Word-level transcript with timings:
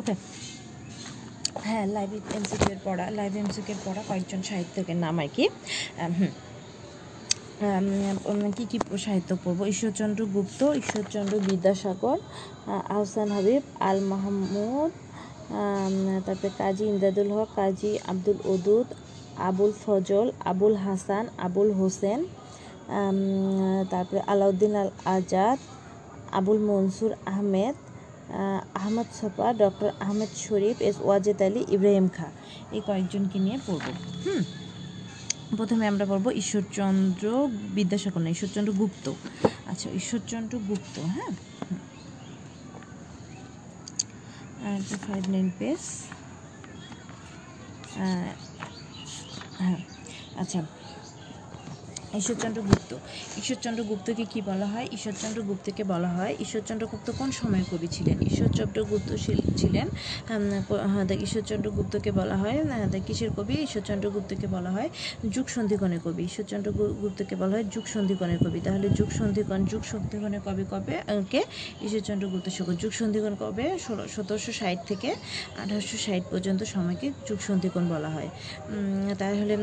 ওকে। 0.00 0.14
হ্যাঁ 1.64 1.84
লাইভ 1.94 2.10
এমসিকের 2.30 2.78
পড়া 2.84 3.06
লাইভ 3.18 3.32
এমসিকের 3.36 3.78
পড়া 3.84 4.02
কয়েকজন 4.08 4.40
সাহিত্যকের 4.42 4.98
নাম 5.04 5.16
আর 5.18 5.28
কি 5.36 5.44
কী 8.56 8.64
কী 8.72 8.78
সাহিত্য 9.06 9.30
পড়ব? 9.44 9.60
ঈশ্বরচন্দ্র 9.64 10.20
গুপ্ত 10.34 10.60
ঈশ্বরচন্দ্র 10.82 11.34
বিদ্যাসাগর 11.48 12.18
আহসান 12.90 13.28
হাবিব 13.30 13.62
আল 13.80 13.98
মাহমুদ 14.10 14.90
তারপরে 16.26 16.50
কাজী 16.58 16.84
ইমদাদুল 16.84 17.30
হক 17.36 17.48
কাজী 17.56 17.92
আব্দুল 18.12 18.38
ওদুদ 18.44 18.88
আবুল 19.48 19.72
ফজল 19.82 20.26
আবুল 20.44 20.74
হাসান 20.76 21.24
আবুল 21.46 21.70
হোসেন 21.72 22.20
তারপরে 23.92 24.20
আলাউদ্দিন 24.26 24.72
আল 24.76 24.90
আজাদ 25.16 25.58
আবুল 26.32 26.58
মনসুর 26.68 27.12
আহমেদ 27.26 27.76
আহ, 27.78 27.89
আহমদ 28.74 29.06
ছপা 29.20 29.52
ডক্টর 29.52 29.90
আহমেদ 30.00 30.28
শরীফ, 30.36 30.82
এস 30.82 30.96
ওয়াজেদ 31.00 31.42
আলী, 31.42 31.64
ইব্রাহিম 31.68 32.08
খা। 32.08 32.30
এই 32.72 32.80
কয়েকজনকে 32.86 33.38
নিয়ে 33.38 33.58
পড়ব। 33.66 33.86
হুম? 34.26 34.42
প্রথমে 35.56 35.86
আমরা 35.86 36.06
পড়ব 36.06 36.30
ঈশ্বরচন্দ্র 36.32 37.48
বিদ্যাসাগর 37.74 38.20
না 38.20 38.30
ঈশ্বরচন্দ্র 38.30 38.72
গুপ্ত। 38.72 39.12
আচ্ছা 39.66 39.90
ঈশ্বরচন্দ্র 39.90 40.58
গুপ্ত 40.58 40.98
হ্যাঁ? 40.98 41.30
ফাইভ 45.06 45.28
নাইন 45.28 45.50
পেজ 45.58 45.78
হ্যাঁ। 49.58 49.76
আচ্ছা 50.36 50.62
ঈশ্বরচন্দ্র 52.12 52.60
গুপ্ত। 52.62 52.90
ঈশ্বরচন্দ্র 53.36 53.80
গুপ্তকে 53.84 54.24
কি 54.32 54.40
বলা 54.42 54.66
হয়? 54.66 54.86
ঈশ্বরচন্দ্র 54.92 55.40
গুপ্তকে 55.42 55.82
বলা 55.84 56.08
হয়, 56.08 56.32
ঈশ্বরচন্দ্র 56.40 56.84
গুপ্ত 56.92 57.08
কোন 57.18 57.28
সময়ের 57.30 57.66
কবি 57.70 57.88
ছিলেন? 57.88 58.16
ঈশ্বরচন্দ্র 58.30 58.78
গুপ্ত 58.84 59.10
ছিলেন 59.56 59.86
ঈশ্বরচন্দ্র 61.26 61.68
গুপ্তকে 61.70 62.10
বলা 62.12 62.36
হয় 62.36 62.58
কিসের 63.06 63.30
কবি? 63.36 63.54
ঈশ্বরচন্দ্র 63.66 64.06
গুপ্তকে 64.10 64.46
বলা 64.46 64.70
হয় 64.70 64.88
যুগ 65.34 65.46
সন্ধিকণের 65.48 66.00
কবি। 66.04 66.22
ঈশ্বরচন্দ্র 66.24 66.68
গুপ্তকে 67.02 67.34
বলা 67.36 67.52
হয় 67.56 67.66
যুগ 67.74 67.84
সন্ধিকণের 67.94 68.38
কবি। 68.44 68.60
তাহলে 68.66 68.86
যুগ 68.98 69.10
সন্ধিকণ 69.10 69.60
যুগ 69.72 69.82
সন্ধিকণের 69.92 70.42
কবি 70.46 70.64
কবে 70.72 70.94
কে? 71.32 71.40
ঈশ্বরচন্দ্র 71.86 72.24
গুপ্ত 72.32 72.46
শুকর 72.56 72.74
যুগ 72.82 72.92
সন্ধিকণ 72.92 73.32
কবে? 73.42 73.64
ষোলো, 73.86 74.02
সতেরোশো 74.14 74.52
ষাট 74.52 74.78
থেকে 74.86 75.10
আঠারোশো 75.62 75.96
ষাট 76.04 76.22
পর্যন্ত 76.30 76.60
সময়কে 76.74 77.06
যুগ 77.28 77.38
সন্ধিকণ 77.48 77.84
বলা 77.88 78.10
হয়। 78.16 78.28
তাহলে 79.20 79.54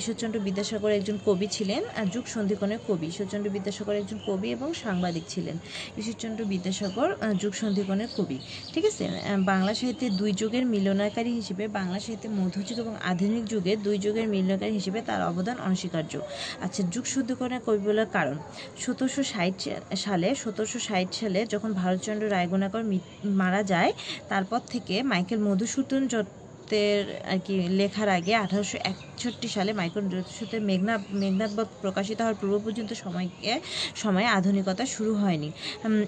ঈশ্বরচন্দ্র 0.00 0.36
বিদ্যাসাগর 0.46 0.90
একজন 0.98 1.16
কবি 1.26 1.41
ছিলেন, 1.50 1.82
আর 1.96 2.06
যুগ 2.06 2.24
সন্ধিকণের 2.26 2.78
কবি। 2.88 3.06
ঈশ্বরচন্দ্র 3.06 3.50
বিদ্যাসাগর 3.50 3.94
একজন 3.94 4.18
কবি 4.26 4.48
এবং 4.50 4.68
সাংবাদিক 4.74 5.24
ছিলেন। 5.28 5.56
ঈশ্বরচন্দ্র 5.96 6.44
বিদ্যাসাগর 6.44 7.08
যুগ 7.40 7.52
সন্ধিকণের 7.52 8.08
কবি। 8.16 8.38
ঠিক 8.72 8.84
আছে? 8.84 9.04
বাংলা 9.38 9.72
সাহিত্যে 9.74 10.06
দুই 10.10 10.32
যুগের 10.32 10.64
মিলনাকারী 10.66 11.32
হিসেবে, 11.32 11.64
বাংলা 11.68 11.98
সাহিত্যে 12.00 12.28
মধ্যযুগ 12.28 12.76
এবং 12.78 12.94
আধুনিক 13.02 13.44
যুগে 13.44 13.72
দুই 13.76 13.98
যুগের 13.98 14.26
মিলনকারী 14.28 14.72
হিসেবে 14.72 15.00
তার 15.02 15.20
অবদান 15.22 15.56
অনস্বীকার্য। 15.68 16.12
আচ্ছা 16.60 16.82
যুগ 16.92 17.04
সন্ধিকণের 17.04 17.60
কবি 17.66 17.78
বলার 17.78 18.06
কারণ। 18.06 18.36
সতেরোশো 18.76 19.22
ষাট 19.22 19.68
সালে, 19.96 20.28
সতেরোশো 20.34 20.78
ষাট 20.78 21.08
সালে 21.14 21.40
যখন 21.46 21.70
ভারতচন্দ্র 21.72 22.30
রায়গুণাকর 22.30 22.82
মারা 23.24 23.62
যায়, 23.62 23.92
তারপর 24.28 24.60
থেকে 24.70 24.94
মাইকেল 25.02 25.38
মধুসূদন 25.38 26.02
দত্তের 26.62 27.02
আর 27.24 27.38
কি 27.46 27.54
লেখার 27.78 28.08
আগে 28.10 28.32
আঠারোশো 28.36 28.76
একষট্টি 28.84 29.48
সালে 29.48 29.70
মাইকেল 29.72 30.02
মধুসূদনের 30.06 30.62
মেঘনা 30.68 30.94
মেঘনাথবধ 31.20 31.68
প্রকাশিত 31.82 32.18
হওয়ার 32.20 32.36
পূর্ব 32.40 32.54
পর্যন্ত 32.64 32.90
সময়কে, 32.94 33.52
সময়ে 33.94 34.28
আধুনিকতা 34.38 34.84
শুরু 34.86 35.12
হয়নি। 35.14 35.48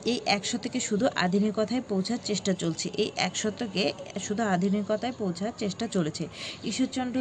এই 0.05 0.19
এক 0.29 0.43
শতকে 0.47 0.79
শুধু 0.81 1.05
আধুনিকতায় 1.25 1.83
পৌঁছার 1.91 2.21
চেষ্টা 2.25 2.53
চলছে। 2.63 2.87
এই 2.95 3.09
এক 3.19 3.35
শতকে 3.37 3.83
শুধু 4.21 4.43
আধুনিকতায় 4.55 5.15
পৌঁছার 5.19 5.53
চেষ্টা 5.59 5.85
চলেছে। 5.89 6.25
ঈশ্বরচন্দ্র 6.63 7.17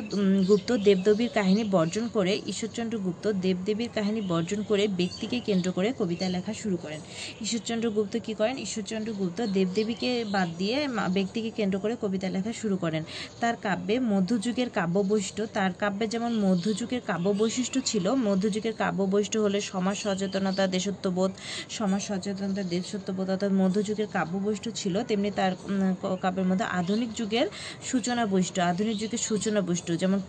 গুপ্ত 0.49 0.69
দেবদেবীর 0.87 1.31
কাহিনী 1.33 1.63
বর্জন 1.75 2.05
করে, 2.09 2.33
ঈশ্বরচন্দ্র 2.45 2.95
গুপ্ত 3.05 3.25
দেবদেবীর 3.45 3.91
কাহিনী 3.93 4.21
বর্জন 4.31 4.59
করে 4.63 4.83
ব্যক্তিকে 4.99 5.37
কেন্দ্র 5.47 5.69
করে 5.73 5.89
কবিতা 5.99 6.25
লেখা 6.35 6.53
শুরু 6.53 6.77
করেন। 6.77 6.99
ঈশ্বরচন্দ্র 7.41 7.85
গুপ্ত 7.97 8.13
কী 8.25 8.33
করেন? 8.33 8.55
ঈশ্বরচন্দ্র 8.65 9.09
গুপ্ত 9.13 9.39
দেবদেবীকে 9.55 10.09
বাদ 10.33 10.49
দিয়ে 10.57 10.77
ব্যক্তিকে 11.15 11.49
কেন্দ্র 11.51 11.77
করে 11.79 11.93
কবিতা 12.01 12.27
লেখা 12.29 12.51
শুরু 12.53 12.75
করেন। 12.77 13.03
তার 13.41 13.55
কাব্যে 13.59 13.95
মধ্যযুগের 14.11 14.69
কাব্য 14.71 14.95
বৈশিষ্ট্য 15.03 15.43
তার 15.53 15.71
কাব্যে 15.75 16.05
যেমন 16.07 16.31
মধ্যযুগের 16.45 17.01
কাব্য 17.03 17.25
বৈশিষ্ট্য 17.39 17.79
ছিল 17.85 18.05
মধ্যযুগের 18.27 18.75
কাব্য 18.75 18.99
বৈশিষ্ট্য 19.05 19.39
হলে 19.45 19.59
সমাজ 19.71 19.95
সচেতনতা 19.99 20.63
দেশত্ববোধ 20.67 21.31
সমাজ 21.69 22.01
সচেতনতা 22.03 22.63
দেশত্ববোধ 22.73 23.27
অর্থাৎ 23.29 23.51
মধ্যযুগের 23.61 24.09
কাব্য 24.09 24.33
বৈশিষ্ট্য 24.39 24.71
ছিল 24.75 24.95
তেমনি 25.03 25.29
তার 25.33 25.51
কাব্যের 26.23 26.47
মধ্যে 26.49 26.65
আধুনিক 26.79 27.09
যুগের 27.13 27.47
সূচনা 27.81 28.23
বৈশিষ্ট্য 28.25 28.61
আধুনিক 28.63 28.95
যুগের 28.97 29.21
সূচনা 29.21 29.59
বৈশিষ্ট্য 29.61 29.93
যেমন 29.97 30.19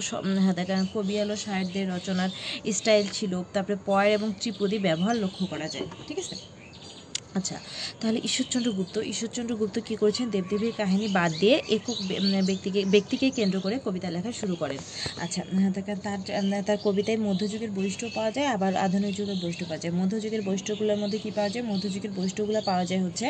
স- 0.00 0.20
উম, 0.20 0.36
হ্যাঁ 0.38 0.56
দেখেন 0.60 0.80
কবিয়ালো 0.94 1.34
সাহেবদের 1.44 1.86
রচনার 1.90 2.30
স্টাইল 2.72 3.06
ছিল 3.12 3.32
তারপরে 3.52 3.76
পয়ের 3.86 4.12
এবং 4.12 4.28
ত্রিপদী 4.36 4.76
ব্যবহার 4.80 5.14
লক্ষ্য 5.16 5.44
করা 5.46 5.66
যায় 5.68 5.86
ঠিক 6.06 6.18
আছে? 6.22 6.34
আচ্ছা 7.34 7.56
তাহলে 8.00 8.18
ঈশ্বরচন্দ্র 8.28 8.68
গুপ্ত 8.78 8.96
ঈশ্বরচন্দ্র 9.12 9.52
গুপ্ত 9.56 9.76
কী 9.88 9.94
করেছেন? 9.96 10.26
দেবদেবীর 10.30 10.74
কাহিনী 10.76 11.06
বাদ 11.10 11.32
দিয়ে 11.38 11.56
একক 11.76 11.98
ব্যক্তিকে 12.48 12.80
ব্যক্তিকে 12.94 13.26
কেন্দ্র 13.38 13.56
করে 13.64 13.76
কবিতা 13.86 14.08
লেখা 14.16 14.32
শুরু 14.40 14.54
করেন। 14.56 14.80
আচ্ছা 15.18 15.40
তার 16.04 16.18
তার 16.68 16.78
কবিতায় 16.86 17.18
মধ্যযুগের 17.28 17.70
বৈশিষ্ট্য 17.76 18.06
পাওয়া 18.16 18.30
যায়, 18.36 18.48
আবার 18.48 18.72
আধুনিক 18.86 19.12
যুগের 19.18 19.38
বৈশিষ্ট্য 19.42 19.66
পাওয়া 19.66 19.82
যায়। 19.82 19.94
মধ্যযুগের 20.00 20.42
বৈশিষ্ট্যগুলোর 20.48 20.98
মধ্যে 21.02 21.18
কী 21.24 21.30
পাওয়া 21.36 21.50
যায়? 21.54 21.64
মধ্যযুগের 21.72 22.12
বৈশিষ্ট্যগুলো 22.18 22.58
পাওয়া 22.70 22.84
যায় 22.90 23.02
হচ্ছে 23.06 23.26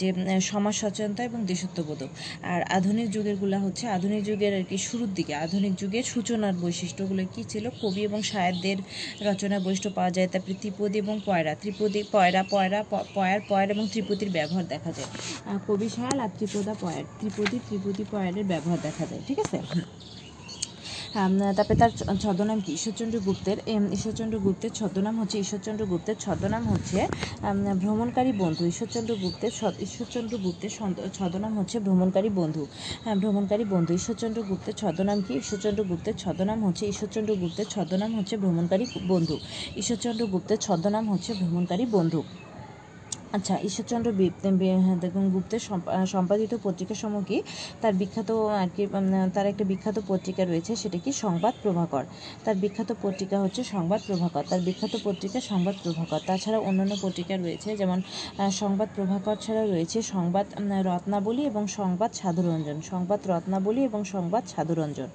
যে 0.00 0.08
সমাজ 0.50 0.74
সচেতনতা 0.80 1.22
এবং 1.28 1.40
দেশত্ববোধক। 1.46 2.10
আর 2.50 2.60
আধুনিক 2.78 3.06
যুগেরগুলো 3.14 3.56
হচ্ছে 3.64 3.84
আধুনিক 3.96 4.20
যুগের 4.24 4.52
আর 4.58 4.64
কি 4.70 4.76
শুরুর 4.88 5.10
দিকে। 5.18 5.32
আধুনিক 5.44 5.72
যুগের 5.80 6.04
সূচনার 6.12 6.54
বৈশিষ্ট্যগুলো 6.64 7.22
কী 7.34 7.42
ছিল? 7.52 7.64
কবি 7.82 8.00
এবং 8.08 8.20
সাহেবদের 8.30 8.78
রচনার 9.26 9.60
বৈশিষ্ট্য 9.60 9.90
পাওয়া 9.98 10.10
যায়। 10.16 10.28
তারপরে 10.32 10.54
ত্রিপদী 10.62 10.96
এবং 11.04 11.16
পয়রা। 11.26 11.52
ত্রিপদী 11.62 12.00
পয়রা 12.14 12.42
পয়রা 12.52 12.80
পয়ার 13.14 13.38
পয়ার 13.48 13.66
এবং 13.70 13.84
ত্রিপদীর 13.92 14.30
ব্যবহার 14.30 14.64
দেখা 14.68 14.90
যায়। 14.92 15.08
কবি 15.66 15.88
সায়াল 15.88 16.18
আর 16.20 16.30
ত্রিপদা 16.36 16.74
পয়ার 16.80 17.04
ত্রিপদী 17.18 17.58
ত্রিপদী 17.66 18.04
পয়ারের 18.10 18.46
ব্যবহার 18.52 18.78
দেখা 18.82 19.04
যায়, 19.10 19.22
ঠিক 19.28 19.38
আছে? 19.44 19.58
তারপরে 21.56 21.76
তার 21.78 21.90
ছদ্মনাম 22.22 22.58
কি? 22.60 22.70
ঈশ্বরচন্দ্র 22.78 23.16
গুপ্তের। 23.26 23.58
ঈশ্বরচন্দ্র 23.96 24.36
গুপ্তের 24.38 24.72
ছদ্মনাম 24.78 25.14
হচ্ছে, 25.20 25.36
ঈশ্বরচন্দ্র 25.38 25.82
গুপ্তের 25.92 26.16
ছদ্মনাম 26.20 26.62
হচ্ছে 26.72 26.98
ভ্রমণকারী 27.82 28.30
বন্ধু। 28.42 28.62
ঈশ্বরচন্দ্র 28.72 29.12
গুপ্তের 29.22 29.52
ঈশ্বরচন্দ্র 29.86 30.34
গুপ্তের 30.38 30.70
ছদ্মনাম 31.16 31.52
হচ্ছে 31.58 31.76
ভ্রমণকারী 31.86 32.28
বন্ধু। 32.40 32.62
হ্যাঁ 33.04 33.16
ভ্রমণকারী 33.22 33.64
বন্ধু। 33.64 33.92
ঈশ্বরচন্দ্র 33.94 34.40
গুপ্তের 34.42 34.74
ছদ্মনাম 34.74 35.18
কি? 35.22 35.32
ঈশ্বরচন্দ্র 35.34 35.80
গুপ্তের 35.84 36.16
ছদ্মনাম 36.18 36.58
হচ্ছে, 36.66 36.84
ঈশ্বরচন্দ্র 36.86 37.32
গুপ্তের 37.42 37.66
ছদ্মনাম 37.70 38.10
হচ্ছে 38.18 38.34
ভ্রমণকারী 38.36 38.84
বন্ধু। 39.08 39.36
ঈশ্বরচন্দ্র 39.76 40.22
গুপ্তের 40.26 40.58
ছদ্মনাম 40.58 41.04
হচ্ছে 41.12 41.30
ভ্রমণকারী 41.34 41.84
বন্ধু। 41.96 42.20
আচ্ছা 43.36 43.54
ঈশ্বরচন্দ্র 43.68 44.08
হ্যাঁ, 44.84 44.98
দেখুন 45.04 45.24
গুপ্তের 45.34 45.62
সম্পাদিত 46.14 46.52
পত্রিকা 46.66 46.94
সমূহ 47.02 47.22
কি 47.28 47.38
তার 47.82 47.94
বিখ্যাত 48.00 48.30
আর 48.62 48.68
কি 48.76 48.82
তার 49.34 49.46
একটা 49.52 49.64
বিখ্যাত 49.72 49.96
পত্রিকা 50.10 50.42
রয়েছে 50.44 50.72
সেটা 50.82 50.98
কি 51.04 51.10
সংবাদ 51.24 51.54
প্রভাকর। 51.62 52.04
তার 52.44 52.56
বিখ্যাত 52.62 52.90
পত্রিকা 53.04 53.36
হচ্ছে 53.44 53.62
সংবাদ 53.74 54.00
প্রভাকর। 54.08 54.42
তার 54.50 54.60
বিখ্যাত 54.66 54.94
পত্রিকা 55.06 55.38
সংবাদ 55.50 55.76
প্রভাকর। 55.84 56.20
তাছাড়া 56.28 56.58
অন্যান্য 56.68 56.94
পত্রিকা 57.04 57.34
রয়েছে 57.36 57.68
যেমন 57.80 57.98
সংবাদ 58.60 58.88
প্রভাকর 58.96 59.36
ছাড়া 59.44 59.62
রয়েছে 59.72 59.98
সংবাদ 60.14 60.46
রত্নাবলী 60.88 61.42
এবং 61.50 61.62
সংবাদ 61.78 62.10
সাধুরঞ্জন। 62.20 62.76
সংবাদ 62.92 63.20
রত্নাবলী 63.30 63.80
এবং 63.90 64.00
সংবাদ 64.14 64.42
সাধুরঞ্জন। 64.52 65.08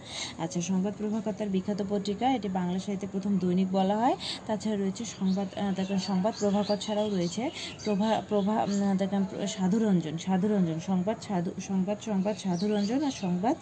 আচ্ছা 0.44 0.60
সংবাদ 0.72 0.94
প্রভাকর 1.00 1.34
তার 1.40 1.50
বিখ্যাত 1.56 1.80
পত্রিকা 1.92 2.26
এটি 2.38 2.50
বাংলা 2.60 2.80
সাহিত্যে 2.86 3.08
প্রথম 3.14 3.34
দৈনিক 3.44 3.70
বলা 3.78 3.96
হয়। 4.02 4.16
তাছাড়া 4.48 4.78
রয়েছে 4.84 5.04
সংবাদ 5.18 5.48
দেখেন 5.78 6.00
সংবাদ 6.10 6.34
প্রভাকর 6.42 6.78
ছাড়াও 6.86 7.08
রয়েছে 7.16 7.44
প্রভা 7.86 8.05
প্রভা 8.30 8.56
প্রভা 8.70 8.88
দেখেন 9.02 9.24
সাধুরঞ্জন 9.56 10.16
সাধুরঞ্জন, 10.26 10.78
সংবাদ, 10.90 11.18
সাধু, 11.28 11.52
সংবাদ 11.70 11.98
সংবাদ, 12.10 12.36
সাধুরঞ্জন 12.46 13.00
আর 13.10 13.16
সংবাদ 13.24 13.56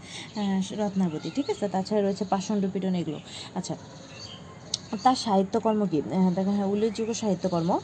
রত্নাবতী, 0.82 1.30
ঠিক 1.38 1.48
আছে? 1.54 1.66
তাছাড়া 1.76 2.02
রয়েছে 2.02 2.24
পাষণ্ড 2.34 2.64
পীড়ন 2.74 2.96
এগুলো। 3.02 3.20
আচ্ছা 3.58 3.76
তার 5.04 5.16
সাহিত্যকর্ম 5.16 5.86
কি? 5.86 6.02
দেখেন 6.02 6.54
হ্যাঁ 6.54 6.66
উল্লেখযোগ্য 6.66 7.14
সাহিত্যকর্ম। 7.14 7.80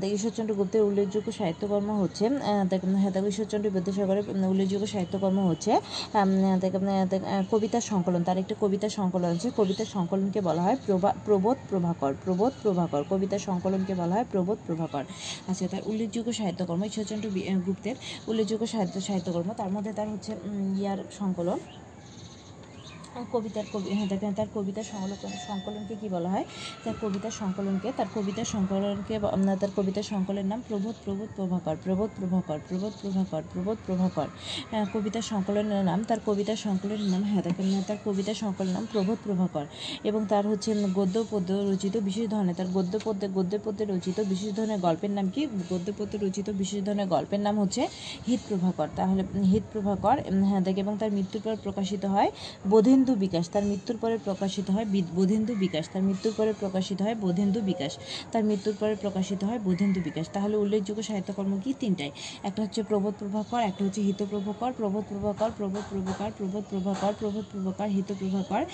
দেখ, 0.00 0.12
ঈশ্বরচন্দ্র 0.12 0.54
গুপ্তের 0.54 0.82
উল্লেখযোগ্য 0.82 1.32
সাহিত্যকর্ম 1.32 2.00
হচ্ছে 2.02 2.30
দেখেন 2.68 2.94
হ্যাঁ 2.94 3.26
ঈশ্বরচন্দ্র 3.26 3.70
বিদ্যাসাগরের 3.70 4.22
উল্লেখযোগ্য 4.28 4.86
সাহিত্যকর্ম 4.86 5.48
হচ্ছে 5.48 5.72
আম, 5.72 6.58
দেখেন 6.60 6.88
আহ, 6.88 7.06
দেখ- 7.06 7.44
কবিতার 7.50 7.80
সংকলন। 7.80 8.22
তার 8.22 8.38
একটা 8.38 8.54
কবিতার 8.60 8.88
সংকলন 8.88 9.24
আছে। 9.24 9.50
কবিতার 9.56 9.86
সংকলনকে 9.86 10.40
বলা 10.40 10.62
হয় 10.62 10.76
প্রভা 10.86 11.14
প্রবোধ 11.24 11.56
প্রভাকর 11.68 12.14
প্রবোধ 12.24 12.52
প্রভাকর। 12.62 13.04
কবিতার 13.10 13.38
সংকলনকে 13.38 13.94
বলা 13.94 14.14
হয় 14.14 14.24
প্রবোধ 14.30 14.58
প্রভাকর। 14.66 15.04
আচ্ছা 15.48 15.68
তার 15.68 15.80
উল্লেখযোগ্য 15.86 16.32
সাহিত্যকর্ম 16.32 16.84
ঈশ্বরচন্দ্র 16.84 17.30
গুপ্তের 17.66 17.96
উল্লেখযোগ্য 18.28 18.66
সাহিত্য 18.66 19.00
সাহিত্যকর্ম। 19.00 19.52
তার 19.52 19.70
মধ্যে 19.70 19.92
তার 19.92 20.08
হচ্ছে 20.08 20.32
ইয়ার 20.78 20.98
সংকলন। 21.18 21.58
কবিতার 23.32 23.66
কবি 23.72 23.88
হ্যাঁ 23.90 24.08
দেখেন 24.12 24.32
তার 24.34 24.48
কবিতা 24.54 24.82
সংকলন 24.84 25.16
সংকলনকে 25.46 25.94
কী 26.00 26.08
বলা 26.08 26.28
হয়? 26.28 26.46
তার 26.84 26.96
কবিতার 27.00 27.32
সংকলনকে 27.32 27.88
তার 27.92 28.08
কবিতা 28.14 28.42
সংকলনকে 28.46 29.14
তার 29.62 29.70
কবিতার 29.76 30.06
সংকলনের 30.06 30.46
নাম 30.46 30.60
প্রবোধ 30.68 30.96
প্রবোধ 31.04 31.28
প্রভাকর 31.36 31.76
প্রবোধ 31.84 32.10
প্রভাকর 32.16 32.58
প্রবোধ 32.68 32.92
প্রভাকর 33.02 33.42
প্রবোধ 33.52 33.78
প্রভাকর। 33.86 34.28
আহ, 34.70 34.84
কবিতার 34.94 35.24
সংকলনের 35.24 35.82
নাম 35.84 35.98
তার 36.04 36.20
কবিতা 36.26 36.54
সংকলনের 36.58 37.10
নাম 37.12 37.22
হ্যাঁ 37.24 37.42
দেখেন 37.46 37.66
আহ, 37.70 37.82
তার 37.88 37.98
কবিতা 38.06 38.32
সংকলনের 38.34 38.74
নাম 38.76 38.84
প্রবোধ 38.92 39.18
প্রভাকর। 39.24 39.64
এবং 40.04 40.20
তার 40.26 40.44
হচ্ছে 40.46 40.70
গদ্য 40.98 41.16
পদ্য 41.30 41.48
রচিত 41.68 41.94
বিশেষ 42.08 42.26
ধরনের 42.28 42.54
তার 42.56 42.68
গদ্য 42.76 42.94
পদ্যে 43.04 43.26
গদ্য 43.36 43.52
পদ্যে 43.64 43.84
রচিত 43.86 44.18
বিশেষ 44.32 44.50
ধরনের 44.56 44.78
গল্পের 44.80 45.12
নাম 45.12 45.26
কি? 45.30 45.42
গদ্য 45.70 45.88
পদ্যে 45.98 46.16
রচিত 46.18 46.46
বিশেষ 46.60 46.80
ধরনের 46.86 47.08
গল্পের 47.08 47.40
নাম 47.40 47.54
হচ্ছে 47.62 47.82
হিত 48.28 48.40
প্রভাকর 48.48 48.88
তাহলে 48.96 49.22
হিত 49.46 49.64
প্রভাকর 49.72 50.16
হ্যাঁ 50.42 50.62
দেখে 50.66 50.80
এবং 50.80 50.94
তার 51.00 51.10
মৃত্যুর 51.16 51.42
পর 51.44 51.54
প্রকাশিত 51.64 52.02
হয় 52.14 52.30
বোধেন্দু 53.06 53.20
বিকাশ। 53.20 53.48
তার 53.48 53.64
মৃত্যুর 53.64 53.96
পরে 53.96 54.18
প্রকাশিত 54.18 54.70
হয় 54.70 54.84
বোধেন্দু 55.14 55.54
বিকাশ। 55.54 55.88
তার 55.92 56.02
মৃত্যুর 56.02 56.34
পরে 56.36 56.52
প্রকাশিত 56.60 57.02
হয় 57.02 57.14
বোধেন্দু 57.14 57.60
বিকাশ। 57.60 57.98
তার 58.32 58.44
মৃত্যুর 58.44 58.74
পরে 58.80 58.94
প্রকাশিত 58.94 59.44
হয় 59.44 59.58
বোধেন্দু 59.58 60.00
বিকাশ। 60.04 60.28
তাহলে 60.32 60.56
উল্লেখযোগ্য 60.56 61.02
সাহিত্যকর্ম 61.02 61.60
কি? 61.64 61.74
তিনটাই। 61.80 62.10
একটা 62.42 62.62
হচ্ছে 62.62 62.82
প্রবোধ 62.82 63.14
প্রভাকর, 63.18 63.60
একটা 63.60 63.84
হচ্ছে 63.84 64.00
হিত 64.00 64.24
প্রভাকর, 64.30 64.72
প্রবোধ 64.72 65.04
প্রভাকর 65.08 65.50
প্রবোধ 65.56 65.82
প্রভাকর 65.90 66.30
প্রবোধ 66.38 66.64
প্রভাকর 66.70 67.12
প্রবোধ 67.18 67.44
প্রভাকর, 67.52 67.86
হিত 67.86 68.12
প্রভাকর 68.18 68.64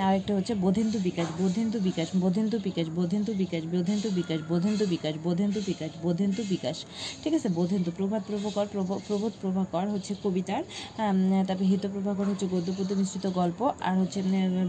আরেকটা 0.00 0.34
হচ্ছে 0.34 0.54
বোধেন্দু 0.54 0.98
বিকাশ 0.98 1.26
বোধেন্দু 1.38 1.78
বিকাশ 1.80 2.08
বোধেন্দু 2.16 2.58
বিকাশ 2.64 2.88
বোধেন্দু 2.88 3.32
বিকাশ 3.32 3.64
বোধেন্দু 3.64 4.10
বিকাশ 4.10 4.40
বোধেন্দু 4.48 4.86
বিকাশ 4.86 5.14
বোধেন্দু 5.24 5.60
বিকাশ 5.66 5.90
বোধেন্দু 6.02 6.42
বিকাশ। 6.48 6.84
ঠিক 7.24 7.34
আছে? 7.34 7.48
বোধেন্দু, 7.48 7.90
প্রভাত 7.96 8.22
প্রভাকর, 8.26 8.66
প্রব- 8.72 9.00
প্রবোধ 9.06 9.32
প্রভাকর 9.40 9.88
হচ্ছে 9.88 10.14
কবিতার 10.24 10.64
তারপরে 11.46 11.66
হিত 11.66 11.80
প্রভাকর 11.80 12.24
হচ্ছে 12.24 12.46
গদ্য 12.46 12.94
মিশ্রিত 12.94 13.30
গল্প 13.30 13.65
আর 13.88 13.94
হচ্ছে 14.00 14.18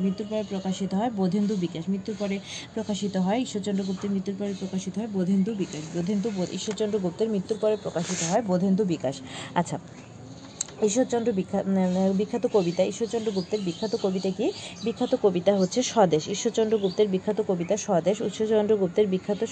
মৃত্যুর 0.03 0.27
পরে 0.31 0.44
প্রকাশিত 0.53 0.91
হয় 0.99 1.11
বোধেন্দু 1.19 1.53
বিকাশ। 1.63 1.83
মৃত্যুর 1.94 2.15
পরে 2.19 2.35
প্রকাশিত 2.75 3.15
হয় 3.25 3.39
ঈশ্বরচন্দ্র 3.45 3.83
গুপ্তের, 3.88 4.11
মৃত্যুর 4.15 4.35
পরে 4.39 4.53
প্রকাশিত 4.61 4.94
হয় 4.99 5.09
বোধেন্দু 5.15 5.51
বিকাশ। 5.61 5.83
বোধেন্দু 5.95 6.29
ঈশ্বরচন্দ্র 6.57 6.97
গুপ্তের 6.99 7.27
মৃত্যুর 7.33 7.57
পরে 7.63 7.75
প্রকাশিত 7.85 8.19
হয় 8.31 8.41
বোধেন্দু 8.49 8.83
বিকাশ। 8.94 9.15
আচ্ছা 9.59 9.77
ঈশ্বরচন্দ্র 10.81 11.31
বিখ্যাত 11.31 11.65
বিখ্যাত 12.18 12.47
কবিতা, 12.53 12.83
ঈশ্বরচন্দ্র 12.83 13.31
গুপ্তের 13.31 13.59
বিখ্যাত 13.62 13.95
কবিতা 14.03 14.29
কি? 14.29 14.51
বিখ্যাত 14.83 15.15
কবিতা 15.24 15.57
হচ্ছে 15.57 15.83
স্বদেশ। 15.83 16.27
ঈশ্বরচন্দ্র 16.27 16.77
গুপ্তের 16.77 17.07
বিখ্যাত 17.07 17.41
কবিতা 17.47 17.77
স্বদেশ, 17.77 18.21
ঈশ্বরচন্দ্র 18.21 18.77
গুপ্তের 18.77 19.07
বিখ্যাত 19.07 19.45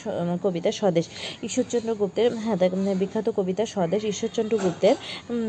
কবিতা 0.43 0.71
স্বদেশ। 0.71 1.05
ঈশ্বরচন্দ্র 1.43 1.95
গুপ্তের 1.95 2.35
হ্যাঁ 2.35 2.57
বিখ্যাত 2.99 3.29
কবিতা 3.29 3.65
স্বদেশ, 3.65 4.03
ঈশ্বরচন্দ্র 4.03 4.57
গুপ্তের 4.57 4.95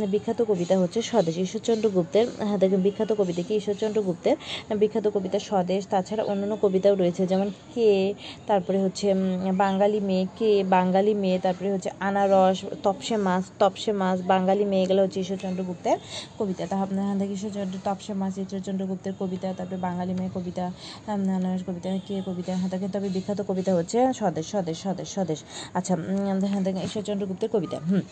বিখ্যাত 0.09 0.43
কবিতা 0.49 0.79
হচ্ছে 0.79 1.03
স্বদেশ। 1.03 1.39
ঈশ্বরচন্দ্র 1.39 1.89
গুপ্তের 1.89 2.27
হ্যাঁ 2.39 2.59
দেখেন 2.59 2.81
বিখ্যাত 2.83 3.13
কবিতা 3.13 3.43
কি? 3.43 3.55
ঈশ্বরচন্দ্র 3.57 4.03
গুপ্তের 4.03 4.37
বিখ্যাত 4.77 5.09
কবিতা 5.15 5.39
স্বদেশ। 5.39 5.87
তাছাড়া 5.87 6.25
অন্যান্য 6.25 6.57
কবিতাও 6.63 6.95
রয়েছে, 6.95 7.27
যেমন 7.27 7.51
কে, 7.75 8.15
তারপরে 8.47 8.79
হচ্ছে 8.83 9.15
বাঙালি 9.55 10.01
মেয়ে 10.01 10.27
কে, 10.39 10.65
বাঙালি 10.65 11.15
মেয়ে, 11.15 11.39
তারপরে 11.39 11.73
হচ্ছে 11.73 11.91
আনারস, 12.01 12.65
তপসে 12.83 13.17
মাছ 13.17 13.45
তপসে 13.59 13.93
মাছ, 13.93 14.19
বাঙালি 14.27 14.65
মেয়ে, 14.65 14.83
এগুলো 14.83 15.03
হচ্ছে 15.03 15.21
ঈশ্বরচন্দ্র 15.21 15.65
গুপ্তের 15.67 15.99
কবিতা। 16.39 16.63
তা 16.71 16.77
আপনার 16.83 17.19
দেখি 17.19 17.35
ঈশ্বরচন্দ্র 17.39 17.79
তপসে 17.85 18.13
মাছ 18.21 18.35
চন্দ্রগুপ্তের 18.67 19.15
কবিতা, 19.21 19.49
তারপরে 19.59 19.79
বাঙালি 19.87 20.13
মেয়ে 20.19 20.33
কবিতা 20.35 20.65
নানারস 21.31 21.63
কবিতা, 21.69 21.89
কে 22.07 22.15
কবিতা 22.27 22.53
হ্যাঁ 22.57 22.89
তবে 22.95 23.09
বিখ্যাত 23.09 23.41
কবিতা 23.49 23.73
হচ্ছে 23.79 23.99
স্বদেশ 24.13 24.47
স্বদেশ 24.53 24.77
স্বদেশ 24.85 25.09
স্বদেশ। 25.17 25.39
আচ্ছা 25.75 25.93
হ্যাঁ 26.53 26.85
ঈশ্বরচন্দ্র 26.85 27.25
গুপ্তের 27.27 27.51
কবিতা, 27.55 27.79
হুম। 27.91 28.05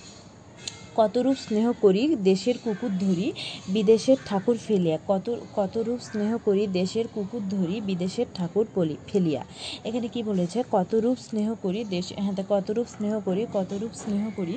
কতরূপ 0.94 1.36
স্নেহ 1.38 1.66
করি 1.82 2.02
দেশের 2.24 2.56
কুকুর 2.64 2.92
ধরি 2.98 3.28
বিদেশের 3.68 4.18
ঠাকুর 4.26 4.56
ফেলিয়া 4.58 4.96
কত 5.08 5.26
কতরূপ 5.56 5.98
স্নেহ 6.00 6.30
করি 6.38 6.62
দেশের 6.74 7.06
কুকুর 7.14 7.42
ধরি 7.48 7.76
বিদেশের 7.80 8.26
ঠাকুর 8.34 8.64
পলি 8.74 8.96
ফেলিয়া 9.08 9.42
এখানে 9.84 10.06
কি 10.08 10.20
বলেছে 10.22 10.58
কতরূপ 10.72 11.16
স্নেহ 11.18 11.48
করি 11.64 11.80
দেশ 11.86 12.06
হ্যাঁ 12.16 12.34
কতরূপ 12.50 12.86
স্নেহ 12.88 13.14
করি 13.20 13.42
কতরূপ 13.54 13.92
স্নেহ 13.94 14.22
করি 14.30 14.56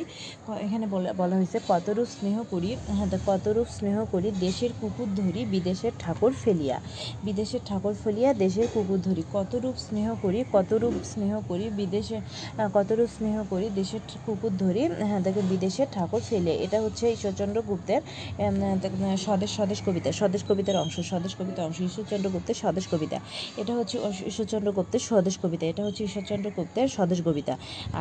এখানে 0.61 0.85
বলা 1.17 1.35
হয়েছে 1.35 1.57
কতরূপ 1.67 2.07
স্নেহ 2.09 2.37
করি 2.43 2.71
হ্যাঁ 2.89 3.09
কতরূপ 3.27 3.67
স্নেহ 3.77 3.97
করি 4.05 4.29
দেশের 4.39 4.71
কুকুর 4.81 5.09
ধরি 5.17 5.41
বিদেশের 5.45 5.93
ঠাকুর 5.99 6.31
ফেলিয়া 6.33 6.77
বিদেশের 7.23 7.61
ঠাকুর 7.65 7.93
ফেলিয়া 7.93 8.29
দেশের 8.35 8.67
কুকুর 8.67 8.99
ধরি 8.99 9.23
কতরূপ 9.33 9.75
স্নেহ 9.77 10.07
করি 10.21 10.39
কতরূপ 10.53 10.93
স্নেহ 11.11 11.33
করি 11.49 11.65
বিদেশে 11.77 12.17
কতরূপ 12.75 13.09
স্নেহ 13.17 13.35
করি 13.49 13.67
দেশের 13.79 14.01
কুকুর 14.25 14.53
ধরি 14.57 14.83
হ্যাঁ 15.01 15.21
দেখে 15.23 15.41
বিদেশের 15.49 15.87
ঠাকুর 15.93 16.21
ফেলে 16.29 16.53
এটা 16.65 16.77
হচ্ছে 16.81 17.05
ঈশ্বরচন্দ্র 17.11 17.59
গুপ্তের 17.61 18.01
স্বদেশ 19.25 19.49
স্বদেশ 19.57 19.79
কবিতা, 19.85 20.09
স্বদেশ 20.11 20.41
কবিতার 20.49 20.77
অংশ, 20.83 20.95
স্বদেশ 21.11 21.33
কবিতার 21.39 21.65
অংশ, 21.65 21.77
ঈশ্বরচন্দ্র 21.89 22.27
গুপ্তের 22.29 22.57
স্বদেশ 22.61 22.85
কবিতা। 22.91 23.17
এটা 23.61 23.73
হচ্ছে 23.75 23.95
ঈশ্বরচন্দ্র 24.25 24.69
গুপ্তের 24.71 25.03
স্বদেশ 25.09 25.35
কবিতা, 25.43 25.65
এটা 25.71 25.81
হচ্ছে 25.85 26.01
ঈশ্বরচন্দ্র 26.03 26.47
গুপ্তের 26.55 26.87
স্বদেশ 26.87 27.19
কবিতা। 27.27 27.53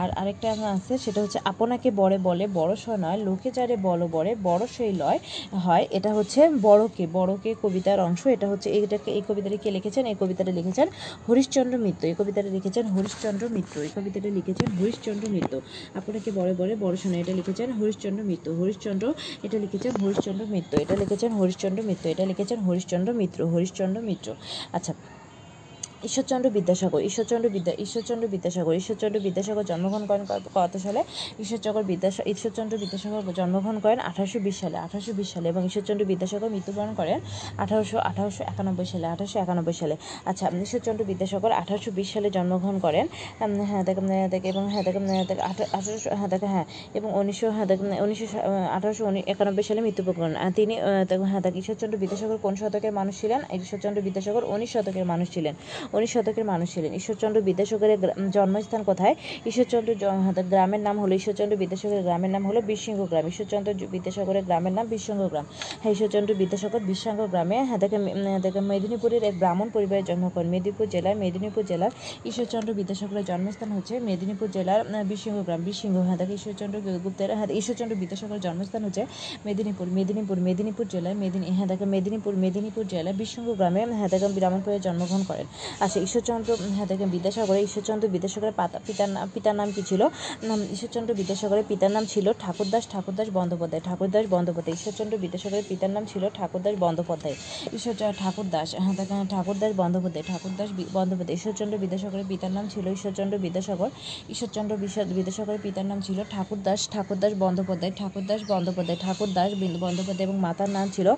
আর 0.03 0.09
আরেকটা 0.21 0.47
আমার 0.53 0.71
আছে, 0.77 0.95
সেটা 1.05 1.21
হচ্ছে 1.23 1.39
আপনাকে 1.51 1.89
বড়ে 2.01 2.17
বলে 2.29 2.45
বড় 2.59 2.73
নয়, 3.05 3.19
লোকে 3.27 3.49
যারে 3.57 3.75
বলো 3.89 4.07
বড়ে 4.13 4.33
বড় 4.49 4.63
সেই 4.77 4.93
লয়, 5.03 5.19
হয়, 5.65 5.85
এটা 5.99 6.11
হচ্ছে 6.19 6.41
বড়কে 6.67 7.05
বড়কে 7.13 7.51
কবিতার 7.63 7.99
অংশ, 8.07 8.23
এটা 8.35 8.47
হচ্ছে 8.53 8.69
এইটাকে 8.71 9.09
এই 9.19 9.23
কবিতাটি 9.29 9.59
কে 9.65 9.71
লিখেছেন? 9.77 10.05
এই 10.13 10.17
কবিতাটা 10.21 10.53
লিখেছেন 10.59 10.87
হরিশ্চন্দ্র 11.29 11.77
মিত্র, 11.79 12.03
এই 12.11 12.17
কবিতাটা 12.19 12.51
লিখেছেন 12.57 12.85
হরিশ্চন্দ্র 12.95 13.45
মিত্র, 13.57 13.75
এই 13.87 13.93
কবিতাটা 13.97 14.31
লিখেছেন 14.39 14.69
হরিশ্চন্দ্র 14.81 15.25
মিত্র। 15.37 15.55
আপনাকে 15.99 16.29
বড় 16.39 16.51
বড় 16.61 16.73
বড় 16.85 16.95
শোনা 17.03 17.17
এটা 17.23 17.33
লিখেছেন 17.41 17.69
হরিশ্চন্দ্র 17.81 18.16
মিত্র। 18.25 18.55
হরিশ্চন্দ্র, 18.55 19.15
এটা 19.43 19.59
লিখেছেন 19.59 19.95
হরিশ্চন্দ্র 19.97 20.47
মিত্র। 20.47 20.79
এটা 20.79 20.97
লিখেছেন 20.97 21.33
হরিশ্চন্দ্র 21.33 21.83
মিত্র। 21.85 22.05
এটা 22.11 22.25
লিখেছেন 22.27 22.59
হরিশ্চন্দ্র 22.61 23.15
মিত্র। 23.15 23.39
হরিশ্চন্দ্র 23.47 24.03
মিত্র। 24.03 24.29
আচ্ছা 24.73 24.93
ঈশ্বরচন্দ্র 26.05 26.51
বিদ্যাসাগর, 26.51 27.01
ঈশ্বরচন্দ্র 27.01 27.49
বিদ্যা, 27.49 27.73
ঈশ্বরচন্দ্র 27.79 28.29
বিদ্যাসাগর 28.29 28.75
ঈশ্বরচন্দ্র 28.75 29.21
বিদ্যাসাগর 29.21 29.63
জন্মগ্রহণ 29.63 30.07
করেন 30.07 30.27
কত- 30.55 30.79
সালে? 30.79 31.05
ঈশ্বরচন্দ্র 31.41 31.83
বিদ্যাসা, 31.83 32.23
ঈশ্বরচন্দ্র 32.27 32.79
বিদ্যাসাগর 32.79 33.33
জন্মগ্রহণ 33.33 33.79
করেন 33.79 34.01
আঠারোশো 34.01 34.39
বিশ 34.39 34.61
সালে, 34.61 34.79
আঠারোশো 34.79 35.13
বিশ 35.13 35.33
সালে 35.33 35.49
এবং 35.49 35.67
ঈশ্বরচন্দ্র 35.67 36.07
বিদ্যাসাগর 36.07 36.49
মৃত্যুবরণ 36.49 36.95
করেন 36.95 37.21
আঠারোশো 37.59 37.99
আঠারোশো 37.99 38.45
একানব্বই 38.45 38.85
সালে, 38.85 39.07
আঠারোশো 39.07 39.39
একানব্বই 39.39 39.73
সালে। 39.73 39.97
আচ্ছা 40.25 40.51
ঈশ্বরচন্দ্র 40.63 41.05
বিদ্যাসাগর 41.05 41.53
আঠারোশো 41.53 41.91
বিশ 41.91 42.13
সালে 42.13 42.31
জন্মগ্রহণ 42.31 42.79
করেন 42.79 43.07
হ্যাঁ 43.39 43.85
দেখ 43.85 44.45
এবং 44.45 44.71
হ্যাঁ 44.71 44.85
দেখ 44.85 45.39
আঠারোশো 45.39 46.15
হ্যাঁ 46.15 46.29
দেখ 46.29 46.45
হ্যাঁ 46.45 46.65
এবং 46.95 47.15
উনিশশো 47.15 47.51
হ্যাঁ 47.51 47.67
দেখ 47.67 47.81
উনিশশো 47.81 48.39
আঠারোশো 48.73 49.13
একানব্বই 49.27 49.63
সালে 49.63 49.81
মৃত্যুবরণ 49.81 50.33
করেন। 50.33 50.53
তিনি 50.53 50.81
হ্যাঁ 51.25 51.41
দেখ, 51.41 51.57
ঈশ্বরচন্দ্র 51.57 51.99
বিদ্যাসাগর 51.99 52.37
কোন 52.37 52.57
শতকের 52.57 52.93
মানুষ 52.93 53.21
ছিলেন? 53.21 53.41
ঈশ্বরচন্দ্র 53.53 54.03
বিদ্যাসাগর 54.03 54.45
উনিশ 54.45 54.73
শতকের 54.73 55.05
মানুষ 55.05 55.31
ছিলেন। 55.31 55.55
উনিশ 55.93 56.11
শতকের 56.15 56.45
মানুষ 56.45 56.69
ছিলেন। 56.75 56.93
ঈশ্বরচন্দ্র 57.01 57.39
বিদ্যাসাগরের 57.49 57.99
জন্মস্থান 58.37 58.81
কোথায়? 58.83 59.15
ঈশ্বরচন্দ্র 59.47 59.91
হ্যাঁ, 60.25 60.35
গ্রামের 60.53 60.81
নাম 60.81 60.97
হলো 61.03 61.13
ঈশ্বরচন্দ্র 61.21 61.55
বিদ্যাসাগরের 61.57 62.03
গ্রামের 62.03 62.31
নাম 62.31 62.43
হলো 62.47 62.61
বিশৃঙ্গ 62.71 63.01
গ্রাম 63.11 63.25
ঈশ্বরচন্দ্র 63.33 63.71
বিদ্যাসাগরের 63.95 64.45
গ্রামের 64.49 64.75
নাম 64.79 64.87
বিশৃঙ্গ 64.87 65.23
গ্রাম 65.29 65.47
হ্যাঁ 65.83 65.93
ঈশ্বরচন্দ্র 65.93 66.31
বিদ্যাসাগর 66.35 66.83
বিশৃঙ্গ 66.91 67.21
গ্রামে 67.27 67.57
হ্যাঁ 67.69 67.81
দেখে 68.45 68.61
মেদিনীপুরের 68.71 69.23
এক 69.25 69.35
ব্রাহ্মণ 69.39 69.69
পরিবারে 69.75 70.03
জন্ম 70.03 70.25
করেন। 70.35 70.49
মেদিনীপুর 70.55 70.87
জেলার 70.95 71.17
মেদিনীপুর 71.17 71.63
জেলার 71.65 71.93
ঈশ্বরচন্দ্র 72.25 72.71
বিদ্যাসাগরের 72.75 73.25
জন্মস্থান 73.25 73.71
হচ্ছে 73.73 73.95
মেদিনীপুর 74.01 74.49
জেলার 74.53 74.81
বিশৃঙ্গ 75.05 75.39
গ্রাম 75.43 75.61
বিশৃঙ্গ 75.65 75.97
হ্যাঁ 76.07 76.17
দেখে 76.17 76.35
ঈশ্বরচন্দ্র 76.35 76.77
গুপ্তের 77.05 77.31
হ্যাঁ 77.39 77.49
ঈশ্বরচন্দ্র 77.61 77.95
বিদ্যাসাগরের 77.97 78.41
জন্মস্থান 78.41 78.83
হচ্ছে 78.85 79.03
মেদিনীপুর 79.47 79.87
মেদিনীপুর 79.89 80.37
মেদিনীপুর 80.39 80.87
জেলায় 80.89 81.15
মেদিনী 81.15 81.47
হ্যাঁ 81.57 81.69
দেখে 81.69 81.87
মেদিনীপুর 81.95 82.33
মেদিনীপুর 82.37 82.85
জেলার 82.87 83.15
বিশৃঙ্গ 83.15 83.49
গ্রামে 83.55 83.81
হ্যাঁ 83.99 84.09
দেখে 84.09 84.29
ব্রাহ্মণপুরে 84.37 84.79
জন্মগ্রহণ 84.81 85.23
করেন। 85.29 85.47
আচ্ছা 85.85 85.99
ঈশ্বরচন্দ্র 86.07 86.51
হ্যাঁ 86.77 86.89
দেখেন 86.93 87.09
বিদ্যাসাগরের 87.17 87.63
ঈশ্বরচন্দ্র 87.69 88.05
বিদ্যাসাগরের 88.15 88.57
পাতা 88.61 88.79
পিতার 88.87 89.11
নাম 89.15 89.25
পিতার 89.35 89.55
নাম 89.61 89.69
কি 89.77 89.83
ছিল? 89.91 90.03
ঈশ্বরচন্দ্র 90.75 91.11
বিদ্যাসাগরের 91.21 91.67
পিতার 91.71 91.93
নাম 91.97 92.05
ছিল 92.13 92.27
ঠাকুরদাস 92.43 92.85
ঠাকুরদাস 92.93 93.29
বন্দ্যোপাধ্যায়। 93.39 93.83
ঠাকুরদাস 93.89 94.25
বন্দ্যোপাধ্যায়, 94.35 94.75
ঈশ্বরচন্দ্র 94.79 95.15
বিদ্যাসাগরের 95.25 95.67
পিতার 95.71 95.93
নাম 95.97 96.05
ছিল 96.13 96.23
ঠাকুরদাস 96.39 96.75
বন্দ্যোপাধ্যায়। 96.85 97.37
ঈশ্বরচন্দ্র 97.77 98.15
ঠাকুরদাস 98.23 98.69
হ্যাঁ 98.85 98.95
দেখেন, 99.01 99.19
ঠাকুরদাস 99.35 99.73
বন্দ্যোপাধ্যায় 99.83 100.25
ঠাকুরদাস 100.31 100.69
বন্দ্যোপাধ্যায়, 100.97 101.37
ঈশ্বরচন্দ্র 101.39 101.75
বিদ্যাসাগরের 101.85 102.27
পিতার 102.33 102.53
নাম 102.57 102.65
ছিল 102.75 102.85
ঈশ্বরচন্দ্র 102.97 103.35
বিদ্যাসাগর। 103.45 103.91
ঈশ্বরচন্দ্র 104.33 104.73
বিদ্যাসাগরের 105.19 105.61
পিতার 105.67 105.87
নাম 105.91 105.99
ছিল 106.07 106.19
ঠাকুরদাস 106.35 106.81
ঠাকুরদাস 106.95 107.33
বন্দ্যোপাধ্যায় 107.45 107.93
ঠাকুরদাস 108.01 108.41
বন্দ্যোপাধ্যায় 108.53 108.99
ঠাকুরদাস 109.05 109.51
বন্দ্যোপাধ্যায় 109.85 110.27
এবং 110.29 110.37
মাতার 110.47 110.71
নাম 110.77 110.87
ছিল 110.97 111.09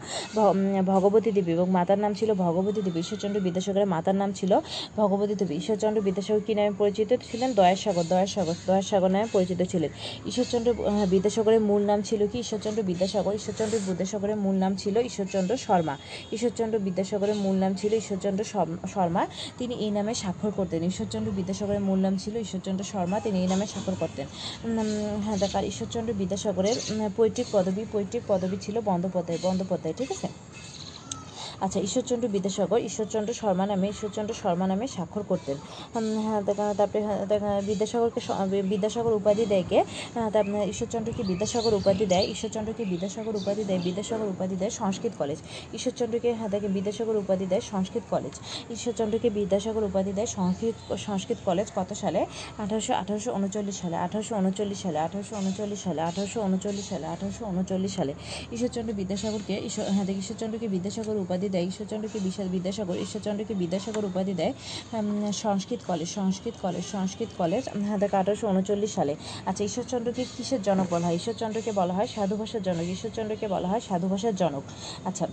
ভগবতী 0.92 1.30
দেবী 1.36 1.50
এবং 1.58 1.68
মাতার 1.78 1.98
নাম 2.04 2.12
ছিল 2.18 2.30
ভগবতী 2.44 2.80
দেবী। 2.86 2.98
ঈশ্বরচন্দ্র 3.04 3.38
বিদ্যাসাগরের 3.46 3.88
মাতার 3.94 4.16
নাম 4.22 4.30
ছিল 4.38 4.47
ভগবতী 4.96 5.34
দেবী 5.34 5.54
ঈশ্বরচন্দ্র 5.54 6.02
বিদ্যাসাগর 6.02 6.40
কী 6.46 6.54
নামে 6.54 6.70
পরিচিত 6.78 7.14
ছিলেন? 7.30 7.54
দয়াসাগর 7.54 8.02
দয়াসাগর 8.02 8.54
দয়াসাগর 8.66 9.08
নামে 9.08 9.26
পরিচিত 9.32 9.62
ছিলেন। 9.62 9.90
ঈশ্বরচন্দ্র 10.26 10.74
বিদ্যাসাগরের 11.10 11.60
মূল 11.60 11.82
নাম 11.82 12.02
ছিল 12.02 12.26
কি? 12.26 12.38
ঈশ্বরচন্দ্র 12.38 12.82
বিদ্যাসাগর, 12.82 13.34
ঈশ্বরচন্দ্র 13.34 13.78
বিদ্যাসাগরের 13.78 14.36
মূল 14.36 14.56
নাম 14.56 14.76
ছিল 14.76 14.98
ঈশ্বরচন্দ্র 14.98 15.56
শর্মা। 15.56 15.96
ঈশ্বরচন্দ্র 16.32 16.78
বিদ্যাসাগরের 16.78 17.34
মূল 17.34 17.56
নাম 17.56 17.74
ছিল 17.74 17.94
ঈশ্বরচন্দ্র 17.94 18.44
শর্ম- 18.44 18.86
শর্মা। 18.88 19.26
তিনি 19.58 19.74
এই 19.74 19.90
নামে 19.90 20.14
স্বাক্ষর 20.14 20.50
করতেন। 20.50 20.82
ঈশ্বরচন্দ্র 20.82 21.32
বিদ্যাসাগরের 21.32 21.80
মূল 21.80 21.98
নাম 21.98 22.16
ছিল 22.16 22.36
ঈশ্বরচন্দ্র 22.36 22.84
শর্মা। 22.84 23.20
তিনি 23.20 23.40
এই 23.40 23.46
নামে 23.46 23.66
স্বাক্ষর 23.66 23.94
করতেন। 24.00 24.26
হ্যাঁ 25.24 25.36
দেখার 25.36 25.64
ঈশ্বরচন্দ্র 25.64 26.14
বিদ্যাসাগরের 26.14 26.76
পৈতৃক 27.16 27.46
পদবী 27.52 27.84
পৈতৃক 27.92 28.22
পদবী 28.28 28.56
ছিল 28.60 28.80
বন্দ্যোপাধ্যায় 28.80 29.38
বন্দ্যোপাধ্যায়, 29.42 29.94
ঠিক 29.98 30.12
আছে? 30.12 30.28
আচ্ছা 31.60 31.78
ঈশ্বরচন্দ্র 31.80 32.26
বিদ্যাসাগর 32.28 32.80
ঈশ্বরচন্দ্র 32.88 33.30
শর্মা 33.40 33.64
নামে 33.66 33.86
ঈশ্বরচন্দ্র 33.94 34.32
শর্মা 34.42 34.66
নামে 34.66 34.86
স্বাক্ষর 34.94 35.24
করতেন। 35.30 35.56
হ্যাঁ 36.24 36.40
তারপরে 36.78 37.00
হ্যাঁ, 37.44 37.60
বিদ্যাসাগরকে 37.68 38.20
বিদ্যাসাগর 38.72 39.12
উপাধি 39.20 39.44
দেয় 39.52 39.64
কে? 39.70 39.78
হ্যাঁ, 40.14 40.30
তারপরে 40.34 40.58
ঈশ্বরচন্দ্রকে 40.72 41.22
বিদ্যাসাগর 41.30 41.72
উপাধি 41.80 42.04
দেয়? 42.12 42.24
ঈশ্বরচন্দ্রকে 42.34 42.82
বিদ্যাসাগর 42.92 43.34
উপাধি 43.40 43.62
দেয়? 43.68 43.80
বিদ্যাসাগর 43.86 44.28
উপাধি 44.34 44.56
দেয় 44.62 44.72
সংস্কৃত 44.80 45.14
কলেজ। 45.18 45.38
ঈশ্বরচন্দ্রকে 45.76 46.28
হ্যাঁ 46.38 46.50
তাকে 46.54 46.68
বিদ্যাসাগর 46.76 47.16
উপাধি 47.24 47.46
দেয় 47.52 47.62
সংস্কৃত 47.72 48.04
কলেজ। 48.14 48.34
ঈশ্বরচন্দ্রকে 48.76 49.28
বিদ্যাসাগর 49.38 49.84
উপাধি 49.90 50.12
দেয় 50.18 50.28
সংস্কৃত 50.36 50.76
সংস্কৃত 51.06 51.38
কলেজ 51.48 51.66
কত 51.78 51.90
সালে? 52.02 52.20
আঠারোশো 52.62 52.92
আঠারোশো 53.02 53.30
উনচল্লিশ 53.38 53.76
সালে 53.82 53.96
আঠারোশো 54.06 54.32
উনচল্লিশ 54.42 54.78
সালে 54.84 54.98
আঠারোশো 55.06 55.34
উনচল্লিশ 55.40 55.80
সালে 55.84 56.00
আঠারোশো 56.08 56.38
উনচল্লিশ 56.48 56.86
সালে 56.92 57.06
আঠারোশো 57.14 57.42
উনচল্লিশ 57.52 57.92
সালে। 57.98 58.12
ঈশ্বরচন্দ্র 58.54 58.90
বিদ্যাসাগরকে 59.00 59.54
ঈশ্বর 59.68 59.84
হ্যাঁ 59.94 60.06
ঈশ্বরচন্দ্রকে 60.22 60.66
বিদ্যাসাগর 60.74 61.16
উপাধি 61.26 61.47
দেয়, 61.54 61.66
ঈশ্বরচন্দ্রকে 61.70 62.18
বিশাল 62.28 62.48
বিদ্যাসাগর, 62.54 62.96
ঈশ্বরচন্দ্রকে 63.06 63.54
বিদ্যাসাগর 63.62 64.04
উপাধি 64.10 64.34
দেয় 64.40 64.54
Sanskrit 65.44 65.80
college 65.86 66.08
Sanskrit 66.18 66.54
college 66.62 66.84
Sanskrit 66.94 67.30
college 67.40 67.62
আঠারোশো 68.20 68.46
উনচল্লিশ 68.52 68.92
সালে। 68.98 69.14
আচ্ছা 69.48 69.62
ঈশ্বরচন্দ্রকে 69.68 70.22
কিসের 70.36 70.60
জনক 70.68 70.86
বলা 70.94 71.06
হয়? 71.06 71.16
ঈশ্বরচন্দ্রকে 71.20 71.70
বলা 71.80 71.94
হয় 71.98 72.08
সাধু 72.14 72.34
ভাষার 72.40 72.62
জনক, 72.66 72.86
ঈশ্বরচন্দ্রকে 72.96 73.46
বলা 73.54 73.68
হয় 73.72 73.82
সাধু 73.88 74.06
ভাষার 74.12 74.34
জনক। 74.42 74.64
আচ্ছা 75.08 75.26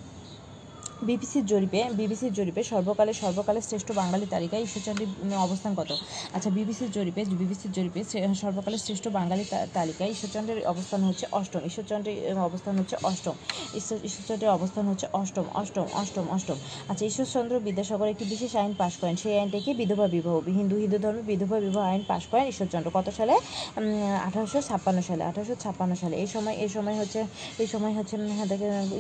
বিবিসির 1.02 1.46
জরিপে 1.46 1.80
বিবিসির 1.98 2.34
জরিপে 2.34 2.62
সর্বকালের 2.64 3.14
সর্বকালের 3.14 3.62
শ্রেষ্ঠ 3.62 3.90
বাঙালি 3.92 4.26
তালিকায় 4.26 4.64
ঈশ্বরচন্দ্রের 4.68 5.10
অবস্থান 5.48 5.72
কত? 5.76 5.92
আচ্ছা 6.34 6.50
বিবিসির 6.50 6.92
জরিপে 6.92 7.22
বিবিসির 7.42 7.72
জরিপে 7.72 8.02
সর্বকালের 8.44 8.82
শ্রেষ্ঠ 8.86 9.06
বাঙালি 9.08 9.44
তালিকায় 9.74 10.10
ঈশ্বরচন্দ্রের 10.16 10.68
অবস্থান 10.68 11.02
হচ্ছে 11.04 11.26
অষ্টম। 11.40 11.62
ঈশ্বরচন্দ্রের 11.70 12.38
অবস্থান 12.50 12.74
হচ্ছে 12.80 12.96
অষ্টম। 13.10 13.36
ঈশ্বর 13.80 13.98
ঈশ্বরচন্দ্রের 14.08 14.52
অবস্থান 14.58 14.86
হচ্ছে 14.88 15.08
অষ্টম 15.22 15.46
অষ্টম 15.62 15.86
অষ্টম 16.02 16.26
অষ্টম। 16.36 16.58
আচ্ছা 16.90 17.04
ঈশ্বরচন্দ্র 17.06 17.54
বিদ্যাসাগর 17.68 18.08
একটি 18.08 18.26
বিশেষ 18.34 18.52
আইন 18.56 18.74
পাশ 18.82 18.94
করেন। 19.02 19.16
সেই 19.16 19.34
আইনটাকে 19.40 19.72
বিধবা 19.74 20.06
বিবাহ 20.08 20.36
হিন্দু 20.60 20.76
হিন্দু 20.84 20.98
ধর্মে 21.04 21.24
বিধবা 21.32 21.58
বিবাহ 21.60 21.84
আইন 21.92 22.02
পাশ 22.12 22.24
করেন 22.32 22.46
ঈশ্বরচন্দ্র। 22.54 22.90
কত 22.94 23.08
সালে? 23.18 23.36
আঠারোশো 24.28 24.60
ছাপ্পান্ন 24.70 25.00
সালে 25.10 25.24
আঠারোশো 25.30 25.56
ছাপ্পান্ন 25.64 25.94
সালে। 26.02 26.16
এই 26.24 26.30
সময় 26.34 26.56
এই 26.64 26.70
সময় 26.76 26.96
হচ্ছে 27.02 27.20
এই 27.64 27.68
সময় 27.74 27.94
হচ্ছে 27.98 28.16
হ্যাঁ, 28.38 28.48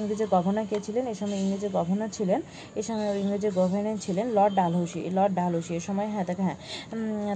ইংরেজের 0.02 0.30
গভর্নর 0.36 0.66
কে 0.70 0.78
ছিলেন? 0.86 1.04
এই 1.08 1.18
সময় 1.22 1.38
ইংরেজের 1.44 1.72
গভর্নর 1.86 2.12
ছিলেন 2.18 2.40
এ 2.80 2.82
সময় 2.88 3.10
ইংরেজের 3.24 3.54
গভর্নর 3.60 3.98
ছিলেন 4.06 4.26
লর্ড 4.38 4.54
ডালহৌসি 4.60 5.00
লর্ড 5.18 5.34
ডালহৌসি। 5.40 5.72
এ 5.80 5.82
সময় 5.88 6.08
হ্যাঁ 6.14 6.26
দেখে 6.30 6.44
হ্যাঁ 6.48 6.58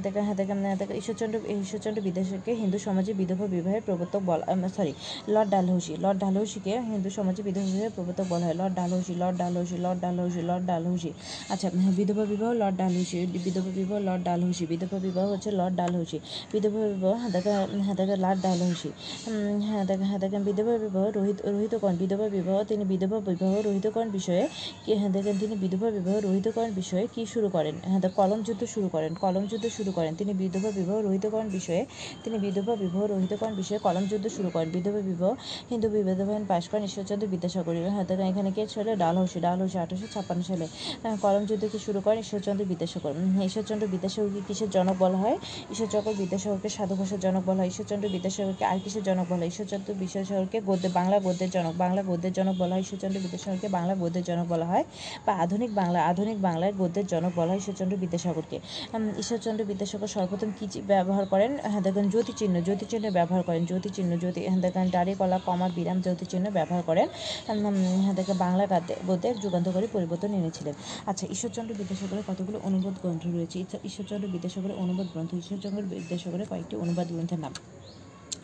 দেখে 0.05 0.21
হ্যাঁ 0.25 0.35
দেখে 0.39 0.53
হ্যাঁ 0.65 0.77
দেখে 0.81 0.93
ঈশ্বরচন্দ্র 1.01 1.35
ঈশ্বরচন্দ্র 1.63 1.99
বিদেশকে 2.07 2.51
হিন্দু 2.61 2.77
সমাজে 2.87 3.11
বিধবা 3.19 3.45
বিবাহের 3.55 3.83
প্রবর্তক 3.87 4.21
বলা 4.29 4.45
সরি 4.77 4.93
লর্ড 5.33 5.49
ডালহৌসি 5.53 5.93
লর্ড 6.03 6.17
ডালহৌসিকে 6.23 6.73
হিন্দু 6.91 7.09
সমাজে 7.17 7.41
বিধবা 7.47 7.65
বিবাহের 7.69 7.93
প্রবর্তক 7.95 8.25
বলা 8.33 8.45
হয়। 8.47 8.55
Lord 8.61 8.73
Dalhousie 8.79 9.13
lord 9.21 9.35
Dalhousie 9.41 9.77
lord 9.85 9.99
Dalhousie 10.03 10.41
lord 10.49 10.63
Dalhousie. 10.71 11.11
আচ্ছা 11.53 11.67
হ্যাঁ, 11.81 11.93
বিধবা 11.99 12.23
বিবাহ 12.31 12.49
লর্ড 12.61 12.75
ডালহৌসি 12.81 13.17
বিধবা 13.45 13.71
বিবাহ 13.79 13.97
লর্ড 14.07 14.21
ডালহৌসি। 14.27 14.63
বিধবা 14.71 14.97
বিবাহ 15.05 15.25
হচ্ছে 15.33 15.49
লর্ড 15.59 15.73
ডালহৌসি। 15.79 16.17
বিধবা 16.53 16.79
বিবাহ 16.93 17.13
হ্যাঁ 17.21 17.31
দেখে 17.35 17.51
হ্যাঁ 17.85 17.95
দেখে 17.99 18.15
লর্ড 18.23 18.39
ডালহৌসি। 18.45 18.89
হ্যাঁ 19.67 19.83
দেখে 19.89 20.05
হ্যাঁ 20.09 20.19
দেখেন 20.23 20.41
বিধবা 20.47 20.73
বিবাহ 20.83 21.05
রোহিত 21.17 21.37
রহিতকরণ 21.55 21.95
বিধবা 22.01 22.25
বিবাহ 22.35 22.57
তিনি 22.69 22.83
বিধবা 22.91 23.17
বিবাহ 23.29 23.51
রহিতকরণ 23.67 24.09
বিষয়ে 24.17 24.38
কি 24.85 24.93
হ্যাঁ 24.95 25.09
দেখেন 25.09 25.37
তিনি 25.39 25.55
বিধবা 25.55 25.91
বিবাহ 25.91 26.19
রহিতকরণ 26.19 26.71
বিষয়ে 26.71 27.07
কি 27.15 27.25
শুরু 27.25 27.49
করেন? 27.49 27.75
হ্যাঁ 27.85 28.01
কলম 28.01 28.43
যুদ্ধ 28.43 28.63
শুরু 28.63 28.87
করেন। 28.87 29.13
কলম 29.13 29.45
যুদ্ধ 29.45 29.65
শুরু 29.77 29.91
করেন। 29.91 30.15
তিনি 30.15 30.33
বিধবা 30.33 30.71
বিবাহ 30.71 30.99
রহিতকরণ 30.99 31.49
বিষয়ে 31.49 31.85
তিনি 32.23 32.39
বিধবা 32.39 32.75
বিবাহ 32.75 33.05
রহিতকরণ 33.05 33.55
বিষয়ে 33.55 33.77
কলম 33.77 34.05
যুদ্ধ 34.05 34.27
শুরু 34.27 34.49
করেন। 34.49 34.69
বিধবা 34.69 34.99
বিবাহ 34.99 35.33
হিন্দু 35.71 35.89
বিবাহ 35.89 36.39
পাশ 36.47 36.69
করেন 36.69 36.83
ঈশ্বরচন্দ্র 36.83 37.27
বিদ্যাসাগর 37.27 37.75
হ্যাঁ 37.89 38.29
এখানে 38.29 38.51
কে 38.51 38.67
ছিল? 38.67 38.95
ডালহৌসি। 38.95 39.39
ডালহৌসি 39.39 39.77
আঠারোশো 39.77 40.07
ছাপ্পান্ন 40.13 40.43
সালে। 40.43 40.67
আহ, 41.03 41.17
কলম 41.21 41.45
যুদ্ধকে 41.45 41.79
শুরু 41.79 42.01
করেন? 42.01 42.19
ঈশ্বরচন্দ্র 42.19 42.65
বিদ্যাসাগর। 42.65 43.11
উম, 43.11 43.41
ঈশ্বরচন্দ্র 43.41 43.87
বিদ্যাসাগরকে 43.87 44.41
কিসের 44.47 44.69
জনক 44.69 44.95
বলা 44.99 45.17
হয়? 45.17 45.37
ঈশ্বরচন্দ্র 45.71 46.13
বিদ্যাসাগরকে 46.13 46.69
সাধু 46.69 46.95
ভাষার 46.95 47.19
জনক 47.19 47.43
বলা 47.45 47.57
হয়। 47.57 47.67
ঈশ্বরচন্দ্র 47.67 48.09
বিদ্যাসাগরকে 48.09 48.65
আর 48.65 48.79
কিসের 48.83 49.03
জনক 49.03 49.25
বলা 49.29 49.39
হয়? 49.39 49.47
ঈশ্বরচন্দ্র 49.47 49.93
বিদ্যাসাগরকে 49.93 50.61
গদ্যে 50.65 50.89
বাংলা 50.89 51.19
গদ্যের 51.19 51.49
জনক। 51.49 51.73
বাংলা 51.77 52.03
গদ্যের 52.07 52.33
জনক 52.33 52.55
বলা 52.57 52.75
হয়। 52.75 52.81
ঈশ্বরচন্দ্র 52.81 53.19
বিদ্যাসাগরকে 53.19 53.67
বাংলা 53.67 53.95
গদ্যের 53.95 54.23
জনক 54.29 54.47
বলা 54.47 54.65
হয় 54.65 54.83
বা 55.25 55.33
আধুনিক 55.35 55.69
বাংলা, 55.73 55.99
আধুনিক 56.05 56.37
বাংলায় 56.41 56.73
গদ্যের 56.77 57.07
জনক 57.07 57.31
বলা 57.35 57.49
হয় 57.49 57.57
ঈশ্বরচন্দ্র 57.57 57.97
বিদ্যাসাগরকে। 57.97 58.59
ঈশ্বরচন্দ্র 59.19 59.65
বিদ্যাসাগর 59.65 60.07
সর্বপ্রথম 60.07 60.51
কী 60.59 60.81
ব্যবহার 60.81 61.25
করেন? 61.25 61.57
হ্যাঁ 61.63 61.81
দেখেন, 61.81 62.09
জ্যোতিচিহ্ন 62.09 62.61
জ্যোতিচিহ্ন 62.61 63.11
ব্যবহার 63.11 63.43
করেন। 63.43 63.65
জ্যোতিচিহ্ন, 63.65 64.17
জ্যোতি 64.17 64.47
হ্যাঁ 64.47 64.61
দেখেন 64.61 64.89
দাড়ি 64.89 65.13
কলা, 65.13 65.39
কমা, 65.45 65.69
বিরাম 65.69 66.01
জ্যোতিচিহ্ন 66.01 66.51
ব্যবহার 66.51 66.83
করেন। 66.83 67.07
হ্যাঁ 68.01 68.13
দেখেন, 68.13 68.37
বাংলা 68.37 68.65
গদ্যে 68.69 68.95
গদ্যের 69.07 69.35
যুগান্তকারী 69.39 69.87
পরিবর্তন 69.93 70.33
এনেছিলেন। 70.33 70.73
আচ্ছা 71.05 71.27
ঈশ্বরচন্দ্র 71.31 71.75
বিদ্যাসাগরের 71.75 72.23
কতগুলো 72.27 72.59
অনুবাদ 72.63 72.93
গ্রন্থ 73.01 73.27
রয়েছে? 73.27 73.59
ঈশ্বর- 73.59 73.87
ঈশ্বরচন্দ্র 73.87 74.27
বিদ্যাসাগরের 74.29 74.75
অনুবাদ 74.75 75.07
গ্রন্থ, 75.13 75.35
ঈশ্বরচন্দ্র 75.35 75.83
বিদ্যাসাগরের 75.83 76.45
কয়েকটি 76.49 76.75
অনুবাদ 76.75 77.07
গ্রন্থের 77.07 77.39
নাম। 77.39 77.53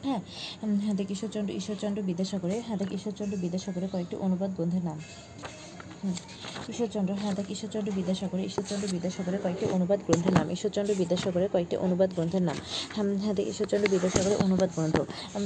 হ্যাঁ 0.03 0.19
হ্যাঁ 0.61 0.93
দেখ 0.93 1.11
ঈশ্বরচন্দ্র 1.11 1.53
ঈশ্বরচন্দ্র 1.53 2.01
বিদ্যাসাগরের 2.01 2.61
হ্যাঁ 2.67 2.77
দেখ 2.77 2.91
ঈশ্বরচন্দ্র 2.93 3.37
বিদ্যাসাগরের 3.37 3.89
কয়েকটি 3.89 4.15
অনুবাদ 4.15 4.55
গ্রন্থের 4.55 4.85
নাম। 4.85 4.99
হুম। 6.05 6.15
ঈশ্বরচন্দ্র 6.65 7.11
হ্যাঁ 7.15 7.33
দেখ 7.37 7.47
ঈশ্বরচন্দ্র 7.51 7.89
বিদ্যাসাগরের 7.91 8.45
ঈশ্বরচন্দ্র 8.45 8.85
বিদ্যাসাগরের 8.89 9.41
কয়েকটি 9.41 9.65
অনুবাদ 9.67 9.99
গ্রন্থের 10.05 10.33
নাম, 10.33 10.47
ঈশ্বরচন্দ্র 10.55 10.91
বিদ্যাসাগরের 10.95 11.49
কয়েকটি 11.49 11.75
অনুবাদ 11.77 12.09
গ্রন্থের 12.15 12.43
নাম 12.43 12.57
হ্যাঁ 12.95 13.07
হ্যাঁ 13.23 13.35
দেখ 13.37 13.45
ঈশ্বরচন্দ্র 13.53 13.87
বিদ্যাসাগরের 13.93 14.37
অনুবাদ 14.45 14.69
গ্রন্থ 14.75 14.97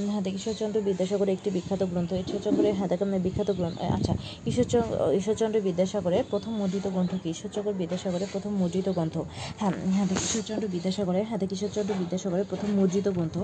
হ্যাঁ 0.08 0.24
দেখ 0.26 0.34
ঈশ্বরচন্দ্র 0.36 0.78
বিদ্যাসাগরের 0.88 1.34
একটি 1.38 1.50
বিখ্যাত 1.58 1.82
গ্রন্থ, 1.92 2.12
ঈশ্বরচন্দ্রের 2.24 2.76
হ্যাঁ 2.78 2.90
দেখ 2.92 3.00
বিখ্যাত 3.26 3.50
গ্রন্থ 3.52 3.78
আচ্ছা 3.98 4.14
ঈশ্বরচন্দ্র 4.50 4.88
ঈশ্বরচন্দ্র 5.20 5.58
বিদ্যাসাগরের 5.68 6.24
প্রথম 6.32 6.52
মুদ্রিত 6.60 6.86
গ্রন্থ 6.88 7.12
কি? 7.16 7.28
ঈশ্বরচন্দ্র 7.36 7.72
বিদ্যাসাগরের 7.82 8.30
প্রথম 8.34 8.52
মুদ্রিত 8.62 8.88
গ্রন্থ 8.90 9.16
হ্যাঁ 9.60 9.74
হ্যাঁ 9.96 10.08
দেখ 10.10 10.20
ঈশ্বরচন্দ্র 10.20 10.66
বিদ্যাসাগরের 10.76 11.26
হ্যাঁ 11.30 11.40
দেখ 11.42 11.50
ঈশ্বরচন্দ্র 11.58 11.94
বিদ্যাসাগরের 12.02 12.48
প্রথম 12.52 12.70
মুদ্রিত 12.80 13.08
গ্রন্থ 13.10 13.36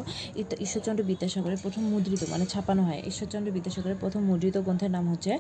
ঈশ্বরচন্দ্র 0.65 1.01
বিদ্যাসাগরের 1.03 1.59
প্রথম 1.63 1.83
মুদ্রিত 1.85 2.21
মানে 2.29 2.45
ছাপানো 2.45 2.81
হয়, 2.83 3.01
ঈশ্বরচন্দ্র 3.07 3.49
বিদ্যাসাগরের 3.51 3.97
প্রথম 4.03 4.21
মুদ্রিত 4.29 4.55
গ্রন্থের 4.65 4.91
নাম 4.91 5.05
হচ্ছে 5.11 5.31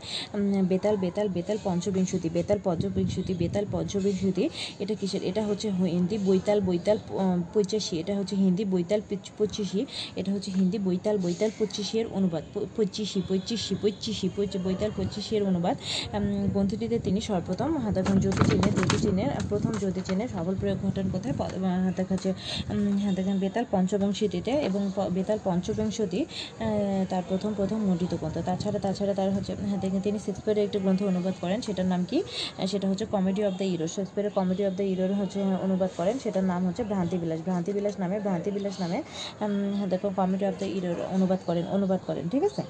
বেতাল 0.71 0.95
বেতাল 1.03 1.27
বেতাল 1.35 1.57
পঞ্চবিংশতি 1.65 2.24
বেতাল 2.29 2.59
পঞ্চবিংশতি 2.63 3.33
বেতাল 3.33 3.65
পঞ্চবিংশতি 3.71 4.49
এটা 4.79 4.95
কিসের? 4.95 5.23
এটা 5.23 5.45
হচ্ছে 5.45 5.71
হিন্দি 5.71 6.17
বৈতাল 6.17 6.61
বৈতাল 6.61 6.97
পঁচাশি, 7.53 7.99
এটা 7.99 8.17
হচ্ছে 8.17 8.35
হিন্দি 8.35 8.65
বৈতাল 8.65 9.01
পঁচিশি, 9.37 9.85
এটা 10.15 10.33
হচ্ছে 10.33 10.51
হিন্দি 10.51 10.79
বৈতাল 10.79 11.17
বৈতাল 11.17 11.49
পঁচিশি 11.59 11.99
এর 11.99 12.07
অনুবাদ 12.11 12.43
পঁচিশি 12.75 13.21
পঁচিশি 13.27 13.75
পঁচিশি, 13.81 14.29
পঁচ- 14.35 14.59
বৈতাল 14.63 14.91
পঁচিশি 14.97 15.35
এর 15.35 15.43
অনুবাদ 15.43 15.77
গ্রন্থটিতে 16.51 16.99
তিনি 16.99 17.21
সর্বপ্রথম 17.21 17.77
হাতাখন 17.77 18.19
জ্যোতিচিহ্নের 18.19 18.73
জ্যোতিচিহ্নের 18.73 19.29
প্রথম 19.49 19.71
জ্যোতি 19.71 19.79
জ্যোতিচিহ্নের 19.79 20.27
সফল 20.27 20.55
প্রয়োগ 20.59 20.77
ঘটান 20.81 21.09
কোথায়? 21.09 21.33
যাচ্ছে 22.09 22.33
হ্যাঁ 22.99 23.39
বেতাল 23.39 23.65
পঞ্চবংশীটিতে 23.71 24.51
এবং 24.51 24.91
বেতাল 25.11 25.39
পঞ্চবিংশতি 25.43 26.25
তার 27.09 27.23
প্রথম 27.27 27.53
প্রথম 27.53 27.77
মুদ্রিত 27.77 28.15
গ্রন্থ। 28.15 28.37
তাছাড়া 28.45 28.79
তাছাড়া 28.79 29.13
তার 29.13 29.33
হচ্ছে 29.33 29.55
দেখেন 29.81 30.01
তিনি 30.01 30.19
শেক্সপিয়ারের 30.19 30.63
একটি 30.63 30.79
গ্রন্থ 30.79 31.03
অনুবাদ 31.03 31.33
করেন, 31.41 31.61
সেটার 31.61 31.85
নাম 31.85 32.05
কি? 32.09 32.14
আহ, 32.17 32.67
সেটা 32.71 32.85
হচ্ছে 32.91 33.05
কমেডি 33.11 33.41
অফ 33.43 33.53
দ্য 33.59 33.65
ইরো 33.73 33.85
শেক্সপিয়ারের 33.95 34.33
কমেডি 34.37 34.63
অফ 34.65 34.73
দ্য 34.73 34.85
ইরোর 34.93 35.11
হচ্ছে 35.19 35.37
অনুবাদ 35.65 35.91
করেন 35.99 36.15
সেটার 36.23 36.45
নাম 36.45 36.61
হচ্ছে 36.67 36.83
ভ্রান্তি 36.91 37.17
বিলাস। 37.21 37.39
ভ্রান্তি 37.47 37.71
বিলাস 37.73 37.95
নামে 38.01 38.17
ভ্রান্তি 38.25 38.49
বিলাস 38.55 38.75
নামে 38.79 38.97
দেখো 39.91 40.07
কমেডি 40.19 40.43
অফ 40.45 40.55
দ্য 40.57 40.67
ইরোর 40.77 40.97
অনুবাদ 41.15 41.39
করেন 41.47 41.65
অনুবাদ 41.75 42.01
করেন 42.07 42.25
ঠিক 42.31 42.43
আছে? 42.49 42.63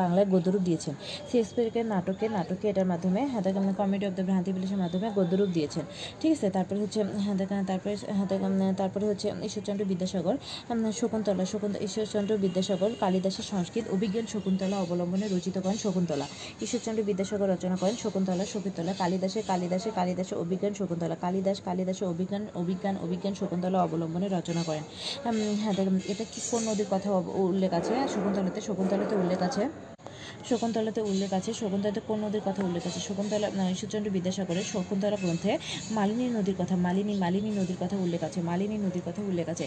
বাংলায় 0.00 0.26
গদ্যরূপ 0.26 0.62
দিয়েছেন। 0.62 0.94
শেক্সপিয়ারকে 1.32 1.80
নাটকে 1.92 2.26
নাটকে 2.28 2.66
এটার 2.68 2.86
মাধ্যমে 2.86 3.20
দেখেন 3.42 3.72
কমেডি 3.78 4.04
অফ 4.06 4.14
দ্য 4.18 4.24
ভ্রান্তি 4.24 4.50
বিলাসের 4.52 4.78
মাধ্যমে 4.78 5.06
গদ্যরূপ 5.16 5.48
দিয়েছেন। 5.56 5.84
ঠিক 6.20 6.32
আছে, 6.36 6.46
তারপরে 6.50 6.78
হচ্ছে 6.80 7.00
তারপরে 7.68 7.94
দেখেন 8.28 8.74
তারপরে 8.80 9.04
হচ্ছে 9.10 9.26
ঈশ্বরচন্দ্র 9.48 9.84
বিদ্যাসাগর 9.84 10.36
শকুন্তলা, 11.00 11.44
শকুন্ত, 11.52 11.74
ঈশ্বরচন্দ্র 11.86 12.32
বিদ্যাসাগর, 12.36 12.90
কালিদাসের 13.00 13.46
সংস্কৃত 13.52 13.84
অভিজ্ঞান 13.94 14.26
শকুন্তলা 14.32 14.76
অবলম্বনে 14.84 15.26
রচিত 15.28 15.56
করেন 15.64 15.78
শকুন্তলা। 15.84 16.26
ঈশ্বরচন্দ্র 16.64 17.02
বিদ্যাসাগর 17.02 17.48
রচনা 17.54 17.76
করেন 17.76 17.96
শকুন্তলা 18.02 18.44
শকুন্তলা 18.52 18.92
কালিদাসের 18.98 19.42
কালিদাসের 19.46 19.92
কালিদাসের 19.94 20.38
অভিজ্ঞান 20.38 20.72
শকুন্তলা, 20.78 21.16
কালিদাস 21.20 21.58
কালিদাসের 21.64 22.06
অভিজ্ঞান 22.08 22.42
অভিজ্ঞান 22.54 22.94
অভিজ্ঞান 23.02 23.34
শকুন্তলা 23.40 23.78
অবলম্বনে 23.82 24.28
রচনা 24.28 24.62
করেন। 24.62 24.84
হ্যাঁ 25.62 25.74
দেখেন 25.76 25.96
এটা 26.12 26.24
কি 26.32 26.40
কোন 26.50 26.62
নদীর 26.68 26.88
কথা 26.90 27.08
উল্লেখ 27.48 27.72
আছে? 27.80 27.94
শকুন্তলাতে 28.14 28.60
শকুন্তলাতে 28.60 29.14
উল্লেখ 29.22 29.40
আছে। 29.48 29.62
শকুন্তলাতে 30.50 31.00
উল্লেখ 31.10 31.30
আছে, 31.32 31.50
শকুন্তলাতে 31.54 32.00
কোন 32.08 32.18
নদীর 32.24 32.42
কথা 32.44 32.60
উল্লেখ 32.64 32.82
আছে? 32.86 33.00
শকুন্তলা 33.00 33.48
ঈশ্বরচন্দ্র 33.70 34.10
বিদ্যাসাগরের 34.10 34.66
শকুন্তলা 34.72 35.16
গ্রন্থে 35.22 35.52
মালিনী 35.90 36.26
নদীর 36.28 36.56
কথা, 36.58 36.74
মালিনী 36.76 37.14
মালিনী 37.14 37.50
নদীর 37.60 37.78
কথা 37.80 37.96
উল্লেখ 37.96 38.22
আছে, 38.22 38.38
মালিনী 38.40 38.76
নদীর 38.78 39.02
কথা 39.06 39.22
উল্লেখ 39.22 39.46
আছে। 39.48 39.64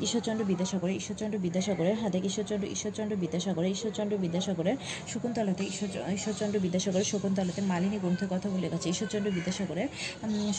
ঈশ্বরচন্দ্র 0.00 0.44
বিদ্যাসাগরের 0.44 0.96
ঈশ্বরচন্দ্র 0.96 1.38
বিদ্যাসাগরের 1.38 1.96
হাতে 2.02 2.18
ঈশ্বরচন্দ্র 2.28 2.66
ঈশ্বরচন্দ্র 2.68 3.14
বিদ্যাসাগরের 3.16 3.70
ঈশ্বরচন্দ্র 3.70 4.14
বিদ্যাসাগরের 4.16 4.76
শকুন্তলাতে 5.08 5.62
ঈশ্বর, 5.64 5.88
ঈশ্বরচন্দ্র 6.12 6.56
বিদ্যাসাগরের 6.60 7.08
শকুন্তলাতে 7.12 7.60
মালিনী 7.62 7.98
গ্রন্থের 7.98 8.28
কথা 8.30 8.48
উল্লেখ 8.48 8.70
আছে। 8.76 8.88
ঈশ্বরচন্দ্র 8.94 9.30
বিদ্যাসাগরের 9.30 9.88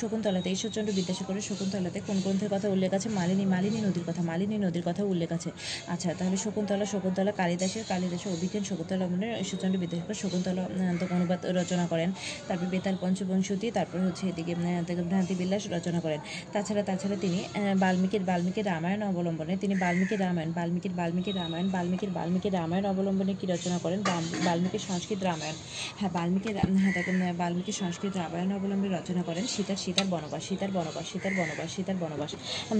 শকুন্তলাতে 0.02 0.50
ঈশ্বরচন্দ্র 0.50 0.92
বিদ্যাসাগরের 0.94 1.42
শকুন্তলাতে 1.42 2.00
কোন 2.08 2.18
গ্রন্থের 2.24 2.50
কথা 2.52 2.68
উল্লেখ 2.70 2.92
আছে? 2.94 3.08
মালিনী 3.10 3.46
মালিনী 3.46 3.80
নদীর 3.88 4.06
কথা, 4.08 4.22
মালিনী 4.22 4.58
নদীর 4.66 4.84
কথা 4.86 5.04
উল্লেখ 5.04 5.30
আছে। 5.38 5.50
আচ্ছা 5.88 6.10
তাহলে 6.20 6.38
শকুন্তলা 6.38 6.86
শকুন্তলা, 6.86 7.32
কালিদাসের 7.32 7.84
কালিদাসের 7.88 8.32
অভিজ্ঞান, 8.34 8.64
শকুন্তলা 8.64 9.06
মানে 9.08 9.28
ঈশ্বরচন্দ্র 9.52 9.80
বিদ্যাসাগর 9.80 10.14
শকুন্তলা 10.14 11.16
অনুবাদ 11.16 11.46
রচনা 11.46 11.88
করেন। 11.88 12.12
তারপর 12.48 12.66
বেতাল 12.66 12.98
পঞ্চবংশতি 13.02 13.72
তারপর 13.72 14.00
হচ্ছে 14.00 14.28
এদিকে 14.28 14.56
ভ্রান্তি 14.56 15.36
বিল্লাস 15.36 15.68
রচনা 15.72 16.00
করেন। 16.00 16.20
তাছাড়া 16.54 16.84
তাছাড়া 16.84 17.16
তিনি 17.22 17.44
বাল্মীকির 17.80 18.22
বাল্মীকির 18.22 18.66
রামায়ণ 18.66 19.04
অবলম্বনে 19.04 19.58
তিনি 19.58 19.76
বাল্মীকির 19.76 20.20
রামায়ণ 20.20 20.52
বাল্মীকির 20.52 20.92
বাল্মীকির 20.92 21.36
রামায়ণ 21.36 21.70
বাল্মীকির 21.70 22.10
বাল্মীকির 22.10 22.54
রামায়ণ 22.54 22.86
অবলম্বনে 22.86 23.34
কি 23.34 23.48
রচনা 23.48 23.78
করেন? 23.78 24.02
বাল- 24.02 24.46
বাল্মীকির 24.46 24.80
সংস্কৃত 24.80 25.24
রামায়ণ। 25.24 25.54
হ্যাঁ 26.00 26.12
বাল্মীকির 26.12 26.58
হ্যাঁ 26.58 26.94
দেখেন 26.94 27.22
আহ, 27.22 27.34
বাল্মীকি 27.34 27.72
সংস্কৃত 27.72 28.18
রামায়ণ 28.18 28.56
অবলম্বনে 28.56 28.98
রচনা 28.98 29.24
করেন 29.24 29.48
সীতার 29.48 29.76
সীতার 29.76 30.06
বনবাস 30.10 30.44
সীতার 30.44 30.72
বনবাস 30.72 31.12
সীতার 31.14 31.34
বনবাস 31.34 31.76
সীতার 31.76 31.96
বনবাস। 31.96 32.32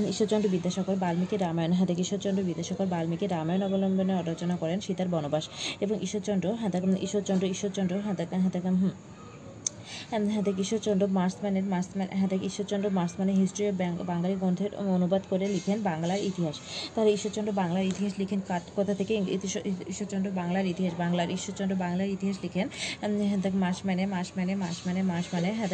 ঈশ্বরচন্দ্র 0.10 0.50
বিদ্যাসাগর 0.50 0.96
বাল্মীকি 0.96 1.38
রামায়ণ 1.38 1.72
হ্যাঁ 1.72 1.88
ঈশ্বরচন্দ্র 1.98 2.44
বিদ্যাসাগর 2.44 2.86
বাল্মীকি 2.86 3.28
রামায়ণ 3.28 3.64
অবলম্বনে 3.64 4.22
রচনা 4.26 4.58
করেন 4.58 4.80
সীতার 4.80 5.08
বনবাস। 5.08 5.50
এবং 5.82 6.00
ঈশ্বরচন্দ্র 6.02 6.56
দেখেন 6.70 6.92
ঈশ্বরচন্দ্র 6.98 7.46
ঈশ্বরচন্দ্র 7.48 7.94
হ্যাঁ 8.00 8.16
দেখেন 8.54 8.76
হুম। 8.76 8.94
হ্যাঁ 10.10 10.44
দেখ 10.44 10.56
ঈশ্বরচন্দ্র 10.60 11.06
মার্সম্যানের 11.12 11.66
মার্সম্যান 11.66 12.08
হ্যাঁ 12.12 12.30
দেখ 12.30 12.42
ঈশ্বরচন্দ্র 12.44 12.88
মার্সম্যানের 12.92 13.36
হিস্ট্রি 13.36 13.64
অফ 13.68 13.76
বাঙালি 14.06 14.36
গ্রন্থের 14.36 14.72
অনুবাদ 14.96 15.24
করে 15.30 15.46
লিখেন 15.48 15.78
বাংলার 15.84 16.20
ইতিহাস 16.24 16.56
তাহলে 16.94 17.10
ঈশ্বরচন্দ্র 17.12 17.52
বাংলার 17.54 17.86
ইতিহাস 17.86 18.14
লিখেন 18.18 18.40
কোথা 18.76 18.94
থেকে 18.94 19.14
ঈশ্বরচন্দ্র 19.88 20.30
বাংলার 20.32 20.66
ইতিহাস 20.66 20.94
বাংলার 20.98 21.30
ঈশ্বরচন্দ্র 21.30 21.74
বাংলার 21.76 22.08
ইতিহাস 22.08 22.38
লিখেন 22.44 22.68
হ্যাঁ 23.22 23.40
মাসম্যানে 23.64 24.04
মাসম্যানে 24.08 24.54
মাসম্যানে 24.56 25.02
মাসম্যানে 25.12 25.50
হ্যাঁ 25.52 25.70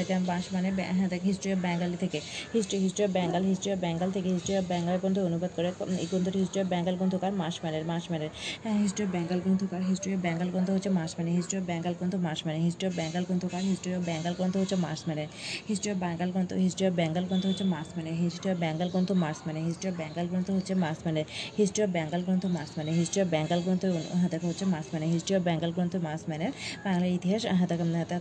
বে- 0.71 0.89
হ্যাঁ 0.91 1.09
হিস্ট্রি 1.27 1.49
অফ 1.51 1.59
বেঙ্গালি 1.59 1.97
থেকে 1.97 2.19
history 2.53 2.77
history 2.79 3.03
of 3.03 3.11
Bengal 3.11 3.43
history 3.43 3.69
of 3.71 3.79
Bengal 3.79 4.09
থেকে 4.11 4.29
হিস্ট্রি 4.29 4.53
অফ 4.57 4.65
বেঙ্গল 4.67 4.95
গ্রন্থ 4.97 5.17
অনুবাদ 5.21 5.51
করে 5.55 5.69
এই 5.99 6.07
গ্রন্থটি 6.07 6.39
হিস্ট্রি 6.39 6.59
অফ 6.61 6.67
বেঙ্গল 6.67 6.95
গ্রন্থকার 6.95 7.33
মাসম্যানের 7.33 7.83
মাসম্যানের 7.85 8.31
হ্যাঁ 8.63 8.77
হিস্ট্রি 8.77 9.03
অফ 9.03 9.11
বেঙ্গল 9.11 9.39
গ্রন্থকার 9.39 9.81
হিস্ট্রি 9.89 10.11
অফ 10.13 10.19
বেঙ্গল 10.21 10.47
গ্রন্থ 10.49 10.69
হচ্ছে 10.69 10.89
মাসম্যানে 10.91 11.31
হিস্ট্রি 11.31 11.55
অফ 11.57 11.65
বেঙ্গল 11.65 11.93
গ্রন্থ 11.93 12.13
মাসম্যানে 12.27 12.59
হিস্ট্রি 12.59 12.85
অফ 12.87 12.93
বেঙ্গল 12.95 13.23
গ্রন্থকার 13.23 13.63
হিস্ট্রি 13.63 13.91
অফ 13.95 14.01
বেঙ্গল 14.17 14.33
গ্রন্থ 14.33 14.55
হচ্ছে 14.57 14.77
মার্স 14.77 15.01
মানে। 15.07 15.23
হিস্ট্রি 15.69 15.89
অফ 15.91 15.97
বেঙ্গল 15.97 16.29
গ্রন্থ 16.31 16.51
হিস্ট্রি 16.57 16.85
অফ 16.87 16.93
বেঙ্গল 16.93 17.23
গ্রন্থ 17.25 17.45
হচ্ছে 17.45 17.65
মার্স 17.65 17.89
মানে। 17.97 18.11
হিস্ট্রি 18.23 18.49
অফ 18.51 18.57
বেঙ্গল 18.57 18.87
গ্রন্থ 18.89 19.09
মার্স 19.23 19.39
মানে। 19.47 19.59
হিস্ট্রি 19.61 19.87
অফ 19.89 19.95
বেঙ্গল 19.97 20.25
গ্রন্থ 20.27 20.47
হচ্ছে 20.51 20.73
মার্স 20.75 20.99
মানে। 21.05 21.21
হিস্ট্রি 21.59 21.81
অফ 21.83 21.89
বেঙ্গল 21.89 22.21
গ্রন্থ 22.23 22.43
মার্স 22.47 22.71
মানে। 22.77 22.91
হিস্ট্রি 22.91 23.19
অফ 23.23 23.27
বেঙ্গল 23.29 23.59
গ্রন্থ 23.61 23.83
হাতে 24.21 24.37
হচ্ছে 24.43 24.65
মার্স 24.65 24.87
মানে। 24.93 25.05
হিস্ট্রি 25.07 25.33
অফ 25.35 25.43
বেঙ্গল 25.43 25.71
গ্রন্থ 25.71 25.93
মার্স 26.05 26.23
মানে। 26.29 26.47
বাংলার 26.85 27.11
ইতিহাস 27.17 27.41
হাতে 27.59 27.75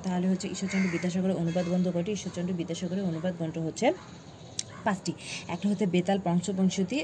তাহলে 0.04 0.26
হচ্ছে 0.28 0.46
ঈশ্বরচন্দ্র 0.48 0.88
বিদ্যাসাগরের 0.90 1.36
অনুবাদ 1.36 1.64
গ্রন্থ 1.68 1.86
কয়টি? 1.88 2.10
ঈশ্বরচন্দ্র 2.12 2.52
বিদ্যাসাগরের 2.54 3.04
অনুবাদ 3.04 3.32
গ্রন্থ 3.38 3.56
হচ্ছে 3.58 3.86
পাঁচটি। 4.86 5.12
একটা 5.48 5.66
হচ্ছে 5.68 5.86
বেতাল 5.86 6.18
পঞ্চবংশতি 6.24 6.98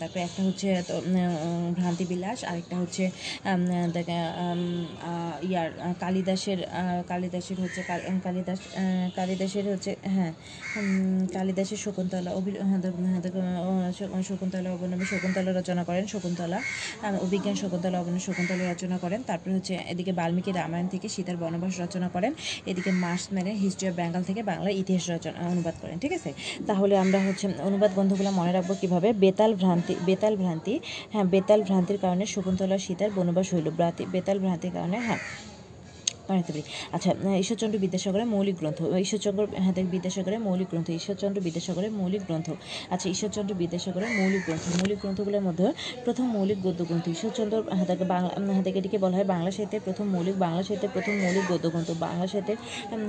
তারপরে 0.00 0.20
একটা 0.22 0.42
হচ্ছে 0.42 0.68
ভ্রান্তি 1.76 2.04
বিলাস 2.04 2.38
আরেকটা 2.44 2.76
হচ্ছে 2.76 3.04
ইয়ার 5.42 5.68
কালিদাসের 6.00 6.58
কালিদাসের 7.08 7.58
হচ্ছে 7.60 7.80
কাল- 7.82 8.06
কালিদাস 8.24 8.60
কালিদাসের 9.16 9.64
হচ্ছে 9.68 9.90
হ্যাঁ 10.06 10.32
কালিদাসের 11.32 11.80
শকুন্তলা 11.84 12.30
অভি 12.30 12.50
হ্যাঁ, 12.62 12.80
হ্যাঁ, 13.82 13.92
শকুন্তলা 14.22 14.68
অবলম্বনে 14.70 15.06
শকুন্তলা 15.06 15.50
রচনা 15.52 15.82
করেন 15.84 16.04
শকুন্তলা 16.06 16.58
অভিজ্ঞান 17.24 17.54
শকুন্তলা 17.54 17.96
অবলম্বনে 17.98 18.24
শকুন্তলা 18.26 18.64
রচনা 18.72 18.96
করেন 18.98 19.20
তারপরে 19.26 19.52
হচ্ছে 19.54 19.74
এদিকে 19.88 20.12
বাল্মীকি 20.12 20.50
রামায়ণ 20.52 20.86
থেকে 20.88 21.06
সীতার 21.08 21.36
বনবাস 21.36 21.72
রচনা 21.80 22.08
করেন 22.08 22.32
এদিকে 22.66 22.90
মার্স 22.94 23.24
মেনে 23.32 23.52
হিস্ট্রি 23.54 23.86
অফ 23.88 23.94
বেঙ্গল 23.94 24.22
থেকে 24.22 24.40
বাংলার 24.42 24.74
ইতিহাস 24.74 25.04
রচনা 25.10 25.38
অনুবাদ 25.48 25.74
করেন 25.82 25.96
ঠিক 25.98 26.12
আছে? 26.12 26.30
তাহলে 26.66 26.94
আমরা 26.98 27.18
হচ্ছে 27.26 27.46
অনুবাদ 27.68 27.90
গ্রন্থগুলো 27.92 28.30
মনে 28.38 28.52
রাখব 28.52 28.70
কীভাবে? 28.80 29.08
বেতাল 29.24 29.52
ভ্রান্তি 29.56 29.94
বেতাল 30.08 30.34
ভ্রান্তি 30.36 30.74
হ্যাঁ 31.12 31.26
বেতাল 31.32 31.60
ভ্রান্তির 31.62 31.98
কারণে 32.00 32.24
শকুন্তলা 32.34 32.76
সীতার 32.84 33.10
বনবাস 33.16 33.46
হইল 33.54 33.68
বেতাল 34.14 34.38
ভ্রান্তির 34.40 34.72
কারণে 34.76 34.98
হ্যাঁ। 35.00 35.20
রাখতে 36.32 36.52
পারি। 36.52 36.62
আচ্ছা 36.96 37.10
ঈশ্বরচন্দ্র 37.42 37.76
বিদ্যাসাগরের 37.84 38.28
মৌলিক 38.34 38.56
গ্রন্থ 38.60 38.78
ঈশ্বরচন্দ্র 39.04 39.42
হ্যাঁ 39.62 39.74
দেখ 39.78 39.86
বিদ্যাসাগরের 39.94 40.40
মৌলিক 40.46 40.68
গ্রন্থ, 40.72 40.88
ঈশ্বরচন্দ্র 41.00 41.38
বিদ্যাসাগরের 41.46 41.92
মৌলিক 42.00 42.22
গ্রন্থ। 42.28 42.48
আচ্ছা 42.94 43.06
ঈশ্বরচন্দ্র 43.14 43.52
বিদ্যাসাগরের 43.62 44.10
মৌলিক 44.18 44.42
গ্রন্থ, 44.46 44.64
মৌলিক 44.78 44.98
গ্রন্থগুলোর 45.02 45.42
মধ্যে 45.48 45.66
প্রথম 46.04 46.26
মৌলিক 46.36 46.58
গদ্য 46.66 46.80
গ্রন্থ, 46.88 47.04
ঈশ্বরচন্দ্র 47.16 47.54
হ্যাঁ 47.76 47.86
দেখ 47.90 48.00
বাংলা 48.12 48.30
দেখ 48.66 48.74
এটিকে 48.80 48.98
বলা 49.04 49.14
হয় 49.18 49.28
বাংলা 49.34 49.50
সাহিত্যের 49.56 49.82
প্রথম 49.86 50.06
মৌলিক, 50.14 50.36
বাংলা 50.44 50.62
সাহিত্যের 50.66 50.92
প্রথম 50.94 51.14
মৌলিক 51.24 51.44
গদ্য 51.52 51.66
গ্রন্থ। 51.72 51.90
বাংলা 52.06 52.26
সাহিত্যের 52.32 52.58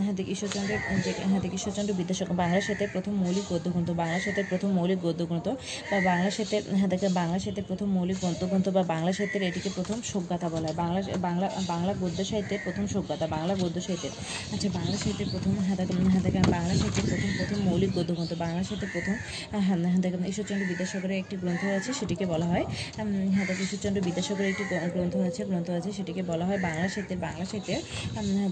হ্যাঁ 0.03 0.15
দেখ 0.19 0.27
ঈশ্বরচন্দ্র 0.35 0.71
যে 1.05 1.11
হ্যাঁ 1.29 1.41
দেখ 1.43 1.51
ঈশ্বরচন্দ্র 1.59 1.91
বিদ্যাসাগর, 1.99 2.35
বাংলা 2.43 2.59
সাহিত্যের 2.65 2.91
প্রথম 2.95 3.13
মৌলিক 3.23 3.45
গদ্য 3.51 3.67
গ্রন্থ, 3.73 3.89
বাংলা 4.01 4.17
সাহিত্যের 4.23 4.47
প্রথম 4.51 4.69
মৌলিক 4.77 4.99
গদ্য 5.05 5.21
গ্রন্থ, 5.29 5.47
বা 5.89 5.97
বাংলা 6.09 6.29
সাহিত্যের 6.35 6.63
দেখ 6.91 7.01
বাংলা 7.19 7.37
সাহিত্যের 7.43 7.65
প্রথম 7.69 7.87
মৌলিক 7.97 8.17
গ্রন্থ 8.21 8.41
গ্রন্থ, 8.51 8.67
বা 8.77 8.81
বাংলা 8.93 9.11
সাহিত্যের 9.17 9.43
এটিকে 9.49 9.69
প্রথম 9.77 9.97
শোকগাথা 10.11 10.47
বলা 10.53 10.67
হয়। 10.67 10.77
বাংলা 10.83 10.99
বাংলা 11.27 11.47
বাংলা 11.71 11.91
গদ্য 12.01 12.19
সাহিত্যের 12.29 12.59
প্রথম 12.65 12.85
শোকগাথা 13.05 13.27
বাংলা 13.35 13.53
গদ্য 13.61 13.77
সাহিত্যের। 13.87 14.13
আচ্ছা 14.53 14.67
বাংলা 14.77 14.95
সাহিত্যের 15.03 15.29
প্রথম 15.33 15.53
দেখ 15.79 15.89
হ্যাঁ 16.35 16.49
বাংলা 16.55 16.73
সাহিত্যের 16.81 17.05
প্রথম 17.11 17.29
প্রথম 17.39 17.57
মৌলিক 17.67 17.91
গদ্য 17.97 18.11
গ্রন্থ 18.17 18.33
বাংলা 18.43 18.61
সাহিত্যের 18.67 18.91
প্রথম 18.95 19.15
হ্যাঁ 19.67 19.77
ঈশ্বরচন্দ্র 20.31 20.65
বিদ্যাসাগরের 20.71 21.17
একটি 21.23 21.35
গ্রন্থ 21.43 21.63
আছে, 21.77 21.91
সেটিকে 21.99 22.25
বলা 22.33 22.47
হয় 22.51 22.63
হ্যাঁ 23.35 23.45
ঈশ্বরচন্দ্র 23.65 23.99
বিদ্যাসাগরের 24.07 24.49
একটি 24.53 24.63
গ্রন্থ 24.95 25.13
আছে 25.27 25.41
গ্রন্থ 25.49 25.67
আছে, 25.79 25.89
সেটিকে 25.97 26.21
বলা 26.31 26.45
হয় 26.49 26.59
বাংলা 26.67 26.87
সাহিত্যের 26.93 27.19
বাংলা 27.27 27.45
সাহিত্যের 27.51 27.79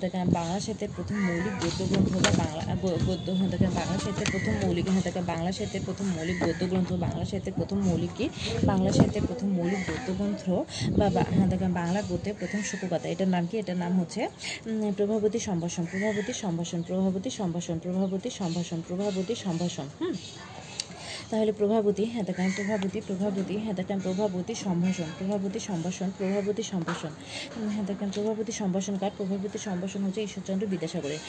দেখ 0.04 0.14
বাংলা 0.38 0.58
সাহিত্যের 0.66 0.92
প্রথম 0.98 1.18
মৌলিক 1.30 1.56
গদ্য 1.64 1.82
গ্রন্থ 1.92 2.12
বা 2.26 2.32
বাংলা 2.44 2.62
গদ্য 3.08 3.28
দেখ 3.54 3.62
বাংলা 3.80 3.98
সাহিত্যের 4.04 4.30
প্রথম 4.34 4.54
মৌলিক 4.64 4.86
দেখ 5.08 5.16
বাংলা 5.32 5.52
সাহিত্যের 5.58 5.84
প্রথম 5.88 6.06
মৌলিক 6.16 6.38
গদ্য 6.46 6.62
গ্রন্থ, 6.72 6.90
বাংলা 7.06 7.24
সাহিত্যের 7.30 7.56
প্রথম 7.60 7.78
মৌলিক 7.88 8.12
কি? 8.18 8.26
বাংলা 8.72 8.90
সাহিত্যের 8.98 9.24
প্রথম 9.30 9.48
মৌলিক 9.58 9.82
গদ্য 9.90 10.08
গ্রন্থ 10.20 10.44
বা 11.00 11.08
হ্যাঁ 11.36 11.48
বাংলা 11.80 12.00
গদ্যের 12.12 12.36
প্রথম 12.42 12.60
শোকগাথা, 12.70 13.08
এটার 13.14 13.30
নাম 13.36 13.44
কি? 13.50 13.56
এটার 13.64 13.78
নাম 13.84 13.94
হচ্ছে 14.00 14.22
প্রভাবতী 14.98 15.40
সম্ভাষণ 15.40 15.84
প্রভাবতী 15.86 16.34
সম্ভাষণ 16.34 16.80
প্রভাবতী 16.84 17.30
সম্ভাষণ 17.32 17.78
প্রভাবতী 17.80 18.30
সম্ভাষণ 18.32 18.80
প্রভাবতী 18.82 19.34
সম্ভাষণ 19.38 19.88
হুম? 20.00 20.16
তাহলে 21.34 21.52
প্রভাবতী 21.52 22.04
হ্যাঁ 22.06 22.24
দেখান 22.24 22.50
প্রভাবতী 22.58 23.00
প্রভাবতী 23.08 23.56
হ্যাঁ 23.64 23.76
দেখান 23.80 24.00
প্রভাবতী 24.00 24.54
সম্ভাষণ 24.66 25.10
প্রভাবতী 25.20 25.60
সম্ভাষণ 25.60 26.10
প্রভাবতী 26.18 26.64
সম্ভাষণ। 26.72 27.12
উম, 27.58 27.70
হ্যাঁ 27.74 27.86
প্রভাবতী 28.16 28.52
সম্ভাষণ 28.52 28.96
কার? 29.02 29.12
প্রভাবতী 29.18 29.58
সম্ভাষণ 29.68 30.02
হচ্ছে 30.04 30.22
ঈশ্বরচন্দ্র 30.28 30.66
বিদ্যাসাগরের। 30.74 31.20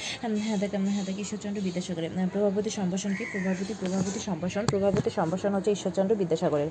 হ্যাঁ 0.46 0.58
দেখেন 0.62 0.82
হ্যাঁ 0.94 1.04
দেখ 1.08 1.16
ঈশ্বরচন্দ্র 1.24 1.60
বিদ্যাসাগরের। 1.66 2.10
প্রভাবতী 2.32 2.70
সম্ভাষণ 2.78 3.12
কি? 3.18 3.24
প্রভাবতী 3.32 3.72
প্রভাবতী 3.80 4.20
সম্ভাষণ 4.28 4.64
প্রভাবতী 4.72 5.10
সম্ভাষণ 5.18 5.50
হচ্ছে 5.56 5.70
ঈশ্বরচন্দ্র 5.76 6.14
বিদ্যাসাগরের। 6.22 6.70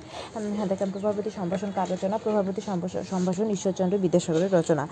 হ্যাঁ 0.58 0.68
দেখেন 0.72 0.90
প্রভাবতী 0.96 1.30
সম্ভাষণ 1.38 1.70
কার 1.78 1.88
রচনা? 1.94 2.16
প্রভাবতী 2.26 2.62
সম্ভাষণ 3.12 3.48
ঈশ্বরচন্দ্র 3.58 3.96
বিদ্যাসাগরের 4.06 4.52
রচনা। 4.60 4.84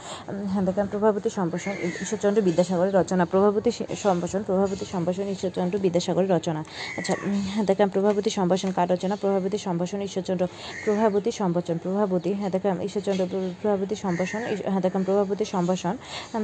হ্যাঁ 0.52 0.64
দেখেন 0.70 0.86
প্রভাবতী 0.94 1.30
সম্ভাষণ 1.38 1.74
ঈশ্বরচন্দ্র 2.04 2.40
বিদ্যাসাগরের 2.48 2.94
রচনা। 3.00 3.24
প্রভাবতী 3.34 3.72
সম্ভাষণ 4.04 4.42
প্রভাবতী 4.50 4.86
সম্ভাষণ 4.94 5.26
ঈশ্বরচন্দ্র 5.36 5.76
বিদ্যাসাগরের 5.86 6.32
রচনা। 6.38 6.62
আচ্ছা 7.00 7.14
হ্যাঁ 7.54 7.66
দেখেন 7.70 7.88
প্রভাবতী 7.96 8.30
সম্ভাষণ 8.32 8.70
কার 8.72 8.88
রচনা 8.92 9.16
প্রভাবতী 9.16 9.58
সম্ভাষণ 9.58 10.00
ঈশ্বরচন্দ্র 10.02 10.44
প্রভাবতী 10.86 11.32
সম্ভাষণ 11.32 11.78
প্রভাবতী 11.78 12.32
হ্যাঁ 12.34 12.50
দেখেন 12.50 12.76
ঈশ্বরচন্দ্র 12.82 13.24
প্র- 13.26 13.54
প্রভাবতী 13.62 13.96
সম্ভাষণ 13.96 14.42
হ্যাঁ 14.66 14.82
দেখেন 14.82 15.02
প্রভাবতী 15.04 15.46
সম্ভাষণ 15.46 15.96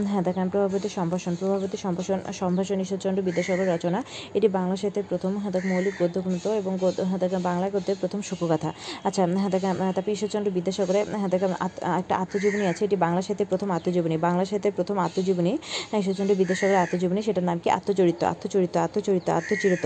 হ্যাঁ 0.06 0.24
দেখেন 0.24 0.48
প্রভাবতী 0.50 0.90
সম্ভাষণ 0.90 1.34
প্রভাবতী 1.36 1.78
সম্ভাষণ 1.78 2.20
সম্ভাষণ 2.34 2.78
ঈশ্বরচন্দ্র 2.80 3.22
বিদ্যাসাগর 3.24 3.68
রচনা 3.68 4.00
এটি 4.34 4.48
বাংলা 4.50 4.76
সাহিত্যের 4.76 5.06
প্রথম 5.10 5.32
হ্যাঁ 5.38 5.54
মৌলিক 5.66 5.96
গদ্য 6.00 6.18
গ্রন্থ 6.22 6.46
এবং 6.60 6.74
হ্যাঁ 7.02 7.20
দেখেন 7.20 7.42
বাংলা 7.42 7.68
গদ্যের 7.70 7.98
প্রথম 8.02 8.20
শোকগাথা 8.22 8.70
আচ্ছা 9.04 9.22
হ্যাঁ 9.36 9.50
দেখেন 9.50 9.74
আহ, 9.76 9.92
তারপর 9.92 10.12
ঈশ্বরচন্দ্র 10.12 10.50
বিদ্যাসাগরের 10.52 11.06
হ্যাঁ 11.14 11.30
আত- 11.60 11.82
একটা 12.00 12.14
আত্মজীবনী 12.18 12.66
আছে 12.68 12.82
এটি 12.86 12.96
বাংলা 12.96 13.22
সাহিত্যের 13.22 13.48
প্রথম 13.48 13.70
আত্মজীবনী। 13.72 14.16
বাংলা 14.18 14.44
সাহিত্যের 14.46 14.74
প্রথম 14.76 14.96
আত্মজীবনী 15.00 15.54
হ্যাঁ, 15.90 16.00
ঈশ্বরচন্দ্র 16.00 16.34
বিদ্যাসাগরের 16.36 16.80
আত্মজীবনী 16.80 17.22
সেটার 17.22 17.44
নাম 17.44 17.58
কি? 17.60 17.70
আত্মচরিত 17.70 18.22
আত্মচরিত 18.26 18.74
আত্মচরিত 18.78 19.28
আত্মচরিত। 19.32 19.84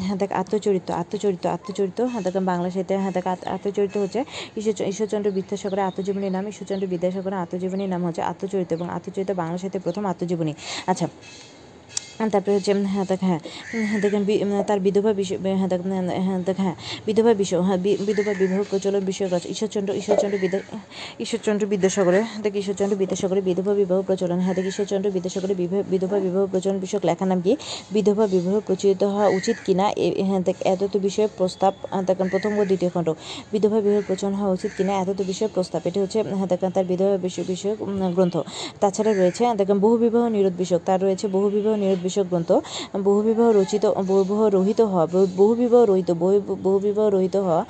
হ্যাঁ 0.00 0.16
দেখ 0.16 0.30
আত্মচরিত 0.32 0.88
আত্মচরিত। 0.94 1.23
আত্মচরিত 1.24 1.46
আত্মচরিত্র 1.46 2.06
হাতে 2.06 2.30
বাংলা 2.40 2.70
সাহিত্যের 2.70 3.00
হাতাকা 3.00 3.30
আত্মচরিত্র 3.30 3.30
আত- 3.30 3.48
আত্মচরিত 3.48 3.96
হচ্ছে 3.96 4.24
ঈশ্বর 4.56 4.86
ঈশ্বরচন্দ্র 4.86 5.30
বিদ্যাসাগরের 5.30 5.84
আত্মজীবনীর 5.84 6.32
নাম, 6.32 6.44
ঈশ্বরচন্দ্র 6.48 6.86
বিদ্যাসাগরের 6.86 7.38
আত্মজীবনীর 7.38 7.88
নাম 7.88 8.04
হচ্ছে 8.06 8.22
আত্মচরিত্র 8.22 8.76
এবং 8.76 8.88
আত্মচরিত 8.90 9.30
বাংলা 9.30 9.58
সাহিত্যের 9.58 9.82
প্রথম 9.82 10.06
আত্মজীবনী। 10.06 10.54
আচ্ছা 10.86 11.06
তারপরে 12.26 12.52
হচ্ছে 12.54 12.72
হ্যাঁ 12.86 13.06
দেখ 13.10 13.20
হ্যাঁ 13.22 13.40
হ্যাঁ 13.82 14.00
দেখেন 14.00 14.22
তার 14.68 14.78
বিধবা 14.80 15.12
বিষয় 15.12 15.38
হ্যাঁ 15.52 15.68
দেখ 15.68 15.80
হ্যাঁ 16.26 16.40
দেখ 16.46 16.58
হ্যাঁ 16.58 16.74
বিধবা 17.06 17.32
বিষয় 17.34 17.60
হ্যাঁ 17.60 17.78
বিধবা 18.08 18.32
বিবাহ 18.34 18.60
প্রচলন 18.70 19.02
বিষয়ক 19.04 19.30
রচনা 19.32 19.50
ঈশ্বরচন্দ্র 19.50 19.90
ঈশ্বরচন্দ্র 20.00 20.36
বিদ্যা 20.38 20.60
ঈশ্বরচন্দ্র 21.20 21.64
বিদ্যাসাগরে 21.66 22.20
দেখ 22.42 22.52
ঈশ্বরচন্দ্র 22.56 22.94
বিদ্যাসাগরে 22.96 23.40
বিধবা 23.48 23.72
বিবাহ 23.74 23.98
প্রচলন 24.02 24.38
হ্যাঁ 24.38 24.54
দেখ 24.54 24.66
ঈশ্বরচন্দ্র 24.66 25.08
বিদ্যাসাগরে 25.10 25.54
বিধবা 25.92 26.16
বিবাহ 26.20 26.42
প্রচলন 26.46 26.78
বিষয়ক 26.80 27.02
লেখার 27.04 27.28
নাম 27.28 27.40
কি? 27.40 27.52
বিধবা 27.94 28.24
বিবাহ 28.26 28.54
প্রচলিত 28.66 29.02
হওয়া 29.06 29.28
উচিত 29.38 29.56
কিনা 29.66 29.86
হ্যাঁ 30.28 30.42
দেখ 30.42 30.56
এত 30.64 30.82
তো 30.92 30.98
বিষয়ে 30.98 31.28
প্রস্তাব 31.38 31.72
আহ, 31.86 32.02
দেখেন 32.08 32.26
প্রথম 32.28 32.52
ও 32.54 32.64
দ্বিতীয় 32.64 32.90
খণ্ড। 32.94 33.08
বিধবা 33.52 33.78
বিবাহ 33.80 34.02
প্রচলন 34.08 34.34
হওয়া 34.34 34.52
উচিত 34.52 34.70
কিনা? 34.78 34.92
এত 35.02 35.10
তো 35.18 35.22
বিষয়ে 35.24 35.50
প্রস্তাব। 35.54 35.80
এটি 35.88 35.98
হচ্ছে 36.00 36.18
হ্যাঁ 36.32 36.48
দেখেন 36.52 36.70
তার 36.70 36.86
বিধবা 36.90 37.16
বিষয় 37.26 37.44
বিষয়ক 37.46 37.78
গ্রন্থ। 38.16 38.34
তাছাড়া 38.82 39.12
রয়েছে 39.12 39.42
দেখেন 39.60 39.78
বহু 39.84 39.96
বিবাহ 39.98 40.22
নিরোধ 40.34 40.54
বিষয়ক। 40.62 40.82
তার 40.84 40.98
রয়েছে 41.02 41.26
বহু 41.28 41.46
বিবাহ 41.56 41.74
নিরোধ 41.76 42.00
বিষয়ক 42.04 42.28
গ্রন্থ 42.28 42.50
বহুবিবাহ 43.04 43.48
রচিত 43.52 43.84
বহুবিবাহ 44.04 44.40
রহিত 44.56 44.80
হওয়া 44.84 45.04
বহু- 45.06 45.30
বহুবিবাহ 45.36 45.82
রহিত 45.84 46.10
বহু 46.14 46.36
বহুবিবাহ 46.64 47.06
রহিত 47.08 47.36
হওয়া 47.38 47.60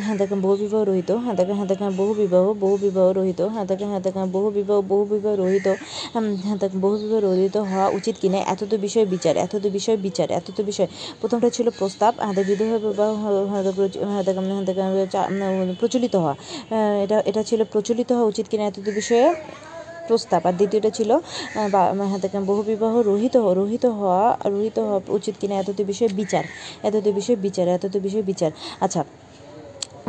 হ্যাঁ 0.00 0.16
দেখেন 0.20 0.38
বহুবিবাহ 0.40 0.82
রহিত 0.84 1.10
হ্যাঁ 1.22 1.34
দেখেন 1.36 1.56
হ্যাঁ 1.56 1.68
দেখেন 1.72 1.90
বহুবিবাহ 1.96 2.44
বহুবিবাহ 2.60 3.06
রহিত 3.12 3.40
হ্যাঁ 3.52 3.66
দেখেন 3.70 3.88
হ্যাঁ 3.92 4.02
দেখেন 4.06 4.26
বহুবিবাহ 4.36 4.78
বহুবিবাহ 4.92 5.32
রহিত 5.34 5.66
হ্যাঁ 6.44 6.56
দেখেন 6.56 6.78
বহুবিবাহ 6.80 7.18
রহিত 7.28 7.56
হওয়া 7.70 7.86
উচিত 7.98 8.14
কিনা 8.22 8.38
এত 8.52 8.60
তো 8.70 8.76
বিষয় 8.78 9.06
বিচার 9.14 9.34
এত 9.44 9.52
তো 9.56 9.68
বিষয় 9.70 9.96
বিচার 10.06 10.28
এত 10.32 10.46
তো 10.56 10.62
বিষয় 10.62 10.88
প্রথমটা 11.20 11.48
ছিল 11.50 11.66
প্রস্তাব 11.78 12.12
হ্যাঁ 12.20 12.34
দেখ 12.38 12.46
বিবাহ 12.50 12.68
হ্যাঁ 13.22 13.34
হ্যাঁ 13.52 13.62
হ্যাঁ 15.40 15.76
প্রচলিত 15.80 16.14
হওয়া 16.16 16.34
এটা 17.04 17.16
এটা 17.30 17.42
ছিল 17.42 17.60
প্রচলিত 17.72 18.08
হওয়া 18.12 18.28
উচিত 18.32 18.46
কিনা 18.50 18.64
এত 18.66 18.78
বিষয়ে 18.92 19.26
প্রস্তাব। 20.10 20.42
আর 20.48 20.54
দ্বিতীয়টা 20.60 20.90
ছিল 20.98 21.10
বহুবিবাহ 22.50 22.92
রহিত 23.10 23.34
রহিত 23.60 23.84
হওয়া 23.98 24.22
রহিত 24.54 24.76
হওয়া 24.86 25.00
উচিত 25.18 25.34
কিনা 25.40 25.54
এত 25.62 25.68
তো 25.78 25.82
বিষয়ে 25.90 26.10
বিচার 26.20 26.44
এত 26.88 26.94
তো 27.04 27.10
বিষয়ে 27.18 27.38
বিচার 27.46 27.66
এত 27.76 27.84
তো 27.94 27.98
বিষয়ে 28.06 28.24
বিচার। 28.30 28.50
আচ্ছা 28.84 29.02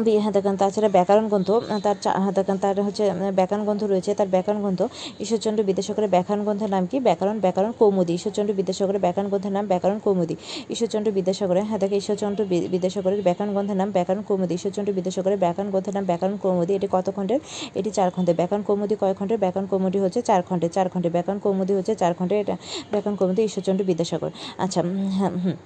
দেখেন 0.06 0.56
তাছাড়া 0.62 0.90
ব্যাকরণ 0.98 1.26
গ্রন্থ। 1.32 1.50
তার 1.86 1.98
দেখেন 2.38 2.58
তার 2.64 2.76
হচ্ছে 2.88 3.04
ব্যাকরণ 3.40 3.62
গ্রন্থ 3.64 3.82
রয়েছে, 3.84 4.12
তার 4.20 4.30
ব্যাকরণ 4.36 4.60
গ্রন্থ। 4.64 4.82
ঈশ্বরচন্দ্র 5.24 5.62
বিদ্যাসাগরের 5.70 6.12
ব্যাকরণ 6.16 6.42
গ্রন্থের 6.46 6.72
নাম 6.76 6.84
কি? 6.92 6.98
ব্যাকরণ 7.08 7.38
ব্যাকরণ 7.46 7.72
কৌমুদী। 7.80 8.12
ঈশ্বরচন্দ্র 8.20 8.52
বিদ্যাসাগরের 8.60 9.02
ব্যাকরণ 9.06 9.28
গ্রন্থের 9.32 9.54
নাম 9.58 9.66
ব্যাকরণ 9.72 10.00
কৌমুদী। 10.06 10.36
ঈশ্বরচন্দ্র 10.74 11.10
বিদ্যাসাগরের 11.18 11.66
হ্যাঁ 11.70 11.80
দেখে 11.84 11.96
ঈশ্বরচন্দ্র 12.02 12.40
বিদ্যাসাগরের 12.74 13.22
ব্যাকরণ 13.28 13.50
গ্রন্থের 13.56 13.78
নাম 13.82 13.90
ব্যাকরণ 13.92 14.22
কৌমুদী। 14.28 14.54
ঈশ্বরচন্দ্র 14.60 14.92
বিদ্যাসাগরের 14.94 15.40
ব্যাকরণ 15.44 15.70
গ্রন্থের 15.70 15.94
নাম 15.98 16.06
ব্যাকরণ 16.06 16.36
কৌমুদী। 16.44 16.72
এটি 16.80 16.88
কত 16.92 17.08
খণ্ডের? 17.16 17.40
এটি 17.80 17.90
চার 17.98 18.10
খণ্ডের। 18.16 18.36
ব্যাকরণ 18.40 18.62
কৌমুদী 18.68 18.96
কয় 19.02 19.16
খণ্ডের? 19.20 19.40
ব্যাকরণ 19.44 19.66
কৌমুদী 19.72 20.00
হচ্ছে 20.00 20.20
চার 20.30 20.42
খণ্ডে 20.48 20.68
চার 20.76 20.88
খণ্ডে 20.90 21.10
ব্যাকরণ 21.16 21.40
কৌমুদী 21.44 21.74
হচ্ছে 21.78 21.94
চার 22.02 22.14
খণ্ডে 22.18 22.36
এটা 22.44 22.56
ব্যাকরণ 22.92 23.16
কৌমুদী 23.20 23.42
ঈশ্বরচন্দ্র 23.50 23.84
বিদ্যাসাগর। 23.90 24.32
আচ্ছা 24.64 24.80
হ্যাঁ 25.18 25.32
হুম। 25.46 25.58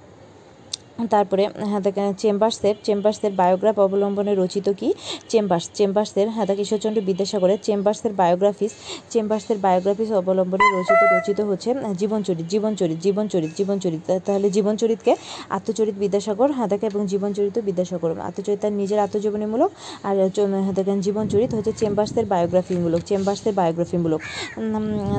তারপরে 0.98 1.42
হ্যাঁ 1.62 1.82
দেখেন 1.86 2.06
চেম্বার্সের 2.14 2.74
চেম্বার্সের 2.84 3.32
বায়োগ্রাফ 3.32 3.76
অবলম্বনে 3.78 4.32
রচিত 4.34 4.66
কি? 4.70 4.88
চেম্বার্স 5.28 5.66
চেম্বার্সের 5.74 6.26
হ্যাঁ 6.34 6.46
দেখে 6.48 6.62
ঈশ্বরচন্দ্র 6.62 7.00
বিদ্যাসাগরের 7.02 7.60
চেম্বার্সের 7.62 8.12
বায়োগ্রাফিস 8.12 8.72
চেম্বার্সের 9.10 9.58
বায়োগ্রাফিস 9.58 10.08
অবলম্বনে 10.12 10.66
রচিত 10.70 11.00
রচিত 11.14 11.38
হচ্ছে 11.50 11.70
আহ, 11.78 11.92
জীবনচরিত 11.94 12.46
জীবনচরিত 12.48 12.98
জীবনচরিত 13.04 13.50
জীবনচরিত 13.58 14.02
তাহলে 14.26 14.46
জীবনচরিতকে 14.50 15.12
আত্মচরিত 15.50 15.96
বিদ্যাসাগর 15.96 16.48
হ্যাঁ 16.52 16.68
দেখে 16.68 16.86
এবং 16.86 17.02
জীবনচরিত 17.06 17.56
বিদ্যাসাগর 17.58 17.94
আত্মচরিত 18.20 18.58
তার 18.62 18.72
নিজের 18.72 18.98
আত্মজীবনীমূলক 18.98 19.70
আর 20.04 20.14
হ্যাঁ 20.56 20.74
দেখেন 20.74 20.98
জীবনচরিত 21.00 21.50
হচ্ছে 21.54 21.72
চেম্বার্সের 21.72 22.24
বায়োগ্রাফিমূলক 22.26 23.00
চেম্বার্সের 23.06 23.54
বায়োগ্রাফিমূলক। 23.54 24.20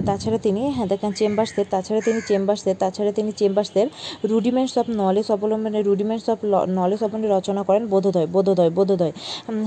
তাছাড়া 0.05 0.37
তিনি 0.37 0.61
হ্যাঁ 0.69 0.87
দেখেন 0.87 1.11
চেম্বার্সের 1.13 1.65
তাছাড়া 1.69 2.01
তিনি 2.01 2.19
চেম্বার্সের 2.27 2.75
তাছাড়া 2.75 3.11
তিনি 3.11 3.31
চেম্বার্সের 3.31 3.87
রুডিমেন্টস 4.23 4.75
অফ 4.77 4.85
নলেজ 4.97 5.27
অবলম্বনে 5.31 5.65
রুডিমেন্টস 5.89 6.27
অফ 6.29 6.39
নলেজ 6.79 6.99
অবলম্বনে 7.03 7.27
রচনা 7.35 7.61
করেন 7.63 7.83
বোধোদয় 7.87 8.27
বোধোদয় 8.35 8.71
বোধোদয়। 8.77 9.13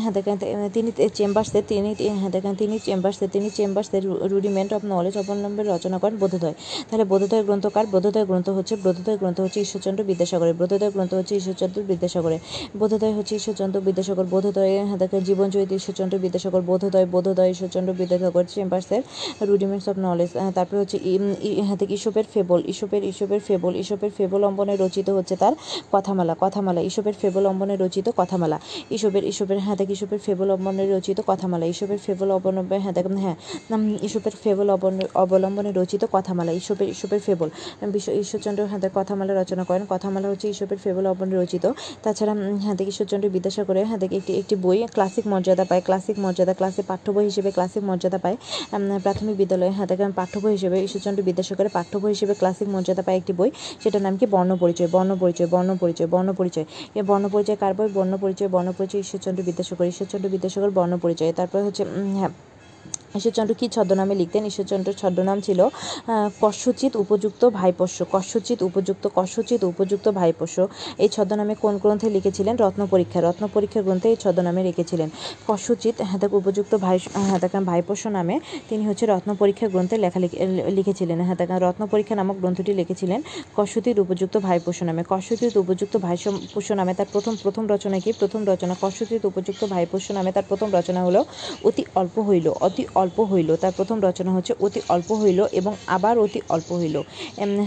হ্যাঁ 0.03 0.13
দেখেন 0.17 0.37
তিনি 0.75 0.91
চেম্বার্সের 1.19 1.65
তিনি 1.69 1.91
হ্যাঁ 2.21 2.31
দেখেন, 2.37 2.55
তিনি 2.55 2.77
চেম্বার্সের 2.87 3.29
তিনি 3.33 3.49
চেম্বার্সের 3.57 4.03
রুডিমেন্ট 4.33 4.71
অফ 4.77 4.83
নলেজ 4.85 5.15
অবলম্বনে 5.19 5.65
রচনা 5.75 5.97
করেন 6.03 6.17
বোধোদয়। 6.23 6.55
তাহলে 6.89 7.05
বোধোদয় 7.05 7.43
গ্রন্থকার, 7.45 7.85
বোধোদয় 7.87 8.27
গ্রন্থ 8.27 8.49
হচ্ছে, 8.49 8.75
বোধোদয় 8.85 9.17
গ্রন্থ 9.21 9.39
হচ্ছে 9.41 9.61
ঈশ্বরচন্দ্র 9.61 10.01
বিদ্যাসাগরের, 10.05 10.55
বোধোদয় 10.61 10.91
গ্রন্থ 10.91 11.13
হচ্ছে 11.15 11.35
ঈশ্বরচন্দ্র 11.37 11.79
বিদ্যাসাগরের 11.91 12.41
বোধোদয় 12.79 13.15
হচ্ছে 13.19 13.35
ঈশ্বরচন্দ্র 13.37 13.79
বিদ্যাসাগর, 13.81 14.27
বোধোদয় 14.35 14.73
হ্যাঁ 14.89 14.99
দেখেন 14.99 15.21
জীবনচরিত 15.25 15.71
ঈশ্বরচন্দ্র 15.73 16.17
বিদ্যাসাগর, 16.19 16.61
বোধোদয় 16.61 17.07
বোধোদয় 17.07 17.51
ঈশ্বরচন্দ্র 17.51 17.91
বিদ্যাসাগর 17.93 18.45
চেম্বার্সের 18.55 19.03
রুডিমেন্টস 19.49 19.87
অফ 19.89 19.97
নলেজ 19.99 20.31
তারপরে 20.55 20.79
হচ্ছে 20.81 20.99
হ্যাঁ 21.67 21.79
ফেবল 22.35 22.61
ইসবের 22.67 23.03
ইসবের 23.05 23.41
ফেবল 23.41 23.73
ইসবের 23.77 24.11
ফেবল 24.19 24.41
অম্বনে 24.45 24.75
রচিত 24.77 25.09
হচ্ছে 25.11 25.35
তার 25.37 25.55
কথামালা 25.93 26.37
কথামালা 26.41 26.81
ইসবের 26.81 27.15
ফেবল 27.21 27.47
অম্বনে 27.47 27.77
রচিত 27.77 28.09
কথামালা। 28.17 28.61
ইসবের 28.91 29.25
ইসবের 29.25 29.59
হ্যাঁ 29.59 29.77
দেখ 29.77 29.91
ইসবের 29.91 30.19
ফেবল 30.19 30.51
অবলম্বনে 30.51 30.99
রচিত 30.99 31.21
কথামালা। 31.27 31.67
ইসবের 31.67 31.99
ফেবল 31.99 32.31
অবলম্বনে 32.31 32.79
হ্যাঁ 32.79 32.93
দেখ 32.93 33.07
হ্যাঁ 33.07 33.37
ইসবের 34.03 34.33
ফেবল 34.45 34.71
অবলম্বনে- 35.15 35.83
রচিত 35.83 36.05
কথামালা। 36.13 36.53
ইসবের 36.53 36.89
ইসবের 36.89 37.21
ফেবল। 37.21 37.49
বিশ্ব 37.83 38.13
ঈশ্বরচন্দ্র 38.13 38.65
হ্যাঁ 38.65 38.79
দেখ 38.79 38.93
কথামালা 38.95 39.43
রচনা 39.43 39.65
করেন। 39.65 39.87
কথামালা 39.89 40.29
হচ্ছে 40.29 40.49
ইসবের 40.49 40.79
ফেবল 40.79 41.07
অবলম্বনে 41.07 41.45
রচিত। 41.45 41.71
তাছাড়া 42.03 42.35
হ্যাঁ 42.59 42.75
দেখ 42.75 42.89
ঈশ্বরচন্দ্র 42.89 43.29
বিদ্যাসাগরের 43.29 43.87
হ্যাঁ 43.87 43.99
দেখ 43.99 44.13
একটি 44.13 44.39
একটি 44.39 44.57
বই, 44.57 44.87
ক্লাসিক 44.93 45.27
মর্যাদা 45.27 45.65
পায়। 45.65 45.81
ক্লাসিক 45.85 46.19
মর্যাদা, 46.19 46.55
ক্লাসে 46.55 46.83
পাঠ্য 46.83 47.13
বই 47.13 47.25
হিসেবে 47.25 47.51
ক্লাসিক 47.51 47.85
মর্যাদা 47.85 48.19
পায়। 48.19 48.37
প্রাথমিক 49.03 49.37
বিদ্যালয়ে 49.37 49.71
হ্যাঁ 49.71 49.87
দেখেন 49.87 50.13
পাঠ্য 50.13 50.39
বই 50.39 50.53
হিসেবে 50.53 50.85
ঈশ্বরচন্দ্র 50.85 51.23
বিদ্যাসাগরের 51.23 51.71
পাঠ্য 51.73 51.99
বই 51.99 52.09
হিসেবে 52.09 52.35
ক্লাসিক 52.35 52.69
মর্যাদা 52.69 53.03
পায় 53.03 53.17
একটি 53.17 53.33
বই। 53.33 53.51
সেটার 53.83 54.03
নাম 54.03 54.17
কি? 54.17 54.27
বর্ণ 54.27 54.57
পরিচয়। 54.57 54.89
বর্ণ 54.93 55.17
পরিচয়, 55.21 55.47
বর্ণ 55.47 55.77
পরিচয়, 55.81 56.09
বর্ণ 56.09 56.29
পরিচয়। 56.33 56.67
বর্ণপরিচয় 56.93 57.03
বর্ণ 57.03 57.25
পরিচয় 57.29 57.57
কার 57.57 57.73
বই? 57.75 57.89
বর্ণ 57.91 58.13
পরিচয় 58.17 58.49
বর্ণ 58.49 58.69
পরিচয় 58.73 59.01
ঈশ্বরচন্দ্র 59.01 59.41
বিদ্যাসাগর। 59.43 59.87
ঈশ্বরচন্দ্র 59.87 60.27
বিদ্যাসাগর 60.31 60.71
বর্ণ 60.71 60.93
পরিচয়। 60.99 61.31
তারপর 61.33 61.59
হচ্ছে 61.67 61.83
হ্যাঁ 62.15 62.33
ঈশ্বরচন্দ্র 63.17 63.55
কী 63.55 63.69
ছদ্মনামে 63.69 64.15
লিখতেন? 64.15 64.45
ঈশ্বরচন্দ্রের 64.45 64.95
ছদ্মনাম 64.95 65.41
ছিল 65.41 65.61
আহ, 65.61 66.29
কস্যচিৎ 66.41 66.97
উপযুক্ত 66.97 67.49
ভাইপোষ্য। 67.51 68.05
কস্যচিৎ 68.13 68.63
উপযুক্ত 68.63 69.09
কস্যচিৎ 69.15 69.65
উপযুক্ত 69.65 70.09
ভাইপোষ্য। 70.09 70.69
এই 70.99 71.09
ছদ্মনামে 71.09 71.55
কোন 71.55 71.77
গ্রন্থে 71.77 72.11
লিখেছিলেন? 72.11 72.57
রত্ন 72.57 72.87
পরীক্ষা। 72.87 73.21
রত্ন 73.21 73.49
পরীক্ষা 73.55 73.83
গ্রন্থে 73.83 74.09
এই 74.09 74.17
ছদ্মনামে 74.17 74.63
রেখেছিলেন 74.63 75.11
কস্যচিৎ 75.47 76.01
হাতাক 76.01 76.35
উপযুক্ত 76.35 76.75
ভাই 76.75 76.99
হাতাক 77.31 77.63
ভাইপোষ্য 77.65 78.09
নামে 78.09 78.41
তিনি 78.69 78.87
হচ্ছে 78.89 79.07
রত্ন 79.07 79.35
পরীক্ষা 79.35 79.69
গ্রন্থে 79.69 79.99
লেখা 79.99 80.21
লিখ- 80.21 80.71
লিখেছিলেন। 80.71 81.21
হাতাক 81.21 81.49
রত্ন 81.51 81.87
পরীক্ষা 81.87 82.15
নামক 82.15 82.37
গ্রন্থটি 82.37 82.75
লিখেছিলেন 82.75 83.23
কস্যতির 83.57 84.01
উপযুক্ত 84.01 84.39
ভাইপোষ্য 84.39 84.85
নামে। 84.85 85.05
কস্যতির 85.09 85.59
উপযুক্ত 85.59 85.97
ভাইপোষ্য 85.97 86.73
নামে 86.73 86.95
তার 86.95 87.07
প্রথম 87.13 87.37
প্রথম 87.43 87.67
রচনা 87.69 87.99
কি? 87.99 88.13
প্রথম 88.13 88.45
রচনা 88.47 88.77
কস্যতির 88.81 89.27
উপযুক্ত 89.27 89.67
ভাইপোষ্য 89.67 90.13
নামে 90.13 90.33
তার 90.33 90.43
প্রথম 90.49 90.69
রচনা 90.73 91.05
হলো 91.05 91.25
অতি 91.65 91.85
অল্প 91.95 92.19
হইল। 92.19 92.49
অতি 92.49 92.87
অল্প 93.03 93.19
হইল। 93.31 93.51
তার 93.63 93.73
প্রথম 93.79 93.97
রচনা 94.07 94.31
হচ্ছে 94.37 94.53
অতি 94.67 94.81
অল্প 94.95 95.09
হইল 95.23 95.41
এবং 95.61 95.73
আবার 95.97 96.15
অতি 96.25 96.41
অল্প 96.55 96.69
হইল। 96.81 96.97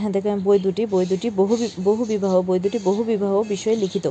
হ্যাঁ, 0.02 0.12
দেখেন 0.16 0.38
বই 0.48 0.58
দুটি 0.66 0.84
বই 0.94 1.06
দুটি 1.12 1.28
বহু 1.40 1.54
বহু 1.88 2.02
বিবাহ 2.12 2.34
বই 2.50 2.60
দুটি 2.64 2.78
বহু 2.88 3.02
বিবাহ 3.12 3.34
বিষয়ে 3.54 3.78
লিখিত। 3.84 4.06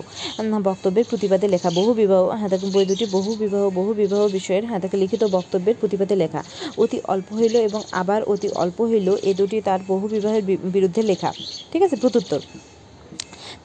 বক্তব্যের 0.68 1.06
প্রতিবাদে 1.10 1.46
লেখা 1.54 1.68
বহু 1.78 1.90
বিবাহ 1.94 2.22
হ্যাঁ 2.38 2.50
দেখেন 2.52 2.70
বই 2.76 2.84
দুটি 2.90 3.04
বহু 3.16 3.30
বিবাহ 3.42 3.62
বহু 3.78 3.90
বিবাহ 3.94 4.20
বিষয়ের 4.36 4.64
হ্যাঁ 4.68 4.80
দেখেন 4.82 4.98
লিখিত 5.04 5.22
বক্তব্যের 5.36 5.76
প্রতিবাদে 5.80 6.14
লেখা। 6.22 6.40
অতি 6.82 6.98
অল্প 7.14 7.28
হইল 7.32 7.54
এবং 7.68 7.80
আবার 7.92 8.20
অতি 8.32 8.48
অল্প 8.62 8.78
হইল 8.82 9.08
এ 9.22 9.32
দুটি 9.34 9.58
তার 9.68 9.80
বহু 9.88 10.04
বিবাহের 10.08 10.42
বিরুদ্ধে 10.74 11.02
লেখা। 11.10 11.30
ঠিক 11.72 11.80
আছে 11.82 11.96
প্রত্যুত্তর। 12.02 12.40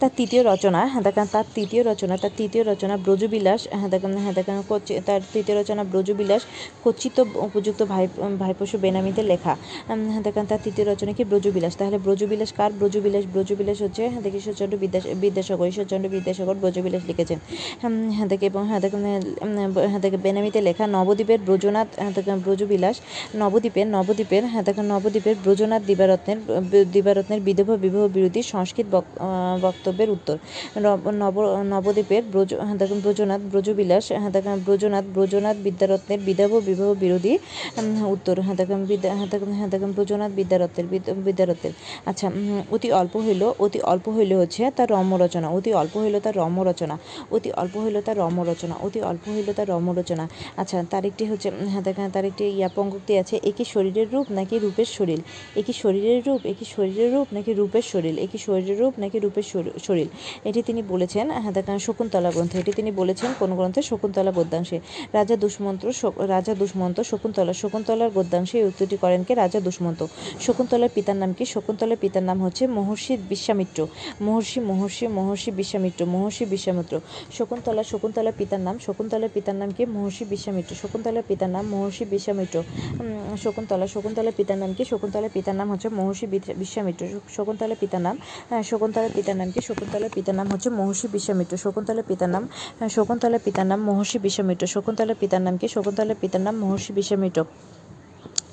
তার 0.02 0.12
তৃতীয় 0.18 0.42
রচনা 0.44 0.82
হ্যাঁ 0.86 1.04
দেখেন 1.04 1.28
তার 1.32 1.46
তৃতীয় 1.56 1.82
রচনা 1.84 2.16
তার 2.18 2.34
তৃতীয় 2.38 2.64
রচনা 2.64 2.96
ব্রজবিলাস 2.98 3.62
হ্যাঁ 3.72 3.90
দেখেন 3.90 4.12
হ্যাঁ 4.18 4.34
দেখেন 4.34 4.56
তার 5.06 5.22
তৃতীয় 5.34 5.56
রচনা 5.58 5.84
ব্রজবিলাস 5.84 6.42
কচিত 6.84 7.16
উপযুক্ত 7.48 7.82
ভাই 7.84 8.06
ভাইপোষ 8.40 8.72
বেনামিতে 8.76 9.22
লেখা। 9.24 9.54
হ্যাঁ 10.08 10.24
দেখেন 10.24 10.46
তার 10.46 10.60
তৃতীয় 10.64 10.86
রচনা 10.88 11.12
কি 11.14 11.24
ব্রজবিলাস? 11.24 11.74
তাহলে 11.78 11.98
ব্রজবিলাস 11.98 12.52
কার? 12.58 12.72
ব্রজবিলাস 12.74 13.24
ব্রজবিলাস 13.34 13.78
হচ্ছে 13.82 14.04
হ্যাঁ 14.10 14.22
দেখি 14.22 14.38
ঈশ্বরচন্দ্র 14.38 14.76
বিদ্যাস 14.78 15.04
বিদ্যাসাগর 15.16 15.68
ঈশ্বরচন্দ্র 15.68 16.08
বিদ্যাসাগর 16.10 16.56
ব্রজবিলাস 16.56 17.04
লিখেছেন। 17.08 17.38
হ্যাঁ 18.16 18.28
দেখে 18.28 18.46
এবং 18.46 18.64
হ্যাঁ 18.70 18.82
দেখেন 18.86 19.02
হ্যাঁ 19.86 20.02
দেখে 20.02 20.18
বেনামিতে 20.18 20.60
লেখা 20.62 20.84
নবদ্বীপের 20.98 21.40
ব্রজনাথ 21.46 21.90
হ্যাঁ 21.98 22.14
দেখেন 22.18 22.38
ব্রজবিলাস 22.40 22.96
নবদ্বীপের 23.36 23.88
নবদ্বীপের 23.88 24.44
হ্যাঁ 24.46 24.64
দেখেন 24.64 24.86
নবদ্বীপের 24.94 25.36
ব্রজনাথ 25.44 25.82
দিবারত্নের 25.86 26.38
দিবারত্নের 26.92 27.42
বিধবা 27.42 27.76
বিবাহ 27.78 28.04
বিরোধী 28.08 28.42
সংস্কৃত 28.54 28.88
বক- 28.92 29.16
আহ, 29.20 29.56
বক্তব্যের 29.88 30.10
উত্তর। 30.10 30.38
নব- 30.82 31.12
নব, 31.12 31.62
নবদ্বীপের 31.64 32.24
ব্রজ, 32.24 32.56
দেখেন, 32.78 33.00
ব্রজনাথ, 33.00 33.42
ব্রজবিলাস 33.42 34.12
হ্যাঁ 34.12 34.30
দেখেন, 34.30 34.60
ব্রজনাথ 34.66 35.06
ব্রজনাথ 35.14 35.58
বিদ্যারত্নের 35.58 36.20
বিধব 36.20 36.62
বিবাহ 36.66 36.94
বিরোধী 36.94 37.38
উত্তর 38.08 38.40
হ্যাঁ 38.40 38.56
দেখেন 38.56 38.86
বিদ্যা 38.86 39.16
হ্যাঁ 39.16 39.28
দেখেন 39.28 39.54
হ্যাঁ 39.54 39.68
দেখেন, 39.68 39.92
ব্রজনাথ 39.92 40.32
বিদ্যারত্নের 40.32 40.86
বিদ- 40.86 41.14
বিদ্যারত্নের। 41.14 41.72
আচ্ছা 42.06 42.32
অতি 42.72 42.92
অল্প 42.92 43.18
হইল, 43.18 43.54
অতি 43.60 43.82
অল্প 43.82 44.10
হইল 44.10 44.34
হচ্ছে 44.34 44.72
তার 44.76 44.92
রম্য 44.92 45.16
রচনা, 45.16 45.50
অতি 45.50 45.74
অল্প 45.74 45.98
হইল 45.98 46.20
তার 46.20 46.38
রম্য 46.38 46.62
রচনা, 46.62 47.00
অতি 47.32 47.52
অল্প 47.52 47.78
হইল 47.78 48.02
তার 48.02 48.18
রম্য 48.18 48.42
রচনা, 48.42 48.76
অতি 48.82 49.02
অল্প 49.02 49.30
হইল 49.30 49.54
তার 49.54 49.70
রম্য 49.70 50.00
রচনা। 50.00 50.30
আচ্ছা 50.58 50.86
তার 50.90 51.06
একটি 51.06 51.26
হচ্ছে 51.26 51.52
হ্যাঁ 51.66 51.82
দেখেন, 51.82 52.10
তার 52.10 52.26
একটি 52.26 52.46
ইয়া 52.46 52.70
পঙ্ক্তি 52.76 53.18
আছে, 53.18 53.40
একই 53.44 53.66
শরীরের 53.66 54.08
রূপ 54.12 54.26
নাকি 54.32 54.60
রূপের 54.60 54.86
শরীর? 54.86 55.22
একই 55.56 55.74
শরীরের 55.74 56.22
রূপ, 56.28 56.46
একই 56.46 56.66
শরীরের 56.66 57.14
রূপ 57.14 57.28
নাকি 57.34 57.54
রূপের 57.54 57.82
শরীর? 57.82 58.20
একই 58.20 58.38
শরীরের 58.38 58.80
রূপ 58.80 58.94
নাকি 58.98 59.20
রূপের 59.20 59.44
শরীর। 59.88 60.08
এটি 60.50 60.62
তিনি 60.62 60.82
বলেছেন 60.94 61.26
হ্যাঁ 61.32 61.54
দেখেন 61.58 61.78
শকুন্তলা 61.78 62.30
গ্রন্থে। 62.32 62.56
এটি 62.60 62.72
তিনি 62.72 62.92
বলেছেন 62.92 63.30
কোন 63.40 63.56
গ্রন্থে 63.56 63.82
শকুন্তলা 63.82 64.32
গদ্যাংশে। 64.32 64.78
রাজা 65.14 65.36
দুষ্মন্ত 65.36 65.82
রাজা 66.34 66.54
দুষ্মন্ত 66.56 66.98
শকুন্তলা 67.02 67.54
শকুন্তলার 67.54 68.10
গদ্যাংশে 68.10 68.56
এই 68.60 68.66
উক্তিটি 68.70 68.98
করেন 68.98 69.22
কে? 69.24 69.34
রাজা 69.36 69.60
দুষ্মন্ত। 69.60 70.00
শকুন্তলার 70.46 70.90
পিতার 70.96 71.18
নাম 71.22 71.32
কি? 71.34 71.44
শকুন্তলার 71.46 71.98
পিতার 72.02 72.24
নাম 72.24 72.38
হচ্ছে 72.44 72.64
মহর্ষি 72.68 73.14
বিশ্বামিত্র। 73.30 73.80
মহর্ষি 74.22 74.60
মহর্ষি 74.60 75.06
মহর্ষি 75.08 75.52
বিশ্বামিত্র 75.52 76.02
মহর্ষি 76.06 76.46
বিশ্বামিত্র। 76.46 76.94
শকুন্তলা 77.38 77.84
শকুন্তলার 77.92 78.36
পিতার 78.38 78.62
নাম 78.68 78.76
শকুন্তলার 78.86 79.30
পিতার 79.34 79.56
নাম 79.56 79.70
কি? 79.78 79.84
মহর্ষি 79.86 80.24
বিশ্বামিত্র। 80.26 80.72
শকুন্তলার 80.82 81.24
পিতার 81.28 81.50
নাম 81.50 81.66
মহর্ষি 81.74 82.06
বিশ্বামিত্র। 82.06 82.56
শকুন্তলা 83.44 83.88
শকুন্তলার 83.94 84.34
পিতার 84.38 84.58
নাম 84.58 84.72
কি? 84.78 84.84
শকুন্তলার 84.92 85.30
পিতার 85.34 85.56
নাম 85.56 85.68
হচ্ছে 85.72 85.90
মহর্ষি 85.90 86.26
বিশ্বামিত্র। 86.62 87.04
শকুন্তলার 87.36 87.78
পিতার 87.80 88.02
নাম 88.02 88.16
হ্যাঁ, 88.50 88.64
শকুন্তলার 88.64 89.10
পিতার 89.16 89.36
নাম 89.36 89.50
কি? 89.52 89.60
শকুন্তলার 89.68 90.12
পিতার 90.16 90.36
নাম 90.36 90.48
হচ্ছে 90.54 90.70
মহর্ষি 90.72 91.08
বিশ্বামিত্র 91.08 91.54
শকুন্তলার 91.58 92.06
পিতার 92.10 92.30
নাম, 92.30 92.44
শকুন্তলার 92.90 93.42
পিতার 93.46 93.66
নাম 93.66 93.80
মহর্ষি 93.90 94.18
বিশ্বামিত্র 94.20 94.64
শকুন্তলার 94.68 95.18
পিতার 95.22 95.42
নাম 95.42 95.56
কি? 95.58 95.68
শকুন্তলার 95.68 96.18
পিতার 96.22 96.42
নাম 96.42 96.56
মহর্ষি 96.64 96.92
বিশ্বামিত্র 96.94 97.40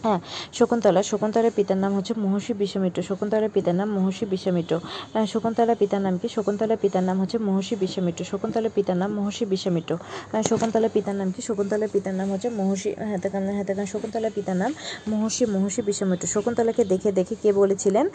হ্যাঁ 0.05 0.21
শকুন্তলা 0.53 1.03
শকুন্তলার 1.03 1.51
পিতার 1.57 1.77
নাম 1.77 1.97
হচ্ছে 1.97 2.15
মহর্ষি 2.17 2.53
বিশ্বামিত্র 2.53 3.03
শকুন্তলার 3.03 3.49
পিতার 3.49 3.75
নাম 3.75 3.89
মহর্ষি 3.91 4.27
বিশ্বামিত্র। 4.27 4.81
আহ, 5.15 5.27
শকুন্তলার 5.27 5.77
পিতার 5.79 6.01
নাম 6.01 6.19
কি? 6.19 6.29
শকুন্তলার 6.29 6.77
পিতার 6.81 7.03
নাম 7.03 7.21
হচ্ছে 7.21 7.39
মহর্ষি 7.39 7.77
বিশ্বামিত্র 7.77 8.25
শকুন্তলার 8.25 8.71
পিতার 8.75 8.97
নাম 8.97 9.13
মহর্ষি 9.15 9.45
বিশ্বামিত্র। 9.45 9.97
আহ, 10.33 10.43
শকুন্তলার 10.43 10.91
পিতার 10.93 11.15
নাম 11.15 11.31
কি? 11.31 11.43
শকুন্তলার 11.43 11.89
পিতার 11.93 12.15
নাম 12.15 12.33
হচ্ছে 12.33 12.49
মহর্ষি 12.51 12.91
হাতাকান 12.95 13.57
হাতাকান 13.57 13.87
শকুন্তলার 13.87 14.31
পিতার 14.35 14.57
নাম 14.57 14.75
মহর্ষি 15.09 15.47
মহর্ষি 15.47 15.83
বিশ্বামিত্র। 15.83 16.27
শকুন্তলাকে 16.29 16.85
দেখে 16.85 17.13
দেখে 17.13 17.35
কে 17.43 17.53
বলেছিলেন? 17.53 18.09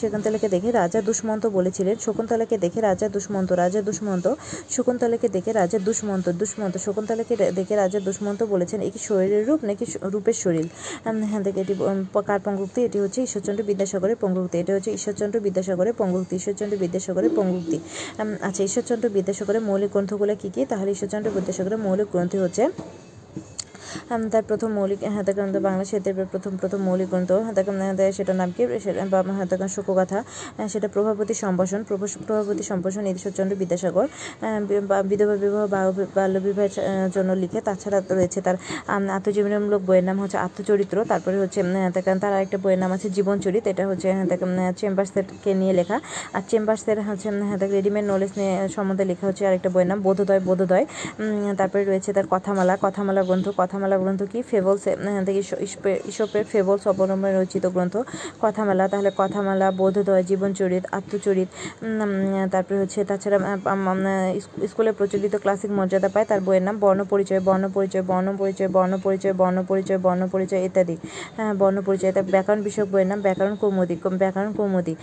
শকুন্তলাকে 0.00 0.48
দেখে 0.48 0.70
রাজা 0.72 1.02
দুষ্মন্ত 1.02 1.46
বলেছিলেন। 1.46 1.96
শকুন্তলাকে 2.00 2.58
দেখে 2.58 2.80
রাজা 2.80 3.08
দুষ্মন্ত 3.08 3.52
রাজা 3.52 3.82
দুষ্মন্ত। 3.82 4.34
শকুন্তলাকে 4.70 5.28
দেখে 5.28 5.52
রাজা 5.52 5.78
দুষ্মন্ত 5.78 6.28
দুষ্মন্ত। 6.30 6.78
শকুন্তলাকে 6.78 7.34
দেখে 7.52 7.76
রাজা 7.76 8.00
দুষ্মন্ত 8.00 8.42
বলেছেন 8.42 8.80
এ 8.80 8.90
কি 8.90 8.98
শরীরের 8.98 9.46
রূপ 9.46 9.64
নাকি 9.64 9.84
রূপের 10.02 10.32
শরীর? 10.34 10.68
হ্যাঁ 11.24 11.42
দেখে 11.46 11.60
এটি 11.60 11.74
কার 12.28 12.40
পঙ্গুক্তি? 12.46 12.80
এটি 12.82 12.98
হচ্ছে 13.00 13.20
ঈশ্বরচন্দ্র 13.22 13.62
বিদ্যাসাগরের 13.70 14.18
পঙ্গুক্তি। 14.20 14.56
এটি 14.58 14.72
হচ্ছে 14.72 14.90
ঈশ্বরচন্দ্র 14.98 15.36
বিদ্যাসাগরের 15.40 15.94
পঙ্গুক্তি। 15.98 16.34
ঈশ্বরচন্দ্র 16.36 16.76
বিদ্যাসাগরের 16.78 17.32
পঙ্গুক্তি। 17.36 17.76
আচ্ছা 18.48 18.62
ঈশ্বরচন্দ্র 18.68 19.06
বিদ্যাসাগরের 19.10 19.62
মৌলিক 19.68 19.90
গ্রন্থগুলো 19.92 20.32
কী 20.42 20.48
কী? 20.54 20.62
তাহলে 20.72 20.90
ঈশ্বরচন্দ্র 20.90 21.28
বিদ্যাসাগরের 21.36 21.80
মৌলিক 21.86 22.08
গ্রন্থ 22.12 22.32
হচ্ছে 22.36 22.64
তার 24.32 24.42
প্রথম 24.48 24.68
মৌলিক 24.68 25.04
হাতে 25.04 25.32
গ্রন্থ 25.32 25.56
বাংলা 25.56 25.84
সাহিত্যের 25.84 26.26
প্রথম 26.30 26.56
প্রথম 26.56 26.78
মৌলিক 26.78 27.08
গ্রন্থ 27.08 27.32
হাতে 27.32 28.12
সেটার 28.12 28.36
নাম 28.36 28.52
কি? 28.56 28.80
সেটা 28.80 29.06
বা 29.10 29.68
শোকগাথা 29.68 30.24
সেটা 30.68 30.88
প্রভাবতী 30.88 31.34
সম্ভাষণ 31.34 31.82
প্রভ- 31.82 32.18
প্রভাবতী 32.26 32.62
সম্ভাষণ 32.62 33.06
ঈশ্বরচন্দ্র 33.06 33.56
বিদ্যাসাগর 33.56 34.08
বিধবা 35.04 35.36
বিবাহ, 35.36 35.66
বা- 35.66 36.04
বাল্য 36.14 36.38
বিবাহের 36.38 37.10
জন্য 37.14 37.32
লিখে, 37.32 37.60
তাছাড়া 37.60 38.02
রয়েছে 38.10 38.40
তার 38.40 38.54
আত্মজীবনীমূলক 38.86 39.80
বইয়ের 39.86 40.04
নাম 40.04 40.20
হচ্ছে 40.20 40.38
আত্মচরিত্র, 40.38 41.04
তারপরে 41.04 41.38
হচ্ছে 41.38 41.62
তার 42.20 42.32
আরেকটা 42.32 42.58
বইয়ের 42.58 42.78
নাম 42.78 42.92
আছে 42.92 43.10
জীবনচরিত, 43.10 43.66
এটা 43.66 43.86
হচ্ছে 43.86 44.14
চেম্বার্সেরকে 44.76 45.54
নিয়ে 45.54 45.72
লেখা, 45.72 46.00
আর 46.32 46.42
চেম্বার্সের 46.48 47.00
হচ্ছে 47.00 47.30
রেডিমেড 47.60 48.04
নলেজ 48.04 48.30
নিয়ে 48.36 48.68
সম্বন্ধে 48.68 49.04
লেখা 49.04 49.26
হচ্ছে 49.26 49.46
আরেকটা 49.46 49.68
বইয়ের 49.68 49.88
নাম, 49.88 50.00
বোধোদয় 50.00 50.40
বোধোদয় 50.40 50.86
তারপরে 51.58 51.84
রয়েছে 51.84 52.12
তার 52.12 52.24
কথামালা 52.30 52.78
কথামালা 52.80 53.22
গ্রন্থ, 53.22 53.48
কথামালা 53.56 53.85
গ্রন্থ 54.02 54.20
কি? 54.32 54.38
ফেবলস 54.50 54.82
থেকে 55.26 55.40
ইসপের 56.10 56.44
ফেবলস 56.52 56.82
অবলম্বনে 56.92 57.32
রচিত 57.40 57.64
গ্রন্থ। 57.74 57.94
কথামালা 58.44 58.84
তাহলে 58.92 59.10
কথামালা 59.20 59.66
বোধোদয় 59.80 60.22
জীবনচরিত 60.30 60.84
আত্মচরিত 60.98 61.48
তারপরে 62.52 62.76
হচ্ছে 62.82 63.00
তাছাড়া 63.10 63.38
স্কুলে 64.70 64.90
প্রচলিত 64.98 65.34
ক্লাসিক 65.42 65.70
মর্যাদা 65.78 66.08
পায় 66.14 66.26
তার 66.30 66.40
বইয়ের 66.46 66.64
নাম 66.68 66.76
বর্ণ 66.84 67.00
পরিচয় 67.12 67.40
বর্ণ 67.48 67.64
পরিচয় 67.76 68.04
বর্ণ 68.10 68.28
পরিচয় 68.40 68.68
বর্ণ 68.76 68.92
পরিচয় 69.04 69.34
বর্ণ 69.40 69.58
পরিচয় 69.70 69.98
বর্ণ 70.06 70.22
পরিচয় 70.34 70.60
ইত্যাদি। 70.68 70.96
হ্যাঁ, 71.36 71.52
বর্ণ 71.60 71.76
পরিচয় 71.86 72.12
তার 72.16 72.26
ব্যাকরণ 72.34 72.60
বিষয়ক 72.68 72.88
বইয়ের 72.92 73.08
নাম 73.12 73.20
ব্যাকরণ 73.26 73.54
কৌমুদি 73.62 73.94
ব্যাকরণ 74.22 74.50
কৌমুদি। 74.58 74.94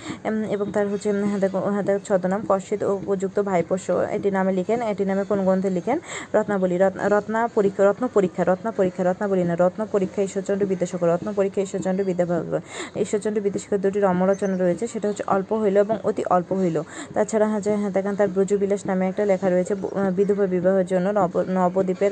এবং 0.56 0.68
তার 0.76 0.86
হচ্ছে 0.92 1.10
হাতে 1.34 1.48
হাতে 1.78 1.92
ছদ্মনাম 2.08 2.42
কর্ষিত 2.50 2.82
ও 2.90 2.92
উপযুক্ত 3.04 3.38
ভাইপোষ্য। 3.50 3.88
এটি 4.16 4.30
নামে 4.38 4.52
লিখেন 4.60 4.80
এটি 4.92 5.04
নামে 5.10 5.24
কোন 5.30 5.40
গ্রন্থে 5.48 5.70
লিখেন? 5.78 5.98
রত্নাবলী 6.36 6.76
রত্ন 6.84 7.00
রত্না 7.14 7.40
পরীক্ষা 7.56 7.84
রত্ন 7.90 8.04
পরীক্ষা 8.16 8.44
রত্ন 8.50 8.68
পরীক্ষা 8.78 9.02
রত্নাবলী 9.04 9.44
না 9.50 9.56
রত্ন 9.56 9.82
পরীক্ষা, 9.92 10.20
ঈশ্বরচন্দ্র 10.22 10.66
বিদ্যাসাগর, 10.72 11.08
রত্ন 11.14 11.28
পরীক্ষা, 11.36 11.62
ঈশ্বরচন্দ্র 11.62 12.02
বিদ্যাসাগর। 12.10 12.60
ঈশ্বরচন্দ্র 13.04 13.40
বিদ্যাসাগর 13.46 13.80
দুটি 13.86 14.00
রমরচনা 14.00 14.56
রয়েছে, 14.58 14.86
সেটা 14.94 15.08
হচ্ছে 15.10 15.24
অল্প 15.36 15.50
হইল 15.62 15.76
এবং 15.86 15.96
অতি 16.04 16.24
অল্প 16.36 16.50
হইল। 16.62 16.78
তাছাড়া 17.14 17.48
হাজার 17.56 17.76
হ্যাঁ 17.82 17.92
দেখেন 17.98 18.16
তার 18.20 18.30
ব্রজবিলাস 18.36 18.82
নামে 18.86 19.04
একটা 19.12 19.24
লেখা 19.32 19.48
রয়েছে 19.50 19.74
বিধবা 20.18 20.46
বিবাহের 20.54 20.88
জন্য 20.92 21.08
নব, 21.20 21.34
নবদ্বীপের 21.58 22.12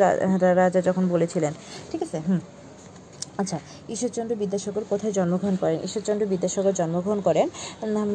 রাজা 0.62 0.82
যখন 0.88 1.04
বলেছিলেন। 1.13 1.54
ঠিক 1.91 2.02
আছে? 2.06 2.19
হুম। 2.28 2.41
আচ্ছা 3.38 3.60
ঈশ্বরচন্দ্র 3.89 4.36
বিদ্যাসাগর 4.36 4.84
কোথায় 4.89 5.13
জন্মগ্রহণ 5.13 5.56
করেন? 5.56 5.78
ঈশ্বরচন্দ্র 5.84 6.26
বিদ্যাসাগর 6.28 6.72
জন্মগ্রহণ 6.72 7.20
করেন 7.22 7.48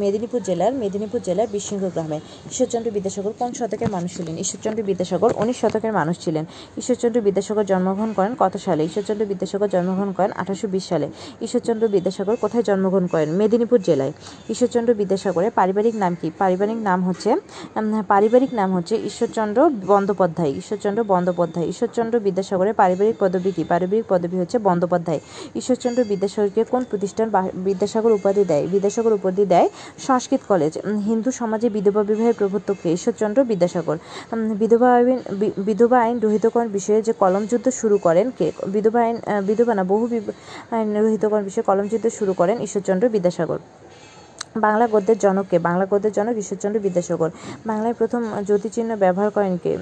মেদিনীপুর 0.02 0.40
জেলার 0.42 0.72
মেদিনীপুর 0.74 1.20
জেলার 1.24 1.48
বিশৃঙ্গ 1.52 1.84
গ্রামে। 1.94 2.18
ঈশ্বরচন্দ্র 2.50 2.90
বিদ্যাসাগর 2.90 3.32
কোন 3.38 3.52
শতকের 3.52 3.90
মানুষ 3.90 4.10
ছিলেন? 4.16 4.34
ঈশ্বরচন্দ্র 4.44 4.82
বিদ্যাসাগর 4.82 5.30
উনিশ 5.36 5.56
শতকের 5.60 5.92
মানুষ 5.92 6.16
ছিলেন। 6.24 6.44
ঈশ্বরচন্দ্র 6.78 7.18
বিদ্যাসাগর 7.20 7.64
জন্মগ্রহণ 7.72 8.12
করেন 8.12 8.32
কত 8.38 8.54
সালে 8.56 8.82
ঈশ্বরচন্দ্র 8.84 9.24
বিদ্যাসাগর 9.26 9.68
জন্মগ্রহণ 9.74 10.12
করেন 10.12 10.32
আঠারোশো 10.40 10.66
বিশ 10.68 10.84
সালে। 10.88 11.06
ঈশ্বরচন্দ্র 11.40 11.84
বিদ্যাসাগর 11.88 12.36
কোথায় 12.40 12.64
জন্মগ্রহণ 12.68 13.06
করেন? 13.06 13.28
মেদিনীপুর 13.40 13.80
জেলায়। 13.88 14.12
ঈশ্বরচন্দ্র 14.52 14.90
বিদ্যাসাগরের 14.94 15.52
পারিবারিক 15.58 15.94
নাম 15.94 16.12
কি? 16.20 16.28
পারিবারিক 16.38 16.78
নাম 16.88 16.98
হচ্ছে 17.08 17.30
পারিবারিক 18.08 18.52
নাম 18.60 18.68
হচ্ছে 18.76 18.94
ঈশ্বরচন্দ্র 19.08 19.58
বন্দ্যোপাধ্যায়। 19.92 20.52
ঈশ্বরচন্দ্র 20.60 21.00
বন্দ্যোপাধ্যায়। 21.12 21.66
ঈশ্বরচন্দ্র 21.72 22.14
বিদ্যাসাগরের 22.26 22.74
পারিবারিক 22.80 23.16
পদবী 23.22 23.50
কি? 23.56 23.62
পারিবারিক 23.72 24.04
পদবী 24.08 24.36
হচ্ছে 24.42 24.58
বন্দ্যোপাধ্যায়। 24.58 25.05
ঈশ্বরচন্দ্র 25.60 26.00
বিদ্যাসাগরকে 26.10 26.62
কোন 26.72 26.82
প্রতিষ্ঠান 26.90 27.26
বিদ্যাসাগর 27.68 28.12
উপাধি 28.18 28.42
দেয়? 28.50 28.64
বিদ্যাসাগর 28.74 29.12
উপাধি 29.18 29.44
দেয় 29.52 29.68
সংস্কৃত 30.06 30.42
কলেজ। 30.48 30.72
হিন্দু 31.08 31.30
সমাজে 31.40 31.68
বিধবা 31.76 32.02
বিবাহের 32.10 32.36
প্রবর্তককে 32.40 32.88
ঈশ্বরচন্দ্র 32.96 33.38
বিদ্যাসাগর। 33.50 33.96
বিধবা 34.60 34.88
আইন 34.96 35.18
বিধবা 35.68 35.98
আইন 36.06 36.16
রহিতকরণ 36.24 36.68
বিষয়ে 36.76 37.00
যে 37.06 37.12
কলম 37.22 37.42
যুদ্ধ 37.50 37.66
শুরু 37.80 37.96
করেন 38.06 38.26
কে? 38.38 38.46
বিধবা 38.74 39.00
আইন 39.06 39.16
বিধবা 39.48 39.72
না, 39.78 39.84
বহু 39.92 40.04
আইন 40.76 40.88
রহিতকরণ 41.06 41.44
বিষয়ে 41.48 41.66
কলমযুদ্ধ 41.70 42.06
শুরু 42.18 42.32
করেন 42.40 42.56
ঈশ্বরচন্দ্র 42.66 43.04
বিদ্যাসাগর। 43.14 43.60
বাংলা 44.64 44.86
গদ্যের 44.92 45.18
জনককে, 45.18 45.56
বাংলা 45.58 45.84
গদ্যের 45.90 46.12
জনক 46.12 46.36
ঈশ্বরচন্দ্র 46.36 46.80
বিদ্যাসাগর। 46.80 47.30
বাংলায় 47.66 47.94
প্রথম 47.94 48.22
জ্যোতিচিহ্ন 48.46 48.90
ব্যবহার 48.96 49.30
করেন 49.30 49.54
কে? 49.62 49.72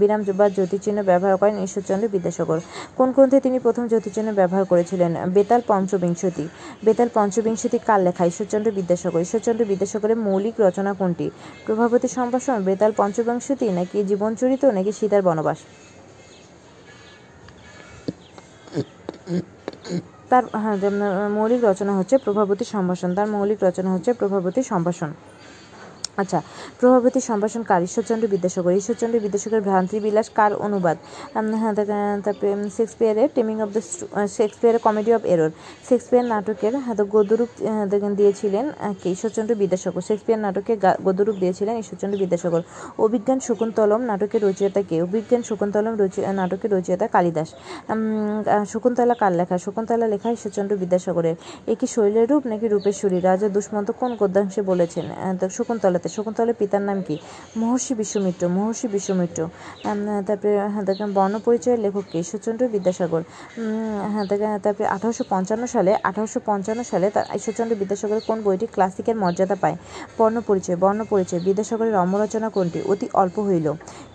বিরাম 0.00 0.20
বা 0.36 0.46
জ্যোতিচিহ্ন 0.48 0.98
ব্যবহার 1.02 1.36
করেন 1.36 1.56
ঈশ্বরচন্দ্র 1.64 2.06
বিদ্যাসাগর। 2.08 2.58
কোন 2.96 3.08
গ্রন্থে 3.12 3.38
তিনি 3.40 3.58
প্রথম 3.58 3.84
জ্যোতিচিহ্ন 3.88 4.28
ব্যবহার 4.32 4.64
করেছিলেন? 4.64 5.12
বেতাল 5.36 5.60
পঞ্চবিংশতি। 5.66 6.44
বেতাল 6.84 7.08
পঞ্চবিংশতি 7.14 7.78
কার 7.86 8.00
লেখা? 8.00 8.22
ঈশ্বরচন্দ্র 8.26 8.70
বিদ্যাসাগর। 8.70 9.20
ঈশ্বরচন্দ্র 9.26 9.62
বিদ্যাসাগরের 9.64 10.18
মৌলিক 10.26 10.54
রচনা 10.66 10.92
কোনটি? 11.00 11.26
প্রভাবতী 11.66 12.08
সম্ভাষণ, 12.08 12.58
বেতাল 12.68 12.92
পঞ্চবিংশতি 12.96 13.66
নাকি 13.78 13.98
জীবনচরিত 14.10 14.62
নাকি 14.76 14.92
সীতার 14.92 15.22
বনবাস? 15.22 15.58
তার 20.32 20.44
হ্যাঁ 20.62 20.76
মৌলিক 21.30 21.60
রচনা 21.64 21.92
হচ্ছে 21.98 22.16
প্রভাবতী 22.18 22.64
সম্ভাষণ 22.74 23.10
তার 23.14 23.28
মৌলিক 23.34 23.58
রচনা 23.62 23.90
হচ্ছে 23.94 24.10
প্রভাবতী 24.20 24.60
সম্ভাষণ। 24.72 25.10
আচ্ছা 26.16 26.42
প্রভাবতী 26.80 27.20
সম্ভাষণ 27.20 27.62
কার? 27.62 27.82
ঈশ্বরচন্দ্র 27.82 28.28
বিদ্যাসাগর। 28.28 28.72
ঈশ্বরচন্দ্র 28.72 29.20
বিদ্যাসাগর 29.20 29.60
ভ্রান্তিবিলাস 29.60 30.30
কার 30.30 30.54
অনুবাদ? 30.54 30.96
তারপরে- 32.24 32.68
শেক্সপিয়ারের 32.76 33.28
টেমিং 33.34 33.60
অফ 33.60 33.68
দ্য 33.68 33.80
শেক্সপিয়ারের 34.28 34.78
কমেডি 34.78 35.14
অফ 35.14 35.24
এরর 35.24 35.50
শেক্সপিয়ার 35.88 36.24
নাটকের 36.24 36.76
হ্যাঁ 36.76 36.94
গদ্যরূপ 36.94 37.48
দেখেন 37.90 38.14
দিয়েছিলেন 38.14 38.70
কে? 39.02 39.10
ঈশ্বরচন্দ্র 39.10 39.54
বিদ্যাসাগর। 39.54 40.00
শেক্সপিয়ার 40.00 40.40
নাটকে 40.40 40.76
গা- 40.76 41.02
গদ্যরূপ 41.02 41.36
দিয়েছিলেন 41.36 41.76
ঈশ্বরচন্দ্র 41.76 42.18
বিদ্যাসাগর। 42.18 42.62
অভিজ্ঞান 42.98 43.40
শকুন্তলম 43.40 44.00
নাটকের 44.00 44.44
রচয়িতা 44.44 44.82
কে? 44.82 45.02
অভিজ্ঞান 45.02 45.42
শকুন্তলম 45.42 46.08
নাটকের 46.32 46.72
রচয়িতা 46.72 47.08
কালিদাস। 47.08 47.48
শকুন্তলা 48.68 49.14
কার 49.14 49.32
লেখা? 49.32 49.58
শকুন্তলা 49.58 50.06
লেখা 50.06 50.30
ঈশ্বরচন্দ্র 50.30 50.76
বিদ্যাসাগরের। 50.76 51.36
এ 51.66 51.74
কি 51.74 51.86
শৈলের 51.86 52.30
রূপ 52.30 52.46
নাকি 52.46 52.68
রূপেশ্বরী 52.68 53.20
রাজা 53.20 53.48
দুষ্মন্ত 53.48 53.90
কোন 53.90 54.16
গদ্যাংশে 54.16 54.62
বলেছেন? 54.62 55.10
আহ, 55.10 55.36
তো 56.02 56.08
শকুন্তলের 56.14 56.56
পিতার 56.60 56.82
নাম 56.88 56.98
কি? 57.08 57.16
মহর্ষি 57.60 57.92
বিশ্বমিত্র 58.00 58.42
মহর্ষি 58.56 58.86
বিশ্বমিত্র। 58.94 59.40
তারপরে 60.26 60.52
হ্যাঁ 60.72 60.84
দেখেন 60.88 61.08
বর্ণপরিচয়ের 61.18 61.80
লেখক 61.84 62.04
কে? 62.10 62.16
ঈশ্বরচন্দ্র 62.24 62.62
বিদ্যাসাগর। 62.74 63.22
হ্যাঁ 64.12 64.26
দেখেন 64.30 64.50
তারপরে 64.64 64.86
আঠারোশো 64.96 65.24
পঞ্চান্ন 65.32 65.64
সালে, 65.74 65.92
আঠারোশো 66.08 66.40
পঞ্চান্ন 66.48 66.80
সালে 66.90 67.06
তার 67.14 67.26
ঈশ্বরচন্দ্র 67.38 67.74
বিদ্যাসাগরের 67.82 68.24
কোন 68.28 68.38
বইটি 68.46 68.66
ক্লাসিকের 68.74 69.16
মর্যাদা 69.22 69.56
পায়? 69.62 69.76
বর্ণপরিচয় 70.18 70.76
বর্ণপরিচয়, 70.82 71.40
বিদ্যাসাগরের 71.48 71.94
রম্যরচনা 72.00 72.48
কোনটি? 72.56 72.78
অতি 72.92 73.06
অল্প 73.22 73.36
হইল। 73.48 73.66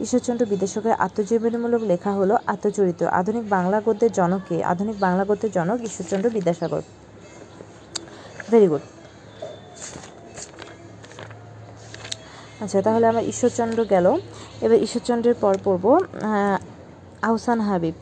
ঈশ্বরচন্দ্র 0.03 0.43
বিদ্যাসাগরের 0.51 0.99
আত্মজীবনীমূলক 1.05 1.81
লেখা 1.91 2.11
হলো 2.19 2.35
আত্মচরিত্র 2.53 3.03
আধুনিক 3.19 3.43
বাংলা 3.55 3.77
গদ্যের 3.85 4.11
জনক 4.19 4.41
কে? 4.49 4.57
আধুনিক 4.71 4.95
বাংলা 5.05 5.23
গদ্যের 5.29 5.51
জনক 5.57 5.77
ঈশ্বরচন্দ্র 5.89 6.27
বিদ্যাসাগর। 6.35 6.83
ভেরি 8.51 8.67
গুড 8.67 8.83
আচ্ছা 12.59 12.79
তাহলে 12.81 13.05
আমার 13.07 13.23
ঈশ্বরচন্দ্র 13.23 13.79
গেল। 13.85 14.05
এবার 14.61 14.79
ঈশ্বরচন্দ্রের 14.81 15.35
পর 15.41 15.53
পড়ব 15.65 15.85
আহ, 16.21 16.57
আহসান 17.23 17.59
হাবিব। 17.61 17.95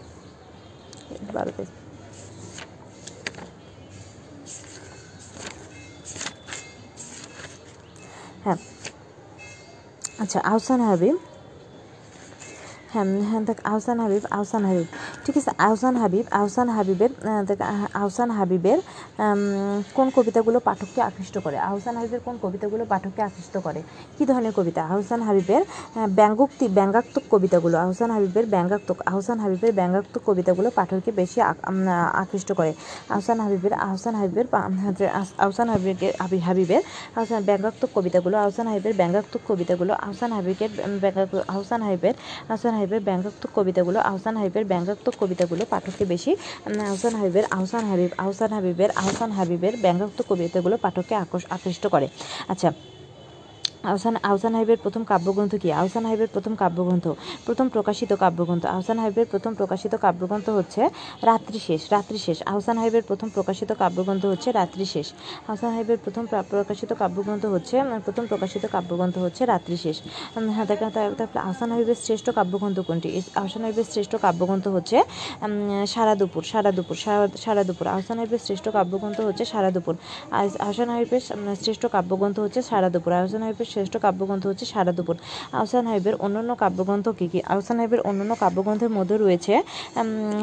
হ্যাঁ। 8.43 8.59
আচ্ছা 10.19 10.39
আহসান 10.45 10.79
হাবিব 10.81 11.15
হ্যাঁ 12.95 13.21
হ্যাঁ 13.21 13.41
দেখ, 13.41 13.57
আহসান 13.63 13.99
হাবিব 13.99 14.21
আহসান 14.31 14.65
হাবিব। 14.65 14.85
ঠিক 15.25 15.37
আছে, 15.37 15.51
আহসান 15.57 15.95
হাবিব, 15.95 16.25
আহসান 16.31 16.69
হাবিবের 16.69 17.09
দেখ 17.45 17.61
আহসান 17.93 18.31
হাবিবের 18.31 18.77
কোন 19.93 20.09
কবিতাগুলো 20.15 20.59
পাঠককে 20.59 21.01
আকৃষ্ট 21.01 21.37
করে? 21.37 21.57
আহসান 21.59 21.95
হাবিবের 21.95 22.19
কোন 22.25 22.37
কবিতাগুলো 22.41 22.85
পাঠককে 22.85 23.21
আকৃষ্ট 23.21 23.57
করে? 23.57 23.83
কী 24.17 24.25
ধরনের 24.25 24.51
কবিতা? 24.51 24.83
আহসান 24.83 25.21
হাবিবের 25.21 25.61
ব্যঙ্গোক্তি, 26.09 26.67
ব্যঙ্গাত্মক 26.67 27.23
কবিতাগুলো, 27.31 27.77
আহসান 27.77 28.11
হাবিবের 28.11 28.45
ব্যঙ্গাত্মক, 28.45 28.97
আহসান 29.05 29.39
হাবিবের 29.39 29.73
ব্যঙ্গাত্মক 29.73 30.21
কবিতাগুলো 30.25 30.69
পাঠককে 30.75 31.11
বেশি 31.11 31.41
আকৃষ্ট 31.41 32.51
করে। 32.51 32.73
আহসান 33.09 33.39
হাবিবের 33.39 33.73
আহসান 33.73 34.15
হাবিবের 34.15 34.45
আহসান 35.37 35.69
হাবিবের 35.69 36.13
হাবি- 36.19 36.39
হাবিবের, 36.39 36.81
আহসান, 37.15 37.43
ব্যঙ্গাত্মক 37.43 37.89
কবিতাগুলো, 37.95 38.37
আহসান 38.37 38.67
হাবিবের 38.67 38.93
ব্যঙ্গাত্মক 38.95 39.41
কবিতাগুলো, 39.47 39.93
আহসান 39.93 40.31
হাবিবের 40.31 40.69
ব্যঙ্গাত্মক, 41.01 41.43
আহসান 41.47 41.81
হাবিবের, 41.81 42.13
আহসান 42.49 42.84
হাবিবের 42.85 43.03
ব্যঙ্গাত্মক 43.09 43.51
কবিতাগুলো, 43.57 43.99
আহসান 44.09 44.35
হাবিবের 44.39 44.65
ব্যঙ্গাত্মক 44.71 45.15
কবিতাগুলো 45.21 45.63
পাঠককে 45.73 46.03
বেশি 46.13 46.31
আহসান 46.89 47.13
হাবিবের 47.19 47.45
আহসান 47.57 47.83
হাবিব, 47.89 48.11
আহসান 48.23 48.51
হাবিবের 48.55 48.89
আহসান 49.01 49.31
হাবিবের 49.37 49.73
ব্যঙ্গাত্মক 49.83 50.25
কবিতাগুলো 50.31 50.75
পাঠককে 50.85 51.13
আকৃষ্ট 51.55 51.83
করে। 51.93 52.07
আচ্ছা 52.51 52.69
আহসান 53.85 54.15
আহসান 54.23 54.55
হাবিবের 54.55 54.77
প্রথম 54.83 55.03
কাব্যগ্রন্থ 55.03 55.55
কি? 55.55 55.71
আহসান 55.71 56.05
হাবিবের 56.05 56.27
প্রথম 56.33 56.55
কাব্যগ্রন্থ। 56.55 57.07
প্রথম 57.45 57.69
প্রকাশিত 57.69 58.13
কাব্যগ্রন্থ। 58.13 58.65
আহসান 58.65 58.99
হাবিবের 58.99 59.25
প্রথম 59.31 59.53
প্রকাশিত 59.53 59.95
কাব্যগ্রন্থ 59.95 60.49
হচ্ছে 60.49 60.89
রাত্রি 61.21 61.59
শেষ 61.59 61.81
রাত্রি 61.91 62.17
শেষ। 62.17 62.43
আহসান 62.45 62.77
হাবিবের 62.77 63.03
প্রথম 63.03 63.29
প্রকাশিত 63.29 63.71
কাব্যগ্রন্থ 63.71 64.25
হচ্ছে 64.25 64.51
রাত্রি 64.51 64.85
শেষ। 64.85 65.13
আহসান 65.47 65.73
হাবিবের 65.73 65.97
প্রথম 66.03 66.25
প্রকাশিত 66.25 66.93
কাব্যগ্রন্থ 66.93 67.45
হচ্ছে 67.45 67.81
প্রথম 68.05 68.25
প্রকাশিত 68.25 68.65
কাব্যগ্রন্থ 68.65 69.17
হচ্ছে 69.17 69.45
রাত্রি 69.45 69.77
শেষ। 69.77 70.01
উম, 70.35 70.49
হ্যাঁ 70.49 71.27
আহসান 71.35 71.71
হাবিবের 71.71 71.95
শ্রেষ্ঠ 71.95 72.29
কাব্যগ্রন্থ 72.29 72.79
কোনটি? 72.79 73.21
আহসান 73.35 73.63
হাবিবের 73.63 73.83
শ্রেষ্ঠ 73.91 74.15
কাব্যগ্রন্থ 74.15 74.67
হচ্ছে 74.67 75.03
সারা 75.87 76.15
দুপুর 76.15 76.43
সারা 76.43 76.71
দুপুর 76.71 76.95
সারা 77.37 77.63
দুপুর। 77.63 77.87
আহসান 77.87 78.17
হাবিবের 78.17 78.39
শ্রেষ্ঠ 78.39 78.69
কাব্যগ্রন্থ 78.69 79.21
হচ্ছে 79.21 79.45
সারা 79.45 79.71
দুপুর। 79.71 79.97
আহ- 80.31 80.61
আহসান 80.61 80.89
হাবিবের 80.89 81.55
শ্রেষ্ঠ 81.61 81.85
কাব্যগ্রন্থ 81.85 82.39
হচ্ছে 82.39 82.61
সারা 82.61 82.89
দুপুর। 82.89 83.13
আহসান 83.13 83.41
হাবিবের 83.41 83.65
শ্রেষ্ঠ 83.75 83.93
কাব্যগ্রন্থ 84.05 84.43
হচ্ছে 84.49 84.65
সারা 84.73 84.91
দুপুর। 84.97 85.15
আহসান 85.59 85.83
হাবিবের 85.89 86.15
অন্যান্য 86.25 86.51
কাব্যগ্রন্থ 86.63 87.05
কী 87.19 87.27
কী? 87.31 87.39
আহসান 87.53 87.77
হাবিবের 87.79 88.01
অন্যান্য 88.09 88.33
কাব্যগ্রন্থের 88.43 88.91
মধ্যে 88.97 89.15
রয়েছে 89.25 89.53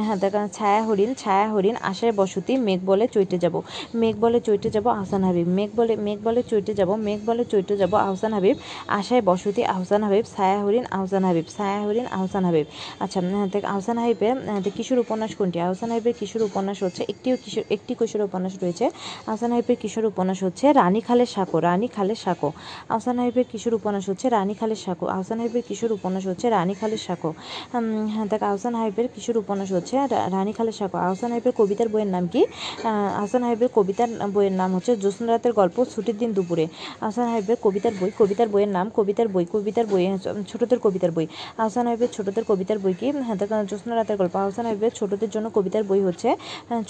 হ্যাঁ 0.06 0.18
ছায়া 0.56 0.82
হরিণ 0.88 1.10
ছায়া 1.22 1.46
হরিণ 1.52 1.76
আশায় 1.90 2.14
বসতি 2.20 2.52
মেঘ 2.66 2.80
বলে 2.90 3.04
চৈটে 3.14 3.36
যাব। 3.44 3.54
মেঘ 4.00 4.14
বলে 4.24 4.38
চৈটে 4.46 4.68
যাব 4.74 4.86
আহসান 4.98 5.22
হাবিব। 5.28 5.46
মেঘ 5.58 5.70
বলে 5.78 5.94
মেঘ 6.06 6.18
বলে 6.26 6.40
চৈটে 6.50 6.72
যাব 6.78 6.90
মেঘ 7.06 7.20
বলে 7.28 7.42
চৈটে 7.52 7.74
যাব 7.82 7.92
আহসান 8.08 8.32
হাবিব। 8.36 8.56
আশায় 8.98 9.22
বসতি 9.30 9.62
আহসান 9.74 10.02
হাবিব। 10.06 10.24
ছায়া 10.34 10.58
হরিণ 10.64 10.84
আহসান 10.96 11.22
হাবিব। 11.28 11.46
ছায়া 11.56 11.80
হরিণ 11.86 12.06
আহসান 12.16 12.44
হাবিব। 12.48 12.66
আচ্ছা 13.04 13.18
উম, 13.20 13.34
দেখ 13.52 13.62
আহসান 13.74 13.96
হাবিবের 14.02 14.36
কিশোর 14.76 14.98
উপন্যাস 15.04 15.32
কোনটি? 15.38 15.58
আহসান 15.66 15.88
হাবিবের 15.92 16.14
কিশোর 16.20 16.42
উপন্যাস 16.48 16.78
হচ্ছে 16.84 17.02
একটিও 17.12 17.36
কিশোর 17.44 17.64
একটি 17.74 17.92
কিশোর 18.00 18.22
উপন্যাস 18.28 18.54
রয়েছে। 18.62 18.84
আহসান 19.30 19.50
হাবিবের 19.54 19.78
কিশোর 19.82 20.04
উপন্যাস 20.12 20.38
হচ্ছে 20.46 20.66
রানী 20.80 21.00
খালের 21.06 21.28
সাঁকো 21.34 21.56
রানী 21.68 21.88
খালের 21.96 22.18
সাঁকো। 22.24 22.48
আহসান 22.94 23.16
হাবিবের 23.22 23.46
কিশোর 23.52 23.74
উপন্যাস 23.80 24.04
হচ্ছে 24.10 24.26
রানী 24.36 24.54
খালের 24.60 24.80
সাঁকো। 24.84 25.04
আহসান 25.16 25.38
হাবিবের 25.42 25.64
কিশোর 25.68 25.90
উপন্যাস 25.98 26.24
হচ্ছে 26.30 26.46
রানী 26.56 26.74
খালের 26.80 27.02
সাঁকো। 27.06 27.30
হ্যাঁ 28.14 28.26
দেখ 28.32 28.42
আহসান 28.50 28.74
হাবিবের 28.80 29.08
কিশোর 29.14 29.36
উপন্যাস 29.42 29.70
হচ্ছে 29.76 29.94
রানী 30.36 30.52
খালের 30.58 30.76
সাঁকো। 30.80 30.96
আহসান 31.06 31.30
হাবিবের 31.34 31.54
কবিতার 31.60 31.88
বইয়ের 31.92 32.10
নাম 32.14 32.24
কি? 32.32 32.42
আহসান 33.20 33.42
হাবিবের 33.46 33.70
কবিতার 33.76 34.10
বইয়ের 34.34 34.54
নাম 34.60 34.70
হচ্ছে 34.76 34.92
জ্যোৎস্না 35.02 35.26
রাতের 35.32 35.52
গল্প 35.60 35.76
ছুটির 35.92 36.16
দিন 36.22 36.30
দুপুরে। 36.36 36.64
আহসান 37.04 37.26
হাবিবের 37.32 37.58
কবিতার 37.64 37.94
বই 38.00 38.10
কবিতার 38.20 38.48
বইয়ের 38.54 38.70
নাম 38.76 38.86
কবিতার 38.98 39.28
বই 39.34 39.44
কবিতার 39.54 39.86
বই 39.92 40.04
আহ, 40.08 40.16
ছোটদের 40.50 40.78
কবিতার 40.84 41.12
বই। 41.16 41.26
আহসান 41.62 41.84
হাবিবের 41.88 42.10
ছোটদের 42.16 42.44
কবিতার 42.50 42.78
বই 42.84 42.94
কি? 43.00 43.06
হ্যাঁ 43.26 43.36
দেখ 43.40 43.50
জ্যোৎস্না 43.70 43.94
রাতের 44.00 44.16
গল্প। 44.20 44.34
আহসান 44.44 44.66
হাবিবের 44.68 44.92
ছোটদের 44.98 45.30
জন্য 45.34 45.46
কবিতার 45.56 45.84
বই 45.90 46.00
হচ্ছে 46.08 46.28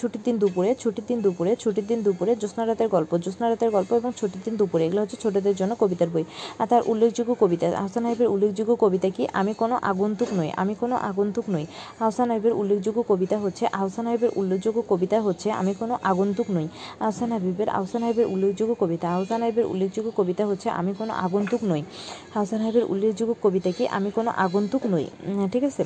ছুটির 0.00 0.22
দিন 0.26 0.36
দুপুরে 0.42 0.70
ছুটির 0.82 1.04
দিন 1.10 1.18
দুপুরে 1.24 1.52
ছুটির 1.62 1.86
দিন 1.90 1.98
দুপুরে 2.06 2.32
জ্যোৎস্না 2.40 2.62
রাতের 2.70 2.88
গল্প। 2.94 3.10
জ্যোৎস্না 3.22 3.46
রাতের 3.52 3.70
গল্প 3.76 3.90
এবং 4.00 4.10
ছুটির 4.20 4.42
দিন 4.46 4.54
দুপুরে 4.60 4.82
এগুলো 4.86 5.00
হচ্ছে 5.02 5.16
ছোটদের 5.24 5.54
জন্য 5.60 5.72
কবিতার 5.82 6.10
বই। 6.14 6.25
আর 6.61 6.66
তার 6.70 6.83
উল্লেখযোগ্য 6.92 7.31
কবিতা 7.42 7.66
আহসান 7.83 8.05
হাবিবের 8.07 8.29
উল্লেখযোগ্য 8.35 8.72
কবিতা 8.85 9.09
কি? 9.16 9.22
আমি 9.40 9.53
কোনো 9.55 9.75
আগন্তুক 9.90 10.31
নই, 10.38 10.48
আমি 10.62 10.75
কোনো 10.83 10.96
আগন্তুক 11.11 11.46
নই। 11.55 11.64
আহসান 12.05 12.29
হাবিবের 12.31 12.55
উল্লেখযোগ্য 12.61 12.98
কবিতা 13.11 13.37
হচ্ছে 13.44 13.64
আহসান 13.81 14.05
হাবিবের 14.07 14.33
উল্লেখযোগ্য 14.40 14.79
কবিতা 14.90 15.18
হচ্ছে, 15.27 15.48
আমি 15.61 15.72
কোনো 15.75 15.94
আগন্তুক 16.03 16.48
নই। 16.57 16.66
আহসান 17.07 17.31
হাবিবের 17.35 17.68
আহসান 17.79 18.03
হাবিবের 18.03 18.29
উল্লেখযোগ্য 18.35 18.72
কবিতা 18.83 19.07
আহসান 19.16 19.40
হাবিবের 19.42 19.66
উল্লেখযোগ্য 19.72 20.09
কবিতা 20.18 20.44
হচ্ছে, 20.46 20.68
আমি 20.81 20.92
কোনো 21.01 21.12
আগন্তুক 21.27 21.61
নই। 21.64 21.83
আহসান 22.35 22.61
হাবিবের 22.64 22.87
উল্লেখযোগ্য 22.92 23.33
কবিতা 23.44 23.70
কি? 23.77 23.85
আমি 23.96 24.09
কোনো 24.11 24.31
আগন্তুক 24.44 24.83
নই। 24.87 25.05
ঠিক 25.53 25.64
আছে? 25.70 25.85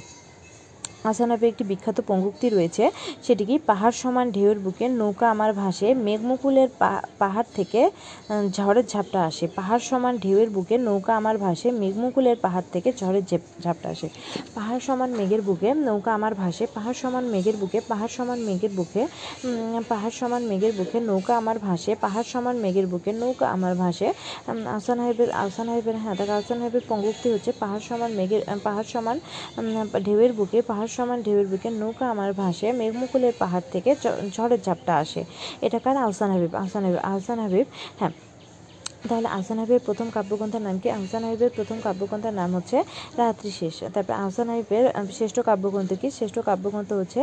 হাবিবের 1.07 1.49
একটি 1.49 1.65
বিখ্যাত 1.65 2.01
পঙ্গুক্তি 2.07 2.49
রয়েছে। 2.49 2.91
সেটি 3.23 3.45
কি 3.45 3.59
পাহাড় 3.67 3.93
সমান 3.93 4.31
ঢেউয়ের 4.31 4.59
বুকে 4.59 4.89
নৌকা 4.89 5.31
আমার 5.31 5.53
ভাসে 5.53 5.95
মেঘমুকুলের 5.95 6.69
পাহাড় 7.19 7.47
থেকে 7.55 7.91
ঝড়ের 8.51 8.87
ঝাপটা 8.87 9.21
আসে। 9.25 9.47
পাহাড় 9.47 9.81
সমান 9.81 10.19
ঢেউয়ের 10.19 10.51
বুকে 10.51 10.79
নৌকা 10.79 11.17
আমার 11.17 11.39
ভাসে 11.39 11.71
মেঘমুকুলের 11.71 12.37
পাহাড় 12.37 12.65
থেকে 12.73 12.93
ঝড়ের 13.01 13.25
ঝেপ- 13.31 13.63
ঝাপটা 13.63 13.89
আসে। 13.89 14.09
পাহাড় 14.55 14.81
সমান 14.81 15.11
মেঘের 15.11 15.43
বুকে 15.43 15.75
নৌকা 15.75 16.15
আমার 16.15 16.35
ভাসে 16.35 16.67
পাহাড় 16.75 16.95
সমান 16.95 17.25
মেঘের 17.25 17.57
বুকে 17.57 17.81
পাহাড় 17.89 18.09
সমান 18.09 18.39
মেঘের 18.39 18.71
বুকে 18.71 19.07
পাহাড় 19.89 20.11
সমান 20.11 20.43
মেঘের 20.43 20.73
বুকে 20.73 21.01
নৌকা 21.01 21.37
আমার 21.37 21.59
ভাসে 21.59 21.95
পাহাড় 21.95 22.25
সমান 22.33 22.57
মেঘের 22.57 22.87
বুকে 22.87 23.13
নৌকা 23.13 23.47
আমার 23.51 23.75
ভাসে। 23.75 24.13
উম, 24.49 24.67
আহসান 24.67 24.99
হাবিবের 25.01 25.31
আহসান 25.31 25.69
হাবিবের 25.69 25.97
হ্যাঁ 25.97 26.15
দেখ 26.15 26.29
আহসান 26.29 26.59
হাবিবের 26.59 26.85
পঙ্গুক্তি 26.89 27.29
হচ্ছে 27.33 27.53
পাহাড় 27.53 27.81
সমান 27.89 28.11
মেঘের 28.13 28.43
পাহাড় 28.63 28.85
সমান 28.93 29.17
ঢেউয়ের 30.05 30.33
বুকে 30.33 30.63
পাহাড় 30.63 30.87
সমান 30.97 31.19
ঢেউয়ের 31.23 31.47
বুকে 31.53 31.69
নৌকা 31.81 32.05
আমার 32.15 32.31
ভাসে, 32.41 32.69
মেঘমুকুলের 32.81 33.35
পাহাড় 33.43 33.67
থেকে 33.75 33.91
ঝড়ের 34.37 34.61
ঝাপটা 34.67 34.93
আসে। 35.03 35.21
এটা 35.67 35.79
কার? 35.85 35.97
আহসান 36.05 36.31
হাবিব 36.35 36.53
আহসান 36.63 36.83
হাবিব 36.87 37.01
আহসান 37.11 37.39
হাবিব। 37.45 37.67
হ্যাঁ 37.99 38.13
তাহলে 39.11 39.29
আহসান 39.37 39.59
হাবিবের 39.61 39.85
প্রথম 39.89 40.07
কাব্যগ্রন্থের 40.17 40.63
নাম 40.67 40.77
কি? 40.83 40.89
আহসান 40.99 41.23
হাবিবের 41.27 41.53
প্রথম 41.57 41.77
কাব্যগ্রন্থের 41.87 42.35
নাম 42.41 42.51
হচ্ছে 42.57 42.77
রাত্রি 43.21 43.51
শেষ। 43.61 43.77
তারপরে 43.95 44.17
আহসান 44.23 44.49
হাবিবের 44.53 44.85
শ্রেষ্ঠ 45.19 45.37
কাব্যগ্রন্থ 45.49 45.91
কি? 46.01 46.09
শ্রেষ্ঠ 46.19 46.37
কাব্যগ্রন্থ 46.49 46.91
হচ্ছে 47.01 47.21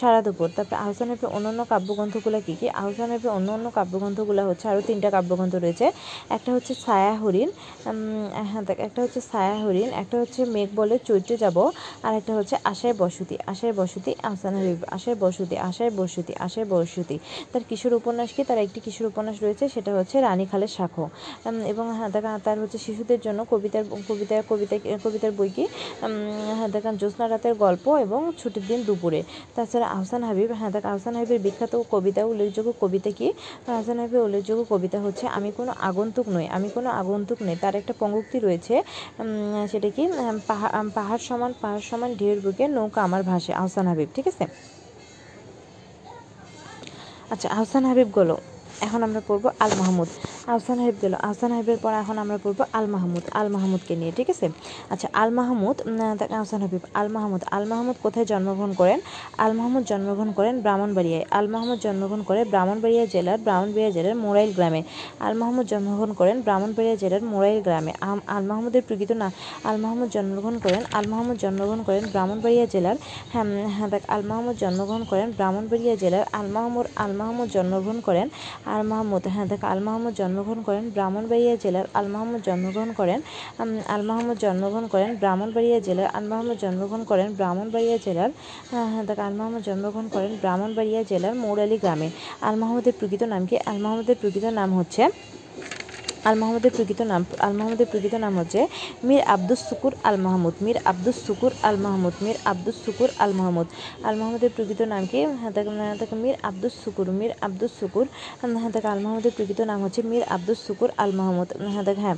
সারা 0.00 0.20
দুপুর 0.26 0.48
তারপরে 0.56 0.78
আহসান 0.84 1.06
হাবিবের 1.10 1.30
অন্যান্য 1.36 1.60
কাব্যগ্রন্থগুলো 1.72 2.38
কী 2.46 2.54
কী? 2.60 2.66
আহসান 2.82 3.08
হাবিবের 3.12 3.32
অন্য 3.38 3.48
অন্য 3.56 3.66
কাব্যগ্রন্থগুলো 3.78 4.42
হচ্ছে 4.50 4.66
আরও 4.72 4.82
তিনটা 4.88 5.08
কাব্যগ্রন্থ 5.16 5.54
রয়েছে। 5.64 5.86
একটা 6.36 6.50
হচ্ছে 6.56 6.72
ছায়া 6.84 7.14
হরিণ 7.22 7.48
হ্যাঁ 8.50 8.62
একটা 8.86 9.00
হচ্ছে 9.04 9.20
ছায়া 9.30 9.56
হরিণ, 9.64 9.88
একটা 10.02 10.16
হচ্ছে 10.22 10.40
মেঘ 10.54 10.68
বলে 10.80 10.94
চৈত্রে 11.08 11.34
যাব, 11.44 11.56
আর 12.06 12.12
একটা 12.20 12.32
হচ্ছে 12.38 12.56
আশায় 12.72 12.94
বসতি। 13.02 13.34
আশায় 13.52 13.74
বসতি 13.80 14.12
আহসান 14.28 14.54
হাবিব 14.58 14.78
আশায় 14.96 15.16
বসতি 15.24 15.54
আশায় 15.68 15.92
বসতি 16.00 16.32
আশায় 16.46 16.66
বসতি। 16.74 17.16
তার 17.52 17.62
কিশোর 17.70 17.92
উপন্যাস 18.00 18.30
কি? 18.36 18.42
তার 18.48 18.58
একটি 18.66 18.78
কিশোর 18.86 19.06
উপন্যাস 19.12 19.36
রয়েছে, 19.44 19.64
সেটা 19.74 19.90
হচ্ছে 19.98 20.16
রানীখালের 20.28 20.72
শাখো। 20.76 20.95
উম, 20.98 21.58
এবং 21.72 21.86
হ্যাঁ 21.98 22.10
দেখা 22.16 22.30
তার 22.46 22.56
হচ্ছে 22.62 22.78
শিশুদের 22.86 23.20
জন্য 23.26 23.40
কবিতার 23.52 23.84
কবিতার 24.08 24.42
কবিতা 24.50 24.74
কবিতার 25.04 25.32
বই 25.38 25.50
কি? 25.56 25.64
হ্যাঁ 26.58 26.70
দেখা 26.74 26.90
জ্যোৎস্না 27.00 27.24
রাতের 27.26 27.54
গল্প 27.64 27.84
এবং 28.06 28.20
ছুটির 28.40 28.64
দিন 28.70 28.80
দুপুরে। 28.88 29.20
তাছাড়া 29.56 29.86
আহসান 29.96 30.22
হাবিব 30.28 30.48
হ্যাঁ 30.60 30.72
দেখা 30.76 30.88
আহসান 30.94 31.14
হাবিবের 31.18 31.40
বিখ্যাত 31.46 31.72
কবিতা 31.94 32.20
উল্লেখযোগ্য 32.30 32.70
কবিতা 32.82 33.10
কি? 33.18 33.28
আহসান 33.70 33.96
হাবিবের 34.00 34.22
উল্লেখযোগ্য 34.26 34.62
কবিতা 34.72 34.98
হচ্ছে 35.04 35.24
আমি 35.38 35.50
কোনো 35.58 35.72
আগন্তুক 35.88 36.26
নই 36.36 36.46
আমি 36.56 36.68
কোনো 36.76 36.88
আগন্তুক 37.00 37.38
নই। 37.46 37.56
তার 37.62 37.74
একটা 37.80 37.92
পঙ্গুক্তি 38.00 38.36
রয়েছে 38.38 38.74
সেটা 39.72 39.88
কি? 39.96 40.02
পাহাড় 40.48 40.72
পাহাড় 40.96 41.22
সমান 41.28 41.50
পাহাড় 41.62 41.82
সমান 41.90 42.10
ঢেউয়ের 42.18 42.40
বুকে 42.44 42.64
নৌকা 42.76 43.00
আমার 43.06 43.22
ভাসে। 43.30 43.52
আহসান 43.62 43.84
হাবিব 43.90 44.08
ঠিক 44.16 44.26
আছে? 44.32 44.44
আচ্ছা 47.32 47.48
আহসান 47.56 47.82
হাবিব 47.90 48.08
গেলো 48.18 48.36
এখন 48.86 49.00
আমরা 49.06 49.20
পড়ব 49.28 49.44
আল 49.64 49.72
মাহমুদ 49.80 50.08
আহসান 50.52 50.78
হাবিব 50.82 50.96
গেল 51.02 51.14
আহসান 51.26 51.50
হাবিবের 51.54 51.78
পর 51.84 51.92
এখন 52.02 52.16
আমরা 52.24 52.36
পড়ব 52.44 52.58
আল 52.78 52.86
মাহমুদ 52.94 53.24
আল 53.38 53.48
মাহমুদকে 53.54 53.94
নিয়ে, 54.00 54.12
ঠিক 54.18 54.28
আছে? 54.34 54.46
আচ্ছা 54.92 55.06
আল 55.22 55.30
মাহমুদ 55.38 55.76
আহসান 56.38 56.60
হাবিব। 56.64 56.82
আল 57.00 57.08
মাহমুদ 57.16 57.42
আল 57.56 57.64
মাহমুদ 57.70 57.96
কোথায় 58.04 58.26
জন্মগ্রহণ 58.32 58.72
করেন? 58.80 58.98
আল 59.44 59.52
মাহমুদ 59.58 59.82
জন্মগ্রহণ 59.90 60.30
করেন 60.38 60.54
ব্রাহ্মণবাড়িয়ায়। 60.64 61.24
আল 61.38 61.46
মাহমুদ 61.54 61.78
জন্মগ্রহণ 61.86 62.22
করে 62.28 62.40
ব্রাহ্মণবাড়িয়া 62.52 63.04
জেলার 63.14 63.38
ব্রাহ্মণবাড়িয়া 63.46 63.90
জেলার 63.96 64.16
মোরাইল 64.24 64.50
গ্রামে। 64.58 64.80
আল 65.26 65.34
মাহমুদ 65.40 65.66
জন্মগ্রহণ 65.72 66.12
করেন 66.20 66.36
ব্রাহ্মণবাড়িয়া 66.46 66.96
জেলার 67.02 67.22
মোরাইল 67.32 67.58
গ্রামে। 67.66 67.92
আল 68.36 68.44
মাহমুদের 68.50 68.82
প্রকৃত 68.88 69.10
না 69.22 69.28
আল 69.68 69.76
মাহমুদ 69.84 70.08
জন্মগ্রহণ 70.16 70.56
করেন 70.64 70.82
আল 70.98 71.06
মাহমুদ 71.12 71.36
জন্মগ্রহণ 71.44 71.80
করেন 71.88 72.04
ব্রাহ্মণবাড়িয়া 72.12 72.66
জেলার 72.74 72.96
হ্যাঁ 73.32 73.46
হ্যাঁ 73.76 73.88
আল 74.14 74.22
মাহমুদ 74.30 74.56
জন্মগ্রহণ 74.62 75.02
করেন 75.10 75.28
ব্রাহ্মণবাড়িয়া 75.38 75.94
জেলার 76.02 76.24
আল 76.38 76.48
মাহমুদ 76.56 76.86
আল 77.04 77.12
মাহমুদ 77.20 77.48
জন্মগ্রহণ 77.56 77.98
করেন 78.08 78.26
আল 78.66 78.82
মাহমুদ 78.90 79.24
হ্যাঁ 79.34 79.46
দেখ 79.46 79.62
আল 79.64 79.80
মাহমুদ 79.80 80.14
জন্মগ্রহণ 80.14 80.60
করেন 80.62 80.84
ব্রাহ্মণবাড়িয়া 80.90 81.54
জেলার 81.62 81.86
আল 81.94 82.06
মাহমুদ 82.14 82.40
জন্মগ্রহণ 82.42 82.90
করেন 82.92 83.18
আল 83.94 84.02
মাহমুদ 84.02 84.36
জন্মগ্রহণ 84.38 84.86
করেন 84.88 85.10
ব্রাহ্মণবাড়িয়া 85.20 85.78
জেলার 85.80 86.08
আল 86.08 86.26
মাহমুদ 86.32 86.56
জন্মগ্রহণ 86.58 87.02
করেন 87.04 87.28
ব্রাহ্মণবাড়িয়া 87.38 87.96
জেলার 88.06 88.30
হ্যাঁ, 88.70 88.86
হ্যাঁ, 88.92 89.04
দেখ, 89.08 89.18
আল 89.18 89.34
মাহমুদ 89.40 89.62
জন্মগ্রহণ 89.68 90.06
করেন 90.08 90.32
ব্রাহ্মণবাড়িয়া 90.42 91.00
জেলার 91.02 91.34
মৌরালী 91.34 91.76
গ্রামে। 91.76 92.08
আল 92.40 92.56
মাহমুদের 92.56 92.94
প্রকৃত 93.00 93.22
নাম 93.32 93.42
কি? 93.46 93.56
আল 93.66 93.78
মাহমুদের 93.78 94.16
প্রকৃত 94.20 94.46
নাম 94.58 94.70
হচ্ছে 94.78 95.02
আল 96.26 96.36
মাহমুদের 96.40 96.72
প্রকৃত 96.76 97.00
নাম 97.04 97.22
আল 97.40 97.52
মাহমুদের 97.58 97.88
প্রকৃত 97.92 98.14
নাম 98.16 98.34
হচ্ছে 98.40 98.60
মীর 99.06 99.22
আব্দুস 99.28 99.60
সুকুর 99.68 99.92
আল 100.04 100.16
মাহমুদ 100.18 100.54
মীর 100.64 100.78
আব্দুস 100.84 101.18
সুকুর 101.26 101.52
আল 101.62 101.76
মাহমুদ 101.78 102.14
মীর 102.24 102.36
আব্দুস 102.44 102.76
সুকুর 102.84 103.10
আল 103.18 103.32
মাহমুদ 103.32 103.68
আল 104.04 104.14
মাহমুদের 104.20 104.50
প্রকৃত 104.56 104.80
নাম 104.84 105.02
কি? 105.04 105.20
তাকে 105.48 105.70
হ্যাঁ, 105.80 105.96
দেখ, 105.98 106.10
মীর 106.22 106.36
আব্দুস 106.42 106.74
সুকুর 106.82 107.06
মীর 107.18 107.32
আব্দুস 107.40 107.72
সুকুর 107.80 108.06
হ্যাঁ 108.54 108.70
দেখ 108.74 108.84
আল 108.86 109.00
মাহমুদের 109.04 109.32
প্রকৃত 109.36 109.60
নাম 109.62 109.78
হচ্ছে 109.84 110.00
মীর 110.02 110.24
আব্দুস 110.28 110.58
সুকুর 110.66 110.90
আল 110.96 111.10
মাহমুদ 111.12 111.48
হ্যাঁ 111.64 111.84
হ্যাঁ। 111.96 112.16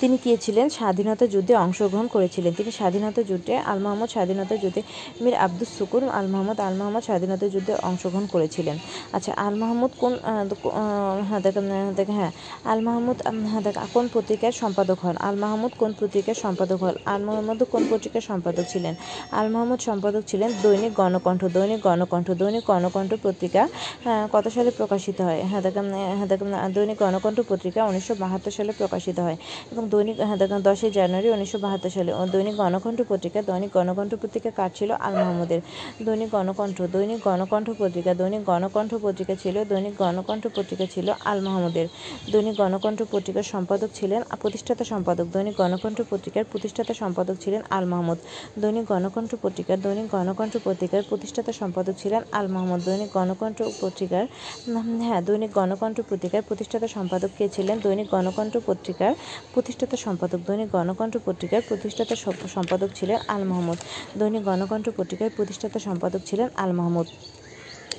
তিনি 0.00 0.16
কে 0.24 0.32
ছিলেন? 0.44 0.66
স্বাধীনতা 0.78 1.24
যুদ্ধে 1.34 1.54
অংশগ্রহণ 1.64 2.06
করেছিলেন। 2.14 2.52
তিনি 2.58 2.70
স্বাধীনতা 2.78 3.20
যুদ্ধে 3.30 3.54
আল 3.70 3.78
মোহাম্মদ 3.84 4.08
স্বাধীনতা 4.14 4.54
যুদ্ধে 4.62 4.80
মীর 5.22 5.34
আব্দুস 5.46 5.70
সুকুর 5.78 6.02
আল 6.18 6.26
মোহাম্মদ 6.32 6.58
আল 6.66 6.74
মোহাম্মদ 6.78 7.02
স্বাধীনতা 7.08 7.46
যুদ্ধে 7.54 7.72
অংশগ্রহণ 7.88 8.26
করেছিলেন। 8.34 8.76
আচ্ছা 9.16 9.30
আল 9.46 9.54
মাহমুদ 9.62 9.92
কোন 10.02 10.12
হ্যাঁ 11.28 11.40
দেখ 11.98 12.08
হ্যাঁ 12.18 12.30
আল 12.72 12.80
মাহমুদ 12.86 13.18
হ্যাঁ 13.50 13.62
কোন 13.94 14.04
পত্রিকার 14.14 14.52
সম্পাদক 14.62 14.98
হন? 15.04 15.14
আল 15.28 15.36
মাহমুদ 15.42 15.72
কোন 15.80 15.90
পত্রিকার 16.00 16.36
সম্পাদক 16.44 16.78
হন? 16.84 16.94
আল 17.12 17.20
মোহাম্মদ 17.26 17.60
কোন 17.72 17.82
পত্রিকার 17.90 18.22
সম্পাদক 18.30 18.64
ছিলেন? 18.72 18.94
আল 19.38 19.46
মাহমুদ 19.54 19.80
সম্পাদক 19.88 20.22
ছিলেন 20.30 20.50
দৈনিক 20.64 20.92
গণকণ্ঠ 21.00 21.42
দৈনিক 21.56 21.80
গণকণ্ঠ 21.88 22.28
দৈনিক 22.40 22.64
গণকণ্ঠ 22.70 23.10
পত্রিকা 23.24 23.62
কত 24.34 24.46
সালে 24.56 24.70
প্রকাশিত 24.78 25.18
হয়? 25.26 25.40
হ্যাঁ 25.50 25.62
হ্যাঁ 26.18 26.28
দৈনিক 26.76 26.96
গণকণ্ঠ 27.04 27.38
পত্রিকা 27.50 27.80
উনিশশো 27.90 28.14
বাহাত্তর 28.22 28.52
সালে 28.58 28.72
প্রকাশিত 28.80 29.16
হয়। 29.26 29.36
এবং 29.72 29.84
দৈনিক 29.88 30.16
হ্যাঁ 30.20 30.38
দশই 30.68 30.90
জানুয়ারি 30.90 31.28
উনিশশো 31.30 31.58
বাহাত্তর 31.58 31.90
সালে 31.90 32.12
দৈনিক 32.28 32.54
গণকণ্ঠ 32.56 32.98
পত্রিকা 33.08 33.40
দৈনিক 33.42 33.70
গণকণ্ঠ 33.74 34.12
পত্রিকা 34.14 34.50
কার 34.50 34.70
ছিল 34.74 34.90
আল 34.98 35.14
মাহমুদের 35.18 35.60
দৈনিক 36.02 36.28
গণকণ্ঠ 36.30 36.76
দৈনিক 36.94 37.20
গণকণ্ঠ 37.24 37.68
পত্রিকা 37.80 38.12
দৈনিক 38.14 38.42
গণকণ্ঠ 38.44 38.92
পত্রিকা 39.04 39.34
ছিল 39.34 39.56
দৈনিক 39.64 39.94
গণকণ্ঠ 39.98 40.44
পত্রিকা 40.56 40.86
ছিল 40.86 41.06
আল 41.24 41.38
মাহমুদের 41.40 41.86
দৈনিক 42.32 42.54
গণকণ্ঠ 42.58 42.98
পত্রিকার 43.12 43.44
সম্পাদক 43.44 43.90
ছিলেন 43.94 44.20
প্রতিষ্ঠাতা 44.42 44.84
সম্পাদক 44.84 45.26
দৈনিক 45.26 45.54
গণকণ্ঠ 45.58 45.98
পত্রিকার 46.10 46.44
প্রতিষ্ঠাতা 46.52 46.92
সম্পাদক 46.94 47.36
ছিলেন 47.40 47.60
আল 47.70 47.84
মাহমুদ 47.84 48.18
দৈনিক 48.62 48.84
গণকণ্ঠ 48.88 49.30
পত্রিকার 49.42 49.76
দৈনিক 49.78 50.06
গণকণ্ঠ 50.12 50.54
পত্রিকার 50.64 51.02
প্রতিষ্ঠাতা 51.08 51.52
সম্পাদক 51.60 51.94
ছিলেন 52.00 52.22
আল 52.32 52.46
মাহমুদ 52.48 52.80
দৈনিক 52.86 53.10
গণকণ্ঠ 53.14 53.58
পত্রিকার 53.80 54.24
হ্যাঁ 55.00 55.20
দৈনিক 55.22 55.50
গণকণ্ঠ 55.54 55.96
পত্রিকার 56.10 56.42
প্রতিষ্ঠাতা 56.48 56.88
সম্পাদক 56.96 57.30
কে 57.38 57.46
ছিলেন 57.48 57.76
দৈনিক 57.78 58.08
গণকণ্ঠ 58.10 58.54
পত্রিকার 58.66 59.12
প্রতিষ্ঠাতা 59.78 60.10
সম্পাদক, 60.10 60.38
দৈনিক 60.38 60.70
গণকণ্ঠ 60.70 61.16
পত্রিকার 61.24 61.62
প্রতিষ্ঠাতা 61.68 62.16
সম- 62.16 62.48
সম্পাদক 62.48 62.88
ছিলেন 62.94 63.18
আল 63.28 63.44
মাহমুদ। 63.44 63.78
দৈনিক 64.18 64.42
গণকণ্ঠ 64.42 64.88
পত্রিকার 64.96 65.30
প্রতিষ্ঠাতা 65.36 65.78
সম্পাদক 65.78 66.18
ছিলেন 66.26 66.48
আল 66.56 66.72
মাহমুদ। 66.72 67.06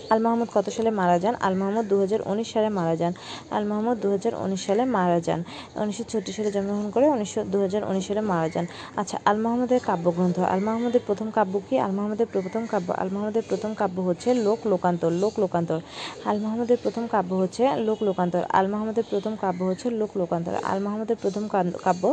আল 0.10 0.20
মাহমুদ 0.20 0.50
কত 0.56 0.68
সালে 0.70 0.92
মারা 1.00 1.18
যান 1.24 1.36
আল 1.40 1.56
মাহমুদ 1.56 1.86
দু 1.92 1.96
হাজার 2.02 2.22
উনিশ 2.32 2.48
সালে 2.54 2.70
মারা 2.70 2.96
যান 3.02 3.14
আল 3.52 3.64
মাহমুদ 3.64 3.96
দু 4.04 4.08
হাজার 4.12 4.34
উনিশ 4.44 4.62
সালে 4.68 4.84
মারা 4.88 5.20
যান 5.20 5.40
উনিশশো 5.76 6.04
ছত্রিশ 6.12 6.36
সালে 6.38 6.52
জন্মগ্রহণ 6.56 6.88
করে 6.96 7.06
উনিশশো 7.10 7.42
দু 7.46 7.58
সালে 8.02 8.22
মারা 8.32 8.48
যান 8.50 8.66
আচ্ছা 8.96 9.18
আল 9.26 9.38
মাহমুদের 9.38 9.80
কাব্যগ্রন্থ 9.88 10.38
আল 10.54 10.62
মাহমুদের 10.68 11.04
প্রথম 11.08 11.28
কাব্য 11.38 11.54
কি 11.68 11.76
আল 11.80 11.94
মাহমুদের 11.98 12.28
প্রথম 12.36 12.64
কাব্য 12.66 12.88
আল 13.02 13.10
মাহমুদের 13.10 13.44
প্রথম 13.50 13.72
কাব্য 13.74 13.98
হচ্ছে 14.02 14.30
লোক 14.46 14.60
লোকান্তর 14.72 15.12
লোক 15.22 15.34
লোকান্তর 15.40 15.80
আল 16.26 16.38
মাহমুদের 16.40 16.78
প্রথম 16.84 17.04
কাব্য 17.14 17.32
হচ্ছে 17.42 17.64
লোক 17.88 18.00
লোকান্তর 18.02 18.44
আল 18.52 18.66
মাহমুদের 18.74 19.06
প্রথম 19.12 19.34
কাব্য 19.44 19.60
হচ্ছে 19.70 19.88
লোক 20.00 20.12
লোকান্তর 20.20 20.54
আল 20.64 20.80
মাহমুদের 20.86 21.18
প্রথম 21.24 21.44
কাব্য 21.84 22.04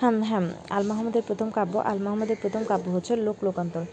হ্যাঁ 0.00 0.14
হ্যাঁ 0.22 0.44
আল 0.70 0.84
মাহমুদের 0.90 1.22
প্রথম 1.28 1.48
কাব্য 1.50 1.74
আল 1.90 1.98
মাহমুদের 1.98 2.38
প্রথম 2.42 2.62
কাব্য 2.62 2.86
হচ্ছে 2.90 3.12
লোক 3.26 3.36
লোকান্তর 3.46 3.84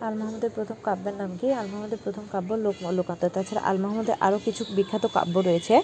আল 0.00 0.14
মাহমুদের 0.14 0.50
প্রথম 0.50 0.78
কাব্যের 0.82 1.14
নাম 1.14 1.30
কি 1.40 1.46
আল 1.52 1.66
মাহমুদের 1.66 2.00
প্রথম 2.04 2.24
কাব্য 2.32 2.50
লোক 2.64 2.76
লোকান্তর 3.10 3.34
তাছাড়া 3.34 3.62
আল 3.70 3.76
মাহমুদের 3.76 4.16
আরও 4.20 4.38
কিছু 4.44 4.62
বিখ্যাত 4.76 5.04
কাব্য 5.14 5.34
রয়েছে 5.38 5.74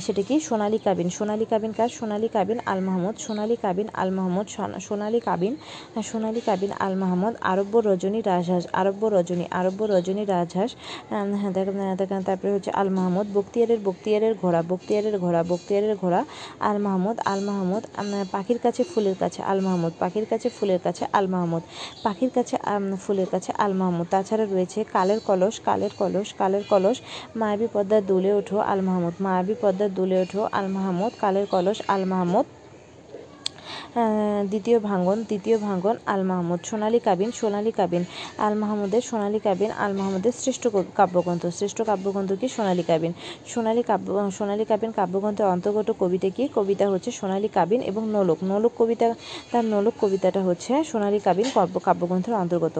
সেটা 0.00 0.22
কি? 0.28 0.34
সোনালী 0.40 0.78
কাবিন। 0.78 1.08
সোনালী 1.10 1.44
কাবিন 1.44 1.72
কার? 1.72 1.88
সোনালী 1.88 2.28
কাবিন 2.28 2.58
আল 2.66 2.80
মাহমুদ। 2.80 3.14
সোনালী 3.18 3.56
কাবিন 3.62 3.88
আল 3.94 4.10
মাহমুদ 4.10 4.46
সোনা- 4.48 4.80
সোনালী 4.80 5.20
কাবিন 5.20 5.54
হ্যাঁ, 5.92 6.02
সোনালী 6.02 6.40
কাবিন 6.40 6.72
আল 6.78 6.94
মাহমুদ 6.94 7.34
আরব্য 7.42 7.74
রজনী 7.78 8.20
রাজহাঁস। 8.20 8.64
আরব্য 8.72 9.02
রজনী 9.06 9.44
আরব্য 9.50 9.80
রজনী 9.84 10.24
রাজহাঁস 10.24 10.70
হ্যাঁ 11.10 11.52
দেখেন 11.52 11.94
দেখেন 11.96 12.22
তারপরে 12.22 12.50
হচ্ছে 12.52 12.70
আল 12.70 12.88
মাহমুদ 12.88 13.26
বক্তিয়ারের 13.34 13.80
বক্তিয়ারের 13.84 14.34
ঘোড়া 14.42 14.60
বক্তিয়ারের 14.68 15.16
ঘোড়া 15.18 15.42
বক্তিয়ারের 15.48 15.94
ঘোড়া 16.00 16.20
আল 16.60 16.78
মাহমুদ 16.78 17.16
আল 17.24 17.40
মাহমুদ 17.40 17.82
পাখির 18.32 18.58
কাছে 18.58 18.82
ফুলের 18.84 19.16
কাছে 19.20 19.40
আল 19.42 19.60
মাহমুদ 19.60 19.92
পাখির 19.98 20.26
কাছে 20.30 20.48
ফুলের 20.48 20.80
কাছে 20.84 21.04
আল 21.12 21.26
মাহমুদ 21.26 21.62
পাখির 22.02 22.30
কাছে 22.34 22.56
ফুলের 23.06 23.28
কাছে 23.30 23.50
আল 23.58 23.72
মাহমুদ। 23.72 24.06
তাছাড়া 24.10 24.44
রয়েছে 24.44 24.78
কালের 24.92 25.20
কলস 25.20 25.60
কালের 25.64 25.92
কলস 25.98 26.28
কালের 26.46 26.64
কলস, 26.70 26.98
মায়াবী 27.36 27.66
পদ্মার 27.74 28.02
দুলে 28.06 28.30
ওঠো 28.34 28.58
আল 28.72 28.80
মাহমুদ, 28.80 29.14
মায়াবী 29.20 29.54
পদ্মার 29.62 29.90
দুলে 29.94 30.16
ওঠো 30.24 30.42
আল 30.52 30.66
মাহমুদ, 30.68 31.12
কালের 31.20 31.46
কলস 31.46 31.78
আল 31.88 32.02
মাহমুদ। 32.04 32.46
দ্বিতীয় 34.52 34.78
ভাঙ্গন, 34.88 35.18
তৃতীয় 35.30 35.56
ভাঙ্গন, 35.66 35.96
আল 36.12 36.22
মাহমুদ, 36.30 36.60
সোনালী 36.70 36.98
কাবিন 37.06 37.30
সোনালী 37.40 37.72
কাবিন। 37.78 38.02
আল 38.46 38.54
মাহমুদের 38.62 39.02
সোনালী 39.10 39.38
কাবিন, 39.46 39.70
আল 39.84 39.92
মাহমুদের 39.98 40.34
শ্রেষ্ঠ 40.42 40.64
কাব্যগ্রন্থ। 40.98 41.42
শ্রেষ্ঠ 41.58 41.78
কাব্যগ্রন্থ 41.90 42.30
কি? 42.40 42.46
সোনালী 42.56 42.84
কাবিন। 42.90 43.12
সোনালী 43.52 43.82
কাব্য, 43.90 44.06
সোনালী 44.38 44.64
কাবিন 44.70 44.90
কাব্যগ্রন্থের 44.98 45.46
অন্তর্গত 45.54 45.88
কবিতা 46.02 46.28
কি? 46.36 46.44
কবিতা 46.56 46.84
হচ্ছে 46.92 47.10
সোনালী 47.18 47.48
কাবিন 47.56 47.80
এবং 47.90 48.02
নোলক। 48.14 48.38
নোলক 48.50 48.72
কবিতা, 48.80 49.06
তার 49.52 49.64
নোলক 49.72 49.94
কবিতাটা 50.02 50.40
হচ্ছে 50.48 50.72
সোনালী 50.90 51.18
কাবিন 51.26 51.46
কাব্য, 51.56 51.74
কাব্যগ্রন্থের 51.86 52.34
অন্তর্গত। 52.42 52.76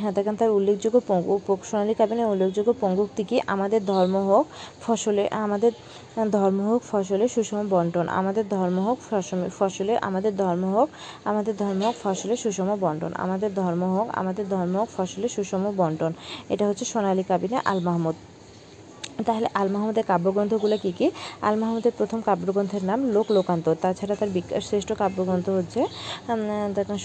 হ্যাঁ 0.00 0.12
দেখেন 0.16 0.34
তার 0.40 0.50
উল্লেখযোগ্য 0.58 0.98
পঙ্গু 1.10 1.34
সোনালী 1.70 1.94
কাবিনের 2.00 2.26
উল্লেখযোগ্য 2.32 2.70
পঙ্গুক্তি 2.82 3.22
কি? 3.28 3.36
আমাদের 3.54 3.80
ধর্ম 3.90 4.14
হোক, 4.30 4.44
ফসলে, 4.84 5.24
আমাদের 5.44 5.72
ধর্ম 6.16 6.60
হোক, 6.60 6.82
ফসলের 6.90 7.28
সুষম 7.28 7.66
বন্টন। 7.68 8.08
আমাদের 8.08 8.48
ধর্ম 8.48 8.80
হোক 8.80 8.98
ফসল- 9.10 9.50
ফসলের 9.58 9.98
আমাদের 9.98 10.36
ধর্ম 10.36 10.64
হোক, 10.64 10.88
আমাদের 11.24 11.56
ধর্ম 11.56 11.82
হোক, 11.82 11.94
ফসলের 12.02 12.36
সুষম 12.36 12.76
বন্টন। 12.80 13.12
আমাদের 13.14 13.54
ধর্ম 13.54 13.84
হোক, 13.84 14.08
আমাদের 14.10 14.48
ধর্ম 14.48 14.76
হোক, 14.76 14.88
ফসলের 14.96 15.28
সুষম 15.28 15.72
বন্টন। 15.76 16.12
এটা 16.48 16.68
হচ্ছে 16.68 16.84
সোনালী 16.84 17.22
কাবিনে 17.22 17.60
আল 17.64 17.80
মাহমুদ। 17.80 18.14
তাহলে 19.28 19.48
আল 19.60 19.68
মাহমুদের 19.74 20.04
কাব্যগ্রন্থগুলো 20.10 20.76
কী 20.84 20.92
কী? 20.98 21.06
আল 21.48 21.56
মাহমুদের 21.62 21.94
প্রথম 21.98 22.20
কাব্যগ্রন্থের 22.28 22.82
নাম 22.90 23.00
লোক 23.14 23.26
লোকান্ত 23.36 23.66
তাছাড়া 23.82 24.14
তার 24.20 24.30
শ্রেষ্ঠ 24.68 24.90
কাব্যগ্রন্থ 25.02 25.46
হচ্ছে 25.58 25.80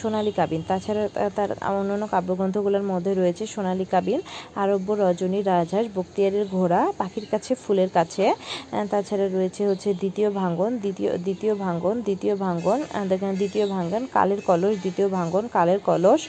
সোনালী 0.02 0.32
কাবিন, 0.40 0.62
তাছাড়া 0.70 1.04
তার 1.38 1.50
অন্যান্য 1.80 2.06
কাব্যগ্রন্থগুলোর 2.16 2.86
মধ্যে 2.92 3.12
রয়েছে 3.22 3.44
সোনালী 3.54 3.86
কাবিন, 3.94 4.20
আরব্য 4.62 4.88
রজনী 5.04 5.40
রাজহাঁস, 5.52 5.88
বক্তিয়ারের 5.98 6.46
ঘোড়া, 6.56 6.82
পাখির 7.00 7.26
কাছে 7.32 7.52
ফুলের 7.64 7.90
কাছে 7.98 8.24
তাছাড়া 8.92 9.26
রয়েছে 9.38 9.62
হচ্ছে 9.70 9.90
দ্বিতীয় 10.02 10.30
ভাঙ্গন, 10.40 10.72
দ্বিতীয় 10.84 11.12
দ্বিতীয় 11.26 11.54
ভাঙ্গন 11.64 11.96
দ্বিতীয় 12.08 12.34
ভাঙ্গন 12.46 12.80
দেখেন 13.12 13.32
দ্বিতীয় 13.42 13.66
ভাঙ্গন, 13.76 14.02
কালের 14.16 14.42
কলস, 14.50 14.76
দ্বিতীয় 14.84 15.08
ভাঙ্গন, 15.18 15.44
কালের 15.56 15.80
কলস, 15.88 16.22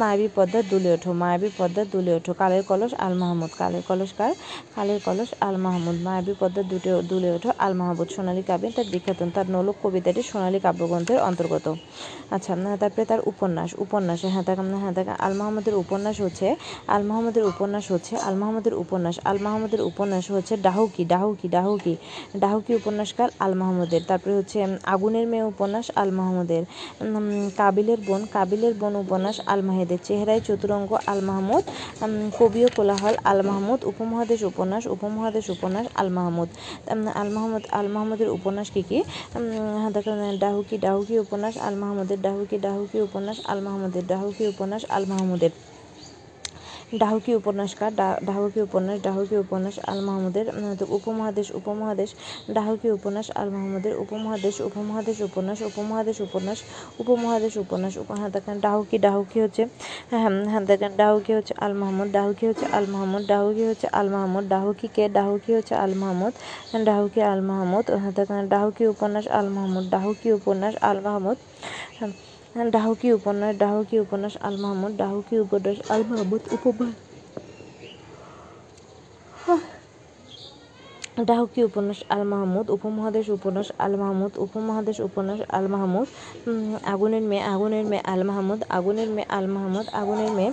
মায়াবী 0.00 0.26
পদ্মার 0.36 0.64
দুলে 0.72 0.90
ওঠো, 0.96 1.10
মায়াবী 1.22 1.48
পদ্মার 1.58 1.86
দুলে 1.94 2.12
ওঠো, 2.18 2.32
কালের 2.42 2.62
কলস 2.70 2.92
আল 3.04 3.14
মাহমুদ, 3.22 3.52
কালের 3.60 3.82
কলস 3.88 4.10
কার? 4.18 4.32
কালের 4.76 5.00
কলস 5.06 5.21
আল 5.46 5.56
মাহমুদ 5.64 5.98
মায়াবী 6.06 6.32
পদ্মার 6.40 6.66
দুটো 6.72 6.92
দুলে 7.10 7.28
ওঠো। 7.36 7.50
আল 7.64 7.72
মাহমুদ 7.80 8.08
সোনালী 8.14 8.42
কাবিন 8.50 8.70
তার 8.76 8.86
বিখ্যাত 8.92 9.20
তার 9.36 9.46
নোলক 9.54 9.76
কবিতাটি 9.82 10.20
সোনালী 10.30 10.58
কাব্যগ্রন্থের 10.66 11.18
অন্তর্গত। 11.28 11.66
আচ্ছা 12.36 12.52
না, 12.64 12.70
তারপরে 12.82 13.04
তার 13.10 13.20
উপন্যাস 13.32 13.70
উপন্যাস 13.84 14.20
হ্যাঁ 14.34 14.44
দেখ 14.48 14.58
হ্যাঁ 14.82 14.94
দেখ 14.98 15.06
আল 15.26 15.34
মাহমুদের 15.40 15.74
উপন্যাস 15.82 16.16
হচ্ছে 16.24 16.48
আল 16.94 17.02
মাহমুদের 17.10 17.44
উপন্যাস 17.52 17.84
হচ্ছে 17.92 18.14
আল 18.28 18.36
মাহমুদের 18.42 18.74
উপন্যাস 18.82 19.16
আল 19.30 19.38
মাহমুদের 19.46 19.82
উপন্যাস 19.90 20.24
হচ্ছে 20.34 20.54
ডাহুকি 20.66 21.02
ডাহুকি 21.12 21.46
ডাহুকি 21.56 21.94
ডাহুকি 22.42 22.72
উপন্যাসকার 22.80 23.28
আল 23.44 23.52
মাহমুদের 23.60 24.02
তারপরে 24.10 24.32
হচ্ছে 24.38 24.58
আগুনের 24.94 25.26
মেয়ে 25.32 25.46
উপন্যাস 25.52 25.86
আল 26.02 26.10
মাহমুদের 26.18 26.62
কাবিলের 27.60 28.00
বোন 28.08 28.22
কাবিলের 28.36 28.74
বোন 28.80 28.94
উপন্যাস 29.04 29.36
আল 29.52 29.60
মাহেদের 29.68 30.00
চেহারায় 30.06 30.42
চতুরঙ্গ 30.46 30.90
আল 31.12 31.20
মাহমুদ 31.28 31.64
কবি 32.38 32.60
ও 32.66 32.68
কোলাহল 32.76 33.14
আল 33.30 33.40
মাহমুদ 33.48 33.80
উপমহাদেশ 33.92 34.40
উপন্যাস 34.50 34.84
উপমহাদেশ 35.12 35.46
উপন্যাস 35.56 35.86
আল 36.00 36.08
মাহমুদ। 36.18 36.48
আল 37.20 37.28
মাহমুদ 37.36 37.62
আল 37.78 37.86
মাহমুদের 37.94 38.28
উপন্যাস 38.38 38.68
কী 38.74 38.82
কী? 38.88 38.98
দেখেন 39.94 40.20
ডাহুকি 40.42 40.76
ডাহুকি 40.84 41.14
উপন্যাস, 41.24 41.54
আল 41.66 41.74
মাহমুদের 41.82 42.18
ডাহুকি 42.26 42.56
ডাহুকি 42.66 42.98
উপন্যাস, 43.08 43.38
আল 43.52 43.60
মাহমুদের 43.66 44.04
ডাহুকি 44.10 44.44
উপন্যাস, 44.52 44.82
আল 44.96 45.04
মাহমুদের। 45.12 45.52
ডাহুকি 46.92 47.32
উপন্যাসকার 47.34 47.92
ডাহুকি 48.28 48.60
উপন্যাস 48.62 48.98
ডাহুকি 49.02 49.36
উপন্যাস 49.38 49.76
আল 49.84 50.00
মাহমুদের 50.00 50.46
উপমহাদেশ 50.90 51.46
উপমহাদেশ 51.58 52.10
ডাহুকি 52.50 52.88
উপন্যাস 52.90 53.26
আল 53.34 53.48
মাহমুদের 53.50 53.94
উপমহাদেশ 54.04 54.54
উপমহাদেশ 54.68 55.16
উপন্যাস 55.28 55.58
উপমহাদেশ 55.70 56.16
উপন্যাস 56.20 56.58
উপমহাদেশ 57.02 57.52
উপন্যাস 57.56 57.92
উপ- 57.96 58.10
হ্যাঁ 58.12 58.30
দেখেন 58.36 58.56
ডাহুকি 58.60 58.96
ডাহুকি 58.98 59.38
হচ্ছে 59.44 59.62
হ্যাঁ 60.10 60.20
হ্যাঁ 60.44 60.64
দেখেন 60.70 60.92
ডাহুকি 60.96 61.32
হচ্ছে 61.38 61.52
আল 61.58 61.72
মাহমুদ 61.74 62.08
ডাহুকি 62.12 62.44
হচ্ছে 62.50 62.66
আল 62.72 62.86
মাহমুদ 62.94 63.22
ডাহুকি 63.28 63.64
হচ্ছে 63.70 63.86
আল 63.92 64.08
মাহমুদ 64.08 64.44
ডাহুকি 64.48 64.86
কে 64.96 65.04
ডাহুকি 65.18 65.50
হচ্ছে 65.58 65.74
আল 65.76 65.92
মাহমুদ 65.94 66.32
ডাহুকি 66.86 67.20
আল 67.24 67.40
মাহমুদ 67.42 67.84
হ্যাঁ 67.94 68.12
দেখেন 68.18 68.42
ডাহুকি 68.48 68.84
উপন্যাস 68.94 69.26
আল 69.32 69.48
মাহমুদ 69.48 69.84
ডাহুকি 69.94 70.28
উপন্যাস 70.32 70.74
আল 70.82 70.98
মাহমুদ 71.00 71.36
হ্যাঁ, 71.98 72.12
হ্যাঁ, 72.12 72.12
ডাহুকি 72.54 73.08
উপন্যাস 73.18 73.52
ডাহুকি 73.62 73.96
উপন্যাস 74.04 74.34
আল 74.46 74.56
মাহমুদ, 74.64 74.92
ডাহুকি 75.02 75.34
উপন্যাস 75.44 75.78
আল 75.94 76.02
মাহমুদ 76.10 76.42
উপবাস 76.56 76.92
ডাহুকি 81.28 81.60
উপন্যাস 81.68 82.00
আল 82.14 82.22
মাহমুদ 82.32 82.66
উপমহাদেশ 82.76 83.26
উপন্যাস 83.36 83.68
আল 83.84 83.94
মাহমুদ 84.02 84.32
উপমহাদেশ 84.44 84.96
উপন্যাস 85.08 85.40
আল 85.56 85.66
মাহমুদ। 85.74 86.06
আগুনের 86.92 87.24
মেয়ে 87.30 87.44
আগুনের 87.52 87.84
মেয়ে 87.90 88.04
আল 88.12 88.22
মাহমুদ, 88.28 88.60
আগুনের 88.76 89.08
মেয়ে 89.16 89.28
আল 89.36 89.46
মাহমুদ, 89.54 89.86
আগুনের 90.00 90.30
মেয়ে 90.38 90.52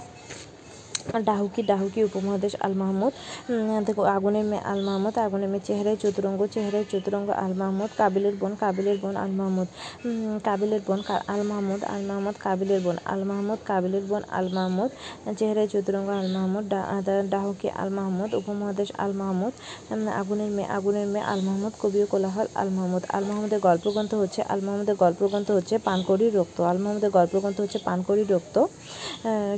ডাহুকি 1.29 1.61
ডাহুকি 1.71 1.99
উপমহাদেশ 2.09 2.53
আল 2.65 2.73
মাহমুদ। 2.81 3.13
দেখো 3.87 4.03
আগুনের 4.15 4.45
মেয়ে 4.51 4.63
আল 4.71 4.79
মাহমুদ 4.87 5.13
আগুনের 5.25 5.49
মেয়ে 5.53 5.65
চেহারায় 5.67 5.97
চতুরঙ্গ 6.03 6.41
চেহারায় 6.53 6.85
চতুরঙ্গ 6.91 7.29
আল 7.43 7.53
মাহমুদ, 7.61 7.89
কাবিলের 7.99 8.35
বোন 8.41 8.53
কাবিলের 8.63 8.97
বোন 9.03 9.15
আল 9.23 9.31
মাহমুদ। 9.39 9.67
কাবিলের 10.47 10.81
বোন 10.87 10.99
আল 11.33 11.41
মাহমুদ 11.51 11.81
আল 11.93 12.03
মাহমুদ, 12.09 12.35
কাবিলের 12.45 12.81
বোন 12.85 12.97
আল 13.13 13.21
মাহমুদ, 13.29 13.59
কাবিলের 13.69 14.05
বোন 14.09 14.23
আল 14.37 14.47
মাহমুদ, 14.57 14.89
চেহারায় 15.39 15.69
চতুরঙ্গ 15.73 16.09
আল 16.21 16.27
মাহমুদ 16.35 16.63
ডাহুকি 17.33 17.69
আল 17.81 17.89
মাহমুদ, 17.97 18.29
উপমহাদেশ 18.41 18.89
আল 19.03 19.11
মাহমুদ। 19.21 19.53
আগুনের 20.21 20.51
মেয়ে 20.55 20.69
আগুনের 20.77 21.07
মেয়ে 21.13 21.25
আল 21.33 21.41
মাহমুদ, 21.47 21.73
কবি 21.81 21.99
কোলাহল 22.13 22.47
আল 22.61 22.69
মাহমুদ। 22.77 23.03
আল 23.15 23.23
মাহমুদের 23.29 23.59
গল্পগ্রন্থ 23.67 24.11
হচ্ছে 24.21 24.41
আল 24.53 24.59
মাহমুদের 24.67 24.95
গল্পগ্রন্থ 25.03 25.47
হচ্ছে 25.57 25.75
পানকড়ি 25.87 26.25
রক্ত। 26.37 26.57
আল 26.71 26.77
মাহমুদের 26.83 27.11
গল্পগ্রন্থ 27.17 27.57
হচ্ছে 27.63 27.79
পানকড়ি 27.87 28.23
রক্ত। 28.33 28.55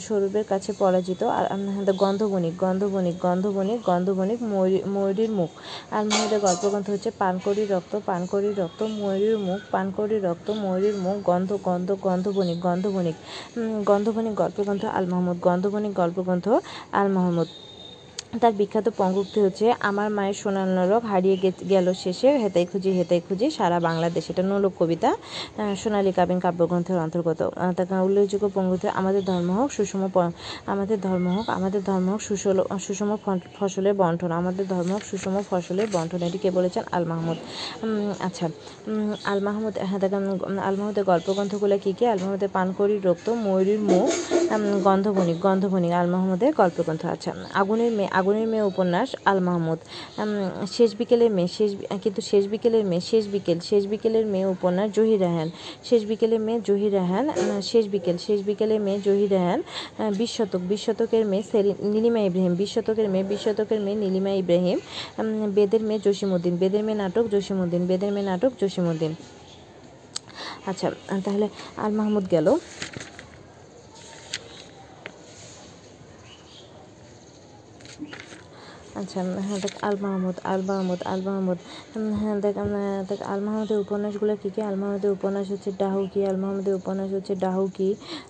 স্বরূপের 0.05 0.45
কাছে 0.51 0.71
পরাজিত। 0.81 1.21
আর 1.41 1.47
গন্ধবণিক 1.95 2.53
গন্ধবণিক 2.57 3.15
গন্ধবণিক 3.17 3.79
গন্ধবণিক 3.83 4.39
ময়ূরী- 4.43 4.85
ময়ূরীর 4.87 5.31
মুখ। 5.31 5.51
আর 5.91 6.03
ময়ূরের 6.07 6.39
গল্পগ্রন্থ 6.39 6.87
হচ্ছে 6.89 7.09
পানকড়ি 7.19 7.63
রক্ত, 7.65 7.93
পানকড়ির 8.05 8.55
রক্ত, 8.57 8.79
ময়ূরীর 8.95 9.37
মুখ 9.39 9.59
পানকড়ি 9.71 10.17
রক্ত, 10.19 10.47
ময়ূরীর 10.63 10.95
মুখ, 10.97 11.15
গন্ধ 11.23 11.49
গন্ধ 11.63 11.89
গন্ধবণিক 12.01 12.57
গন্ধবণিক 12.59 13.15
গন্ধবণিক 13.85 14.33
গল্পগ্রন্থ 14.35 14.83
আল 14.91 15.05
মাহমুদ 15.07 15.37
গন্ধবণিক 15.41 15.93
গল্পগ্রন্থ 15.93 16.45
আল 16.93 17.07
মাহমুদ। 17.09 17.47
তার 18.39 18.51
বিখ্যাত 18.51 18.87
পঙ্গুক্তি 18.97 19.39
হচ্ছে 19.41 19.65
আমার 19.79 20.09
মায়ের 20.11 20.33
সোনার 20.33 20.67
নরক 20.67 21.03
হারিয়ে 21.05 21.37
গেল 21.69 21.87
শেষে 21.93 22.29
হেতাই 22.37 22.65
খুঁজি 22.65 22.91
হেতাই 22.91 23.19
খুঁজি 23.19 23.47
সারা 23.51 23.77
বাংলাদেশ। 23.79 24.23
এটা 24.29 24.43
নোলক 24.43 24.73
কবিতা 24.79 25.09
সোনালী 25.75 26.11
কাবিন 26.11 26.39
কাব্যগ্রন্থের 26.39 26.99
অন্তর্গত। 26.99 27.41
উল্লেখযোগ্য 28.07 28.49
পঙ্গুক্তি 28.55 28.87
আমাদের 29.01 29.25
ধর্ম 29.25 29.49
হোক 29.51 29.69
সুষম 29.71 30.01
আমাদের 30.67 30.97
ধর্ম 31.01 31.27
হোক 31.37 31.49
আমাদের 31.49 31.81
ধর্ম 31.83 32.07
হোক 32.11 32.21
সুষল 32.21 32.57
সুষম 32.79 33.09
ফসলের 33.59 33.93
বন্টন 33.93 34.31
আমাদের 34.31 34.67
ধর্ম 34.67 34.89
হোক 34.91 35.03
সুষম 35.03 35.33
ফসলের 35.49 35.87
বন্টন। 35.93 36.21
এটি 36.23 36.37
কে 36.37 36.49
বলেছেন? 36.51 36.83
আল 36.91 37.03
মাহমুদ। 37.05 37.37
আচ্ছা। 38.19 38.45
আল 39.25 39.39
মাহমুদ 39.39 39.73
হ্যাঁ 39.89 40.01
আল 40.67 40.75
মাহমুদের 40.75 41.03
গল্পগ্রন্থগুলো 41.03 41.77
কী 41.83 41.93
কী? 41.99 42.05
আল 42.05 42.19
মাহমুদের 42.21 42.49
পানকড়ি 42.53 42.99
রক্ত 43.03 43.29
ময়ূরীর 43.29 43.79
মুখ 43.79 44.09
উম, 44.53 44.79
গন্ধবণিক 44.83 45.37
গন্ধবণিক 45.39 45.91
আল 45.91 46.07
মাহমুদের 46.13 46.51
গল্পগ্রন্থ। 46.53 47.05
আচ্ছা 47.05 47.31
আগুনের 47.61 47.91
মেয়ে 47.91 48.09
আগুনের 48.21 48.47
মেয়ে 48.51 48.65
উপন্যাস 48.71 49.09
আল 49.31 49.39
মাহমুদ। 49.47 49.79
শেষ 50.75 50.89
বিকেলের 50.99 51.31
মেয়ে, 51.37 51.51
শেষ 51.57 51.71
কিন্তু 52.03 52.21
শেষ 52.31 52.43
বিকেলের 52.53 52.83
মেয়ে, 52.89 53.03
শেষ 53.11 53.23
বিকেল, 53.33 53.57
শেষ 53.69 53.83
বিকেলের 53.91 54.25
মেয়ে 54.33 54.47
উপন্যাস 54.55 54.87
জহির 54.97 55.19
রাহান 55.25 55.49
শেষ 55.87 56.01
বিকেলের 56.09 56.41
মেয়ে 56.45 56.59
জহির 56.67 56.93
রাহান 56.99 57.25
শেষ 57.71 57.85
বিকেল, 57.93 58.15
শেষ 58.25 58.39
বিকেলের 58.47 58.79
মেয়ে 58.85 58.99
জহির 59.07 59.31
রাহান 59.37 59.59
বিশ 60.19 60.31
শতক 60.37 60.61
বিশ 60.71 60.81
শতকের 60.85 61.23
মেয়ে 61.31 61.45
সেরি 61.51 61.71
নীলিমা 61.93 62.21
ইব্রাহিম 62.29 62.53
বিশ 62.61 62.69
শতকের 62.75 63.07
মেয়ে 63.13 63.25
বিশ 63.31 63.41
শতকের 63.45 63.79
মেয়ে 63.85 63.97
নীলিমা 64.03 64.31
ইব্রাহিম 64.41 64.77
বেদের 65.57 65.81
মেয়ে 65.87 66.01
জসিমুদ্দিন 66.05 66.53
বেদের 66.61 66.83
মেয়ে 66.87 66.99
নাটক 67.03 67.25
জসিমুদ্দিন 67.33 67.81
বেদের 67.89 68.11
মেয়ে 68.15 68.27
নাটক 68.31 68.51
জসিমুদ্দিন 68.61 69.13
আচ্ছা 70.69 70.87
তাহলে 71.25 71.47
আল 71.83 71.91
মাহমুদ 71.99 72.25
গেল। 72.35 72.47
আচ্ছা 79.01 79.19
হ্যাঁ 79.47 79.59
দেখ, 79.63 79.73
আল 79.87 79.95
মাহমুদ 80.05 80.37
আল 80.51 80.61
মাহমুদ 80.69 80.99
আল 81.13 81.21
মাহমুদ। 81.27 81.59
হ্যাঁ 82.21 82.35
দেখ 82.45 82.55
দেখ, 83.09 83.19
আল 83.31 83.39
মাহমুদের 83.45 83.77
উপন্যাসগুলো 83.85 84.33
কী 84.41 84.49
কী? 84.55 84.59
আল 84.69 84.75
মাহমুদের 84.81 85.11
উপন্যাস 85.17 85.47
হচ্ছে 85.53 85.69
ডাহুকি, 85.81 86.21
আল 86.29 86.37
মাহমুদের 86.43 86.75
উপন্যাস 86.81 87.09
হচ্ছে 87.17 87.33
ডাহুকি, 87.45 87.89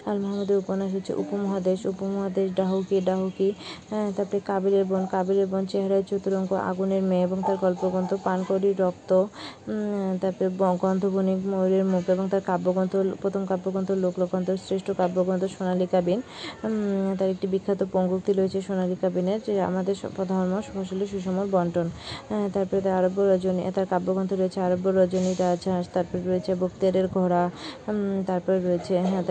আল 0.10 0.18
মাহমুদের 0.24 0.58
উপন্যাস 0.64 0.92
হচ্ছে 0.98 1.14
উপমহাদেশ 1.24 1.80
উপমহাদেশ, 1.94 2.48
ডাহুকি 2.60 2.98
ডাহুকি। 3.10 3.50
হ্যাঁ 3.92 4.08
তারপরে 4.16 4.40
কাবিলের 4.50 4.86
বোন 4.90 5.04
কাবিলের 5.14 5.48
বোন, 5.52 5.64
চেহারায় 5.72 6.04
চতুরঙ্গ, 6.10 6.52
আগুনের 6.70 7.04
মেয়ে 7.10 7.24
এবং 7.28 7.38
তার 7.48 7.58
গল্পগ্রন্থ 7.66 8.12
পানকড়ি, 8.28 8.70
রক্ত 8.84 9.12
তারপরে 10.22 10.48
গন্ধবণিক 10.84 11.40
ময়ূরের 11.52 11.86
মুখ 11.92 12.04
এবং 12.16 12.26
তার 12.34 12.44
কাব্যগ্রন্থ, 12.50 12.94
প্রথম 13.22 13.42
কাব্যগ্রন্থ 13.52 13.90
লোকলোকগ্রন্থ 14.06 14.48
শ্রেষ্ঠ 14.66 14.88
কাব্যগ্রন্থ 15.02 15.44
সোনালী 15.56 15.88
কাবিন 15.94 16.20
তার 17.18 17.30
একটি 17.34 17.46
বিখ্যাত 17.54 17.82
পঙ্গুক্তি 17.96 18.32
রয়েছে 18.40 18.58
সোনালী 18.68 18.96
কাবিনের 19.02 19.40
যে 19.48 19.54
আমাদের 19.70 19.96
ধর্ম 20.32 20.54
ফসলের 20.74 21.08
সুষম 21.14 21.38
বন্টন। 21.56 21.88
তারপরে 22.56 22.80
তার 22.86 22.94
আরব্য 23.00 23.20
রজনী, 23.32 23.62
তার 23.78 23.88
কাব্যগ্রন্থ 23.94 24.32
রয়েছে 24.42 24.60
আরব্য 24.68 24.86
রজনী 25.00 25.32
রাজহাঁস 25.44 25.86
তারপরে 25.96 26.22
রয়েছে 26.30 26.52
বক্তিয়ারের 26.62 27.08
ঘোড়া 27.16 27.44
তারপরে 28.30 28.60
রয়েছে 28.68 28.94
হ্যাঁ 29.10 29.24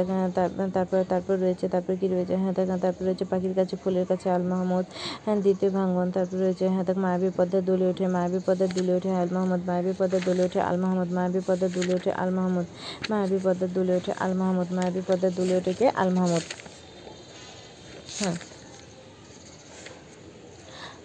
তারপরে, 0.76 1.02
তারপর 1.12 1.34
রয়েছে, 1.44 1.64
তারপরে 1.74 1.96
কি 2.00 2.06
রয়েছে 2.14 2.34
হ্যাঁ 2.42 2.52
তারপরে 2.84 3.04
রয়েছে 3.08 3.24
পাখির 3.32 3.54
কাছে, 3.58 3.74
ফুলের 3.82 4.06
কাছে 4.10 4.26
আল 4.36 4.42
মাহমুদ 4.52 4.86
হ্যাঁ 5.24 5.38
দ্বিতীয় 5.44 5.70
ভাঙ্গন, 5.76 6.06
তারপরে 6.16 6.40
রয়েছে 6.44 6.64
হ্যাঁ 6.74 6.84
মায়াবী 7.04 7.30
পদ্মা 7.38 7.60
দুলে 7.68 7.84
ওঠে, 7.90 8.04
মায়াবী 8.14 8.40
পদ্মা 8.46 8.66
দুলে 8.76 8.92
ওঠে 8.98 9.10
আল 9.20 9.28
মাহমুদ, 9.36 9.60
মায়াবী 9.68 9.92
পদ্মা 9.98 10.18
দুলে 10.26 10.42
ওঠে 10.48 10.60
আল 10.70 10.76
মাহমুদ, 10.84 11.08
মায়াবী 11.16 11.40
পদ্মা 11.46 11.68
দুলে 11.76 11.92
ওঠে 11.98 12.10
আল 12.22 12.30
মাহমুদ, 12.38 12.68
মায়াবী 13.10 13.38
পদ্মা 13.46 13.66
দুলে 13.76 13.92
ওঠে 13.98 14.12
আল 14.24 14.32
মাহমুদ, 14.40 14.68
মায়াবী 14.76 15.00
পদ্মা 15.08 15.28
দুলে 15.38 15.54
ওঠে 15.58 15.72
কে? 15.80 15.86
আল 16.00 16.08
মাহমুদ। 16.16 16.44
হ্যাঁ। 18.20 18.36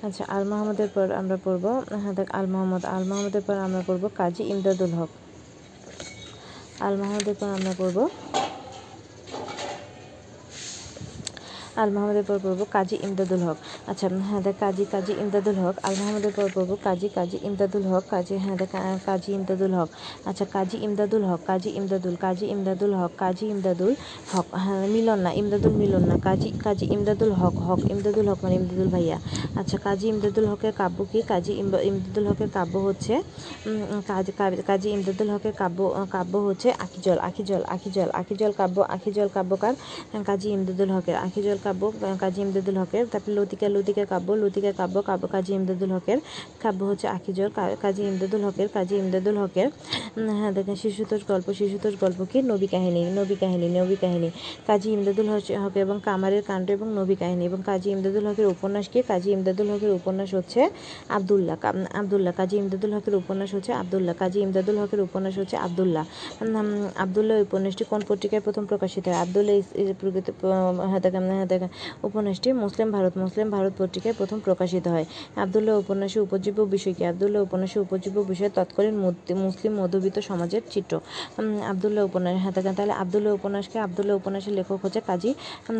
আচ্ছা 0.05 0.23
আল 0.29 0.43
মাহমুদের 0.51 0.89
পর 0.91 1.07
আমরা 1.19 1.37
পড়ব 1.45 1.65
হ্যাঁ 1.95 2.15
দেখ 2.17 2.27
আল 2.35 2.47
মাহমুদ 2.53 2.83
আল 2.87 3.03
মাহমুদের 3.05 3.43
পর 3.47 3.55
আমরা 3.65 3.81
পড়ব 3.87 4.03
কাজী 4.15 4.43
ইমদাদুল 4.45 4.91
হক। 4.93 5.11
আল 6.79 6.93
মাহমুদের 7.01 7.35
পর 7.39 7.49
আমরা 7.57 7.73
পড়ব 7.75 7.97
আল 11.75 11.89
মাহমুদের 11.91 12.25
পর 12.25 12.37
কাজী 12.71 12.95
ইমদাদুল 13.01 13.41
হক 13.41 13.57
আচ্ছা 13.87 14.05
হ্যাঁ 14.21 14.41
কাজী 14.59 14.83
কাজী 14.85 15.13
ইমদাদুল 15.19 15.57
হক 15.59 15.75
আল 15.83 15.95
মাহমুদের 15.95 16.33
পর 16.33 16.47
পড়ব 16.55 16.71
কাজী 16.83 17.07
কাজী 17.09 17.37
ইমদাদুল 17.43 17.85
হক 17.87 18.03
কাজী 18.09 18.35
হ্যাঁ 18.37 18.55
দেখ 18.57 18.71
কাজী 19.05 19.29
ইমদাদুল 19.33 19.73
হক 19.73 19.89
আচ্ছা 20.25 20.45
কাজী 20.53 20.77
ইমদাদুল 20.77 21.23
হক 21.25 21.41
কাজী 21.47 21.69
ইমদাদুল 21.71 22.15
কাজী 22.17 22.45
ইমদাদুল 22.47 22.91
হক 22.93 23.11
কাজী 23.17 23.45
ইমদাদুল 23.47 23.93
হক 24.31 24.47
হ্যাঁ 24.55 24.85
মিলন 24.87 25.19
না 25.19 25.31
ইমদাদুল 25.33 25.73
মিলন 25.73 26.03
না 26.03 26.15
কাজী 26.17 26.49
কাজী 26.65 26.85
ইমদাদুল 26.89 27.31
হক 27.33 27.55
হক 27.67 27.81
ইমদাদুল 27.89 28.25
হক 28.29 28.39
মানে 28.43 28.55
ইমদাদুল 28.55 28.89
ভাইয়া 28.89 29.17
আচ্ছা 29.55 29.77
কাজী 29.77 30.05
ইমদাদুল 30.07 30.45
হকের 30.47 30.73
কাব্য 30.73 30.97
কি 31.11 31.19
কাজী 31.25 31.51
ইমদ- 31.61 31.83
ইমদাদুল 31.83 32.25
হকের 32.29 32.49
কাব্য 32.49 32.73
হচ্ছে 32.87 33.13
কাজ 34.65 34.81
ইমদাদুল 34.89 35.29
হকের 35.29 35.53
কাব্য 35.53 35.79
কাব্য 36.11 36.33
হচ্ছে 36.47 36.69
আখিজল 36.79 37.17
আখিজল 37.27 37.61
আখিজল 37.67 38.09
আখিজল 38.15 38.51
কাব্য 38.53 38.77
আখিজল 38.95 39.29
কাব্যকার 39.29 39.73
কাজী 40.25 40.47
ইমদাদুল 40.49 40.89
হকের 40.91 41.17
আখিজল 41.25 41.57
কাব্য 41.65 41.91
কাজী 42.19 42.41
ইমদাদুল 42.41 42.77
হকের। 42.77 43.05
তারপরে 43.11 43.35
লতিকা 43.35 43.69
লতিকা 43.69 44.05
কাব্য 44.05 44.31
লতিকা 44.31 44.71
কাব্য 44.71 45.01
কাব্য 45.01 45.27
কাজী 45.27 45.53
ইমদাদুল 45.53 45.91
হকের। 45.91 46.17
কাব্য 46.59 46.83
হচ্ছে 46.83 47.07
আখিজল 47.07 47.49
কাজী 47.81 48.03
ইমদাদুল 48.03 48.43
হকের, 48.43 48.67
কাজী 48.67 48.95
ইমদাদুল 48.95 49.37
হকের। 49.37 49.67
হ্যাঁ 50.29 50.51
দেখেন 50.51 50.75
শিশুতোষ 50.75 51.21
গল্প 51.27 51.53
শিশুতোষ 51.53 51.93
গল্প 52.01 52.25
কি? 52.33 52.41
নবী 52.41 52.67
কাহিনী 52.67 53.11
নবী 53.11 53.35
কাহিনী 53.35 53.79
নবী 53.79 53.95
কাহিনী। 53.95 54.29
কাজী 54.67 54.91
ইমদাদুল 54.91 55.29
হক- 55.29 55.79
এবং 55.79 55.99
কামারের 56.05 56.43
কাণ্ড 56.43 56.71
এবং 56.71 56.93
নবী 56.93 57.15
কাহিনী। 57.15 57.45
এবং 57.45 57.63
কাজী 57.65 57.89
ইমদাদুল 57.89 58.27
হকের 58.27 58.45
উপন্যাস 58.45 58.89
কি? 58.89 59.01
কাজী 59.01 59.31
ইমদাদুল 59.31 59.69
হকের 59.69 59.89
উপন্যাস 59.89 60.33
হচ্ছে 60.33 60.69
আবদুল্লাহ। 61.09 61.65
আবদুল্লাহ। 61.93 62.33
কাজী 62.37 62.57
ইমদাদুল 62.57 62.93
হকের 62.93 63.15
উপন্যাস 63.15 63.55
হচ্ছে 63.55 63.73
আবদুল্লাহ। 63.73 64.15
কাজী 64.19 64.39
ইমদাদুল 64.39 64.77
হকের 64.77 65.01
উপন্যাস 65.01 65.37
হচ্ছে 65.37 65.57
আবদুল্লাহ। 65.57 66.05
আবদুল্লাহ 66.95 67.41
উপন্যাসটি 67.41 67.83
কোন 67.89 68.01
পত্রিকায় 68.07 68.41
প্রথম 68.41 68.65
প্রকাশিত 68.65 69.07
হয়? 69.07 69.17
আবদুল্লাহ 69.17 69.55
উপন্যাসটি 72.07 72.49
মুসলিম 72.63 72.87
ভারত 72.95 73.13
মুসলিম 73.23 73.47
ভারত 73.55 73.73
পত্রিকায় 73.81 74.15
প্রথম 74.19 74.37
প্রকাশিত 74.47 74.85
হয়। 74.93 75.05
আবদুল্লাহ 75.43 75.75
উপন্যাসের 75.83 76.21
উপজীব্য 76.27 76.59
বিষয় 76.75 76.93
কি? 76.97 77.03
আবদুল্লাহ 77.11 77.41
উপন্যাসের 77.47 77.81
উপজীব্য 77.85 78.17
বিষয় 78.31 78.49
তৎকালীন 78.57 78.95
মুসলিম 79.45 79.71
মধ্যবিত্ত 79.81 80.17
সমাজের 80.29 80.63
চিত্র। 80.73 80.93
আবদুল্লাহ 81.71 82.03
উপন্যাস 82.09 82.35
হ্যাঁ 82.43 82.53
তাহলে 82.77 82.93
আবদুল্লাহ 83.03 83.33
উপন্যাসকে 83.39 83.77
আবদুল্লাহ 83.85 84.15
উপন্যাসের 84.21 84.53
লেখক 84.59 84.79
হচ্ছে 84.85 85.01
কাজী 85.09 85.31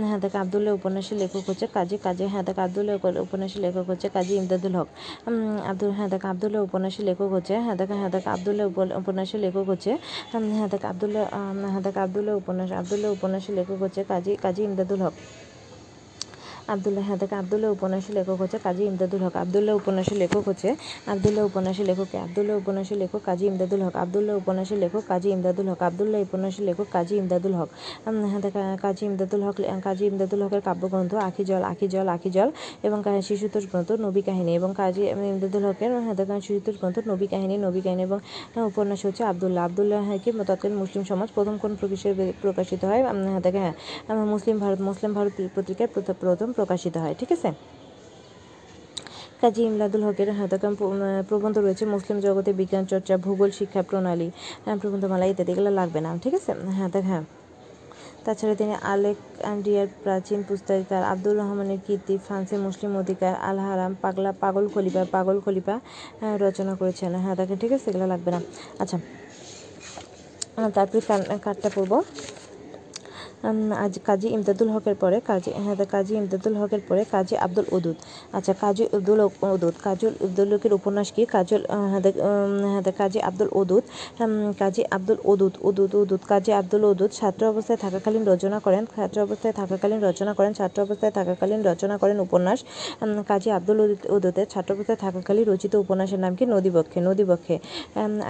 হ্যাঁ 0.09 0.19
দেখেন, 0.23 0.39
আবদুল্লাহ 0.45 0.73
উপন্যাসের 0.79 1.17
লেখক 1.21 1.43
হচ্ছে 1.49 1.65
কাজী 1.75 1.95
কাজী 2.05 2.23
হ্যাঁ 2.33 2.43
দেখেন, 2.47 2.63
আবদুল্লাহ 2.67 2.95
উপন্যাসের 3.27 3.61
লেখক 3.65 3.85
হচ্ছে 3.91 4.07
কাজী 4.15 4.33
ইমদাদুল 4.41 4.73
হক। 4.79 4.89
আব্দুল 5.71 5.91
হ্যাঁ 5.97 6.09
দেখেন, 6.13 6.29
আবদুল্লাহ 6.33 6.61
উপন্যাসের 6.67 7.03
লেখক 7.09 7.29
হচ্ছে 7.35 7.53
হ্যাঁ 7.65 7.75
দেখেন 7.79 7.97
হ্যাঁ 8.01 8.11
দেখেন, 8.15 8.31
আবদুল্লাহ 8.35 8.65
উপন্যাসের 9.01 9.39
লেখক 9.45 9.65
হচ্ছে 9.71 9.91
হ্যাঁ 10.31 10.69
দেখেন, 10.73 10.89
আবদুল্লাহ 10.93 11.23
হ্যাঁ 11.73 11.81
দেখেন, 11.85 12.01
আবদুল্লাহ 12.05 12.35
উপন্যাস, 12.41 12.69
আবদুল্লাহ 12.81 13.09
উপন্যাসের 13.17 13.53
লেখক 13.59 13.77
হচ্ছে 13.83 14.01
কাজী 14.11 14.31
কাজী 14.43 14.61
ইমদাদুল 14.69 15.01
হক। 15.05 15.15
আবদুল্লাহ 16.67 17.03
হ্যাঁ 17.07 17.19
দেখেন 17.21 17.37
আবদুল্লাহ 17.37 17.69
উপন্যাসের 17.77 18.13
লেখক 18.17 18.37
হচ্ছে 18.41 18.57
কাজী 18.57 18.83
ইমদাদুল 18.83 19.21
হক। 19.25 19.35
আবদুল্লাহ 19.43 19.73
উপন্যাসের 19.81 20.17
লেখক 20.23 20.43
হচ্ছে 20.49 20.69
আবদুল্লাহ 21.13 21.43
উপন্যাসের 21.49 21.85
লেখক। 21.89 22.09
আবদুল্লাহ 22.25 22.55
উপন্যাসের 22.61 22.97
লেখক 23.03 23.21
কাজী 23.25 23.45
ইমদাদুল 23.47 23.81
হক। 23.85 23.95
আবদুল্লাহ 24.03 24.35
উপন্যাসের 24.41 24.77
লেখক 24.83 25.03
কাজী 25.11 25.27
ইমদাদুল 25.35 25.67
হক। 25.71 25.81
আবদুল্লাহ 25.89 26.19
উপন্যাসের 26.27 26.63
লেখক 26.69 26.87
কাজী 26.95 27.13
ইমদাদুল 27.21 27.53
হক। 27.59 27.69
হ্যাঁ 28.31 28.77
কাজী 28.85 29.03
ইমদাদুল 29.09 29.41
হক 29.47 29.57
কাজী 29.87 30.03
ইমদাদুল 30.11 30.41
হকের 30.45 30.61
কাব্যগ্রন্থ 30.67 31.11
আখি 31.29 31.43
জল 31.49 31.63
আখি 31.71 31.87
জল 31.93 32.07
আখি 32.15 32.29
জল 32.35 32.49
এবং 32.87 32.97
শিশুতোষ 33.27 33.63
গ্রন্থ 33.71 33.89
নবী 34.05 34.21
কাহিনী 34.27 34.51
এবং 34.59 34.69
কাজী 34.81 35.03
ইমদাদুল 35.33 35.63
হকের 35.69 35.91
হ্যাঁ 36.05 36.41
শিশুতোষ 36.47 36.75
গ্রন্থ 36.81 36.97
নবী 37.11 37.25
কাহিনী 37.33 37.55
নবী 37.67 37.81
কাহিনী 37.85 38.03
এবং 38.09 38.19
হ্যাঁ, 38.53 38.65
উপন্যাস 38.71 38.99
হচ্ছে 39.07 39.23
আবদুল্লাহ। 39.31 39.61
আবদুল্লাহ 39.67 39.99
হ্যাঁ 40.07 40.19
কি 40.23 40.29
তৎকালীন 40.49 40.77
মুসলিম 40.83 41.03
সমাজ 41.11 41.29
প্রথম 41.35 41.55
কোন 41.63 41.71
প্রকাশে 41.81 42.09
প্রকাশিত 42.43 42.81
হয়? 42.89 43.01
উম, 43.05 43.19
হ্যাঁ 43.33 43.73
হ্যাঁ 44.07 44.17
মুসলিম 44.33 44.55
ভারত 44.63 44.79
মুসলিম 44.89 45.11
ভারত 45.17 45.33
পত্রিকায় 45.55 45.89
প্রথম 46.23 46.49
প্রকাশিত 46.57 46.95
হয় 47.03 47.13
ঠিক 47.19 47.29
আছে? 47.35 47.49
কাজী 49.41 49.61
ইমলাদুল 49.69 50.03
হকের 50.07 50.29
হাতাকাম 50.39 50.73
প্রবন্ধ 51.29 51.55
রয়েছে 51.65 51.83
মুসলিম 51.95 52.17
জগতে 52.25 52.51
বিজ্ঞান 52.59 52.83
চর্চা 52.91 53.15
ভূগোল 53.25 53.49
শিক্ষা 53.59 53.81
প্রণালী 53.89 54.27
প্রবন্ধমালা 54.81 55.25
ইত্যাদি 55.31 55.51
এগুলো 55.53 55.71
লাগবে 55.79 55.99
না 56.05 56.09
ঠিক 56.23 56.33
আছে? 56.39 56.51
হ্যাঁ 56.77 56.89
দেখ 56.95 57.05
হ্যাঁ। 57.11 57.23
তাছাড়া 58.25 58.55
তিনি 58.61 58.73
আলেক 58.73 58.83
আলেকজান্ড্রিয়ার 58.93 59.87
প্রাচীন 60.03 60.39
পুস্তাকার 60.47 61.03
আব্দুর 61.13 61.35
রহমানের 61.41 61.79
কীর্তি 61.85 62.15
ফ্রান্সের 62.25 62.59
মুসলিম 62.67 62.91
অধিকার 63.01 63.33
আল 63.49 63.57
হারাম 63.65 63.91
পাগলা 64.03 64.31
পাগল 64.43 64.65
খলিফা 64.73 65.03
পাগল 65.15 65.37
হ্যাঁ, 66.21 66.35
রচনা 66.45 66.73
করেছেন। 66.81 67.11
হ্যাঁ 67.23 67.35
দেখেন 67.39 67.57
ঠিক 67.63 67.71
আছে 67.77 67.87
এগুলো 67.91 68.05
লাগবে 68.13 68.29
না। 68.35 68.39
আচ্ছা 68.81 68.97
তারপরে 70.77 70.99
কার্ডটা 71.45 71.69
পড়ব। 71.75 71.93
আজ 73.83 73.93
কাজী 74.05 74.27
ইমদাদুল 74.37 74.69
হকের 74.75 74.95
পরে 75.01 75.17
কাজী 75.29 75.51
হ্যাঁ 75.65 75.75
কাজী 75.91 76.13
ইমদাদুল 76.21 76.55
হকের 76.61 76.81
পরে 76.87 77.01
কাজী 77.11 77.35
আব্দুল 77.45 77.65
উদুদ। 77.77 77.97
আচ্ছা 78.37 78.53
কাজী 78.63 78.83
আব্দুল 78.97 79.19
উদুদ 79.55 79.75
কাজুল 79.83 80.13
আব্দুল 80.25 80.49
হকের 80.53 80.73
উপন্যাস 80.79 81.07
কি? 81.15 81.23
কাজল 81.35 81.61
হ্যাঁ 81.69 81.89
হ্যাঁ 81.91 82.91
কাজী 82.97 83.19
আব্দুল 83.29 83.49
উদুদ 83.61 83.83
কাজী 84.59 84.83
আব্দুল 84.95 85.17
উদুদ 85.31 85.53
উদুদ 85.67 85.91
উদুদ, 86.01 86.21
কাজী 86.27 86.51
আব্দুল 86.61 86.83
উদুদ 86.91 87.11
ছাত্র 87.19 87.41
অবস্থায় 87.53 87.79
থাকাকালীন 87.83 88.23
রচনা 88.31 88.57
করেন, 88.65 88.83
ছাত্র 88.95 89.17
অবস্থায় 89.27 89.53
থাকাকালীন 89.59 89.99
রচনা 90.07 90.31
করেন, 90.37 90.51
ছাত্র 90.59 90.77
অবস্থায় 90.85 91.11
থাকাকালীন 91.17 91.61
রচনা 91.69 91.95
করেন 92.01 92.17
উপন্যাস 92.27 92.59
কাজী 93.27 93.49
আব্দুল 93.57 93.79
উদ- 93.85 94.07
উদুদের 94.15 94.45
ছাত্র 94.53 94.69
অবস্থায় 94.75 94.99
থাকাকালীন 95.05 95.45
রচিত 95.51 95.73
উপন্যাসের 95.83 96.19
নাম 96.19 96.33
কি? 96.35 96.45
নদীবক্ষে 96.55 96.99
নদীবক্ষে। 97.09 97.55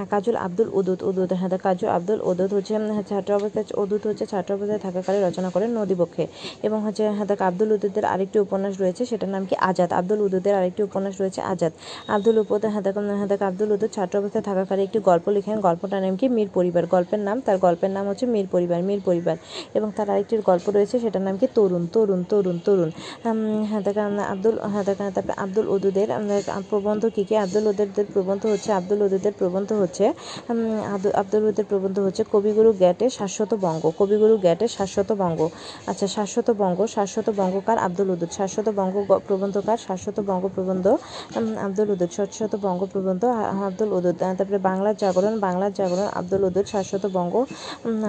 কাজল 0.10 0.36
আব্দুল 0.46 0.70
উদুদ 0.80 1.00
উদুদ 1.10 1.32
হ্যাঁ 1.40 1.58
কাজল 1.64 1.90
আব্দুল 1.98 2.20
উদুদ 2.32 2.52
হচ্ছে 2.54 2.74
ছাত্র 3.10 3.32
অবস্থায়, 3.40 3.66
উদুদ 3.84 4.02
হচ্ছে 4.08 4.26
ছাত্র 4.32 4.52
অবস্থায় 4.56 4.80
থাকাকালীন 5.06 5.24
রচনা 5.30 5.50
করেন 5.56 5.70
নদীবক্ষে 5.80 6.24
এবং 6.68 6.80
হচ্ছে 6.86 7.04
হাদাক 7.20 7.42
আব্দুল 7.50 7.70
উদুদের 7.76 8.06
আরেকটি 8.14 8.38
উপন্যাস 8.46 8.74
রয়েছে, 8.84 9.02
সেটার 9.10 9.32
নাম 9.36 9.44
কি 9.50 9.56
আজাদ? 9.70 9.90
আব্দুল 10.00 10.20
উদুদের 10.28 10.54
আরেকটি 10.60 10.82
উপন্যাস 10.90 11.16
রয়েছে, 11.22 11.40
আজাদ। 11.52 11.74
আব্দুল 12.16 12.38
উপদের 12.44 12.70
হাদাক 12.76 12.96
হাদাক 13.22 13.42
আব্দুল 13.50 13.70
উদুদ 13.76 13.92
ছাত্র 13.96 14.16
অবস্থায় 14.22 14.44
থাকাকালে 14.50 14.82
একটি 14.88 15.00
গল্প 15.10 15.26
লিখেন। 15.36 15.58
গল্পটার 15.68 16.02
নাম 16.06 16.16
কি? 16.22 16.26
মীর 16.38 16.50
পরিবার। 16.58 16.84
গল্পের 16.96 17.22
নাম, 17.28 17.38
তার 17.46 17.58
গল্পের 17.66 17.92
নাম 17.96 18.06
হচ্ছে 18.10 18.26
মীর 18.34 18.48
পরিবার 18.54 18.80
মীর 18.90 19.02
পরিবার। 19.08 19.36
এবং 19.78 19.88
তার 19.98 20.08
আরেকটির 20.14 20.42
গল্প 20.50 20.66
রয়েছে, 20.76 20.96
সেটার 21.04 21.24
নাম 21.28 21.36
কি? 21.42 21.48
তরুণ 21.58 21.84
তরুণ 21.94 22.22
তরুণ 22.32 22.58
তরুণ। 22.66 22.90
হাদাক 23.72 23.98
আব্দুল 24.34 24.56
হাদাক 24.74 24.98
তারপরে 25.16 25.36
আব্দুল 25.44 25.66
উদুদের 25.76 26.08
প্রবন্ধ 26.70 27.04
কী 27.16 27.24
কী? 27.30 27.36
আব্দুল 27.46 27.66
উদুদের 27.72 28.08
প্রবন্ধ 28.14 28.44
হচ্ছে, 28.54 28.70
আব্দুল 28.80 29.00
উদুদের 29.08 29.34
প্রবন্ধ 29.40 29.70
হচ্ছে 29.82 30.06
আব্দুল 31.22 31.44
উদুদের 31.48 31.66
প্রবন্ধ 31.72 31.98
হচ্ছে 32.06 32.24
কবিগুরু 32.34 32.70
গ্যাটে 32.82 33.06
শাশ্বত 33.20 33.52
বঙ্গ। 33.66 33.84
কবিগুরু 34.00 34.36
গ্যাটে 34.46 34.66
শাশ্বত 34.86 35.12
বঙ্গ। 35.24 35.40
আচ্ছা 35.92 36.08
শাশ্বত 36.18 36.48
বঙ্গ, 36.62 36.80
শাশ্বত 36.96 37.28
বঙ্গকার 37.40 37.78
আব্দুল 37.88 38.10
উদুদ। 38.14 38.32
শাশ্বত 38.40 38.68
বঙ্গ 38.80 38.96
প্রবন্ধকার 39.28 39.78
শাশ্বত 39.88 40.18
বঙ্গ 40.30 40.44
প্রবন্ধ 40.56 40.86
আব্দুল 41.66 41.90
উদুদ। 41.94 42.12
শাশ্বত 42.18 42.54
বঙ্গ 42.66 42.82
প্রবন্ধ 42.94 43.24
আব্দুল 43.68 43.90
উদুদ। 43.98 44.16
তারপরে 44.38 44.60
বাংলার 44.70 44.96
জাগরণ 45.02 45.36
বাংলার 45.46 45.72
জাগরণ, 45.80 46.08
আব্দুল 46.20 46.44
উদুদ, 46.50 46.66
শাশ্বত 46.74 47.04
বঙ্গ 47.18 47.34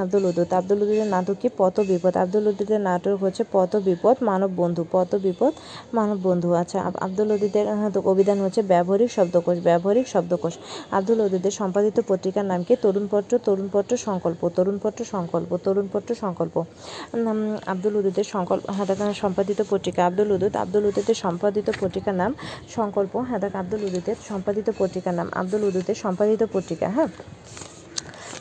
আব্দুল 0.03 0.25
উদুদ। 0.31 0.49
আব্দুল 0.61 0.79
উদুদের 0.85 1.09
নাটক 1.15 1.37
কি? 1.43 1.49
পত 1.61 1.77
বিপদ। 1.91 2.15
আব্দুল 2.25 2.45
উদুদের 2.51 2.81
নাটক 2.89 3.17
হচ্ছে 3.25 3.43
পত 3.55 3.73
বিপদ, 3.89 4.17
মানব 4.31 4.51
বন্ধু। 4.63 4.83
পত 4.95 5.11
বিপদ, 5.25 5.53
মানব 5.99 6.19
বন্ধু। 6.29 6.49
আচ্ছা 6.63 6.79
আব্দুল 7.07 7.29
উদুদের 7.37 7.67
অভিধান 8.13 8.39
হচ্ছে 8.45 8.61
ব্যবহারিক 8.73 9.11
শব্দকোষ 9.17 9.57
ব্যবহারিক 9.69 10.07
শব্দকোষ। 10.15 10.55
আব্দুল 10.99 11.19
উদুদের 11.27 11.53
সম্পাদিত 11.61 11.97
পত্রিকার 12.11 12.45
নাম 12.53 12.61
কি? 12.67 12.75
তরুণপত্র 12.85 13.33
তরুণপত্র 13.47 13.93
সংকল্প 14.07 14.41
তরুণপত্র 14.57 15.01
সংকল্প 15.15 15.51
তরুণপত্র 15.65 16.11
সংকল্প। 16.25 16.57
আব্দুল 17.67 17.95
উদুদের 17.97 18.27
সংকল্প 18.35 18.65
হাদাকা 18.71 19.07
সম্পাদিত 19.15 19.61
পত্রিকা 19.71 20.01
আব্দুল 20.07 20.29
উদুদ। 20.33 20.53
আব্দুল 20.57 20.85
উদুদের 20.87 21.17
সম্পাদিত 21.25 21.69
পত্রিকার 21.81 22.15
নাম 22.15 22.33
সংকল্প, 22.69 23.13
হাদাক 23.31 23.53
আব্দুল 23.57 23.83
উদুদের 23.85 24.17
সম্পাদিত 24.29 24.69
পত্রিকার 24.79 25.15
নাম 25.15 25.29
আব্দুল 25.33 25.63
উদুদের 25.65 25.97
সম্পাদিত 26.05 26.43
পত্রিকা 26.53 26.87
হ্যাঁ? 26.89 27.11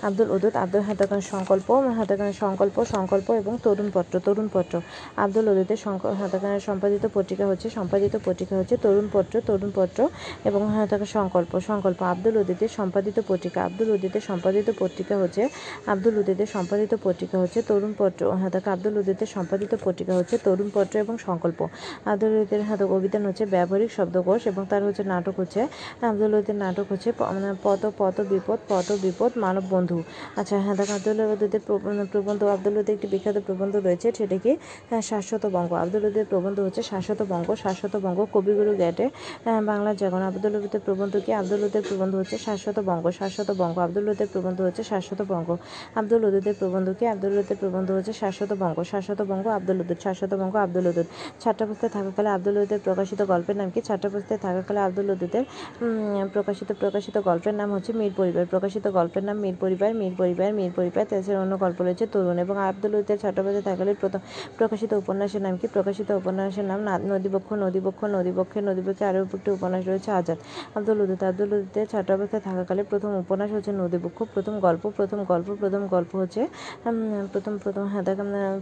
আব্দুল 0.06 0.32
উদুদ, 0.32 0.56
আব্দুল 0.56 0.82
হাতাকান 0.82 1.22
সংকল্প 1.22 1.72
হাতাকান 1.72 2.34
সংকল্প 2.34 2.86
সংকল্প 2.86 3.32
এবং 3.32 3.58
তরুণপত্র 3.64 4.20
তরুণপত্র 4.20 4.82
আব্দুল 5.16 5.47
উদুদের 5.47 5.78
হাতাকানের 6.22 6.60
সম্পাদিত 6.60 7.08
পত্রিকা 7.14 7.47
হচ্ছে, 7.47 7.70
সম্পাদিত 7.70 8.18
পত্রিকা 8.26 8.58
হচ্ছে 8.58 8.78
তরুণপত্র 8.78 9.41
তরুণপত্র 9.47 10.10
এবং 10.45 10.76
হাতাকান 10.76 11.06
সংকল্প 11.06 11.60
সংকল্প। 11.60 12.03
আব্দুল 12.03 12.38
উদিদের 12.38 12.68
সম্পাদিত 12.68 13.20
পত্রিকা, 13.28 13.64
আব্দুল 13.64 13.91
উদিদের 13.91 14.22
সম্পাদিত 14.22 14.72
পত্রিকা 14.80 15.18
হচ্ছে, 15.18 15.49
আব্দুল 15.86 16.18
উদিদের 16.18 16.45
সম্পাদিত 16.45 16.95
পত্রিকা 17.03 17.38
হচ্ছে 17.38 17.62
তরুণপত্র 17.62 18.32
হাতাকা 18.32 18.72
আব্দুল 18.72 18.97
উদিদের 18.97 19.28
সম্পাদিত 19.28 19.76
পত্রিকা 19.84 20.14
হচ্ছে 20.14 20.38
তরুণপত্র 20.38 20.99
এবং 20.99 21.18
সংকল্প। 21.18 21.68
আব্দুল 22.06 22.30
উদিদের 22.30 22.62
হাতক 22.62 22.91
অভিধান 22.91 23.26
হচ্ছে 23.26 23.45
ব্যবহারিক 23.45 23.91
শব্দকোষ 23.91 24.47
এবং 24.47 24.66
তার 24.70 24.84
হচ্ছে 24.84 25.03
নাটক 25.03 25.39
হচ্ছে, 25.39 25.68
আব্দুল 26.01 26.34
উদিদের 26.34 26.56
নাটক 26.56 26.86
হচ্ছে 26.89 27.12
প- 27.12 27.22
মানে 27.22 27.53
পত 27.64 27.91
পত 27.97 28.22
বিপদ 28.22 28.60
পত 28.70 28.97
বিপদ, 29.01 29.32
মানব 29.38 29.64
বন্ধু। 29.70 29.95
আচ্ছা 30.36 30.56
হ্যাঁ 30.60 30.76
দেখো 30.76 30.93
আব্দুল 30.93 31.20
উদিদের 31.34 31.62
প্রব- 31.68 32.06
প্রবন্ধ 32.12 32.41
আব্দুল 32.56 32.76
উদির 32.78 32.93
একটি 32.96 33.08
বিখ্যাত 33.08 33.38
প্রবন্ধ 33.48 33.74
রয়েছে 33.76 34.08
সেটা 34.18 34.38
কি? 34.38 34.52
হ্যাঁ, 34.89 35.02
শাশ্বত 35.02 35.43
বঙ্গ। 35.46 35.72
আব্দুল 35.74 36.04
উদির 36.06 36.26
প্রবন্ধ 36.26 36.58
হচ্ছে 36.60 36.82
শাশ্বত 36.84 37.20
বঙ্গ 37.30 37.48
শাশ্বত 37.56 37.93
বঙ্গ 37.96 38.20
কবিগুরু 38.34 38.72
গ্যাটে 38.76 39.06
হ্যাঁ, 39.43 39.62
বাংলার 39.62 39.96
জাগরণ 39.98 40.24
আব্দুল 40.24 40.54
উদির 40.58 40.82
প্রবন্ধ 40.86 41.14
কি? 41.26 41.32
আব্দুল 41.34 41.62
উদির 41.64 41.84
প্রবন্ধ 41.89 42.14
হচ্ছে 42.16 42.38
শাশ্বত 42.38 42.78
বঙ্গ 42.80 43.06
শাশ্বত 43.20 43.50
বঙ্গ। 43.58 43.76
আব্দুল 43.80 44.06
উদির 44.10 44.28
প্রবন্ধ 44.34 44.58
হচ্ছে 44.62 44.84
শাশ্বত 44.84 45.20
বঙ্গ। 45.28 45.50
আব্দুল 45.96 46.22
উদিদের 46.26 46.56
প্রবন্ধ 46.60 46.88
কি? 47.00 47.06
আব্দুল 47.08 47.34
উদির 47.39 47.58
প্রবন্ধ 47.60 47.88
হচ্ছে 47.91 48.14
শাশ্বত 48.14 48.52
বঙ্গ 48.54 48.78
শাশ্বত 48.91 49.20
বঙ্গ 49.22 49.46
আব্দুল 49.48 49.78
উদিদ 49.82 50.00
শাশ্বত 50.04 50.32
বঙ্গ 50.34 50.56
আব্দুল 50.56 50.86
উদিদ 50.88 51.08
ছাত্রাবস্থায় 51.39 51.91
থাকাকালে 51.91 52.30
আব্দুল 52.30 52.56
উদিদের 52.58 52.80
প্রকাশিত 52.84 53.20
গল্পের 53.22 53.56
নাম 53.58 53.70
কি? 53.70 53.80
ছাত্রাবস্থায় 53.82 54.39
থাকাকালে 54.39 54.80
আব্দুল 54.80 55.08
উদিদের 55.12 55.43
প্রকাশিত 56.34 56.70
প্রকাশিত 56.80 57.16
গল্পের 57.20 57.54
নাম 57.54 57.70
হচ্ছে 57.74 57.91
মীর 57.93 58.14
পরিবার। 58.18 58.46
প্রকাশিত 58.46 58.86
গল্পের 58.88 59.24
নাম 59.24 59.38
মীর 59.38 59.56
পরিবার 59.60 59.85
মীর 60.02 60.14
পরিবার 60.20 60.50
মীর 60.60 60.72
পরিবার 60.78 61.04
তাছাড়া 61.10 61.40
অন্য 61.44 61.54
গল্প 61.64 61.78
রয়েছে, 61.88 62.06
তরুণ 62.14 62.38
এবং 62.46 62.56
আব্দুল 62.70 62.94
উদিদের 62.98 63.18
ছাত্রাবস্থায় 63.24 63.66
থাকাকালে 63.70 63.92
প্রথম 64.02 64.22
প্রকাশিত 64.58 64.92
উপন্যাসের 65.02 65.42
নাম 65.46 65.54
কি? 65.62 65.66
প্রকাশিত 65.76 66.10
উপন্যাসের 66.22 66.66
নাম 66.72 66.80
নদীবক্ষ 67.12 67.50
নদীবক্ষ 67.66 68.02
নদীবক্ষে 68.18 68.60
নদীবক্ষে 68.70 69.04
আরও 69.10 69.20
একটি 69.38 69.50
উপন্যাস 69.58 69.84
রয়েছে, 69.90 70.10
আজাদ। 70.20 70.40
আব্দুল 70.78 70.98
উদিত 71.06 71.22
আব্দুল 71.30 71.50
উদিতের 71.58 71.88
ছাত্রাবস্থায় 71.94 72.44
থাকাকালে 72.50 72.82
প্রথম 72.92 73.12
উপন্যাস 73.24 73.50
হচ্ছে 73.56 73.72
নদীবক্ষ, 73.82 74.18
প্রথম 74.36 74.54
গল্প 74.66 74.84
প্রথম 74.98 75.20
গল্প 75.32 75.48
প্রথম 75.62 75.82
গল্প 75.96 76.12
হচ্ছে 76.22 76.42
প্রথম 77.34 77.54
প্রথম 77.64 77.84
হ্যাঁ 77.92 78.04
দেখ 78.08 78.18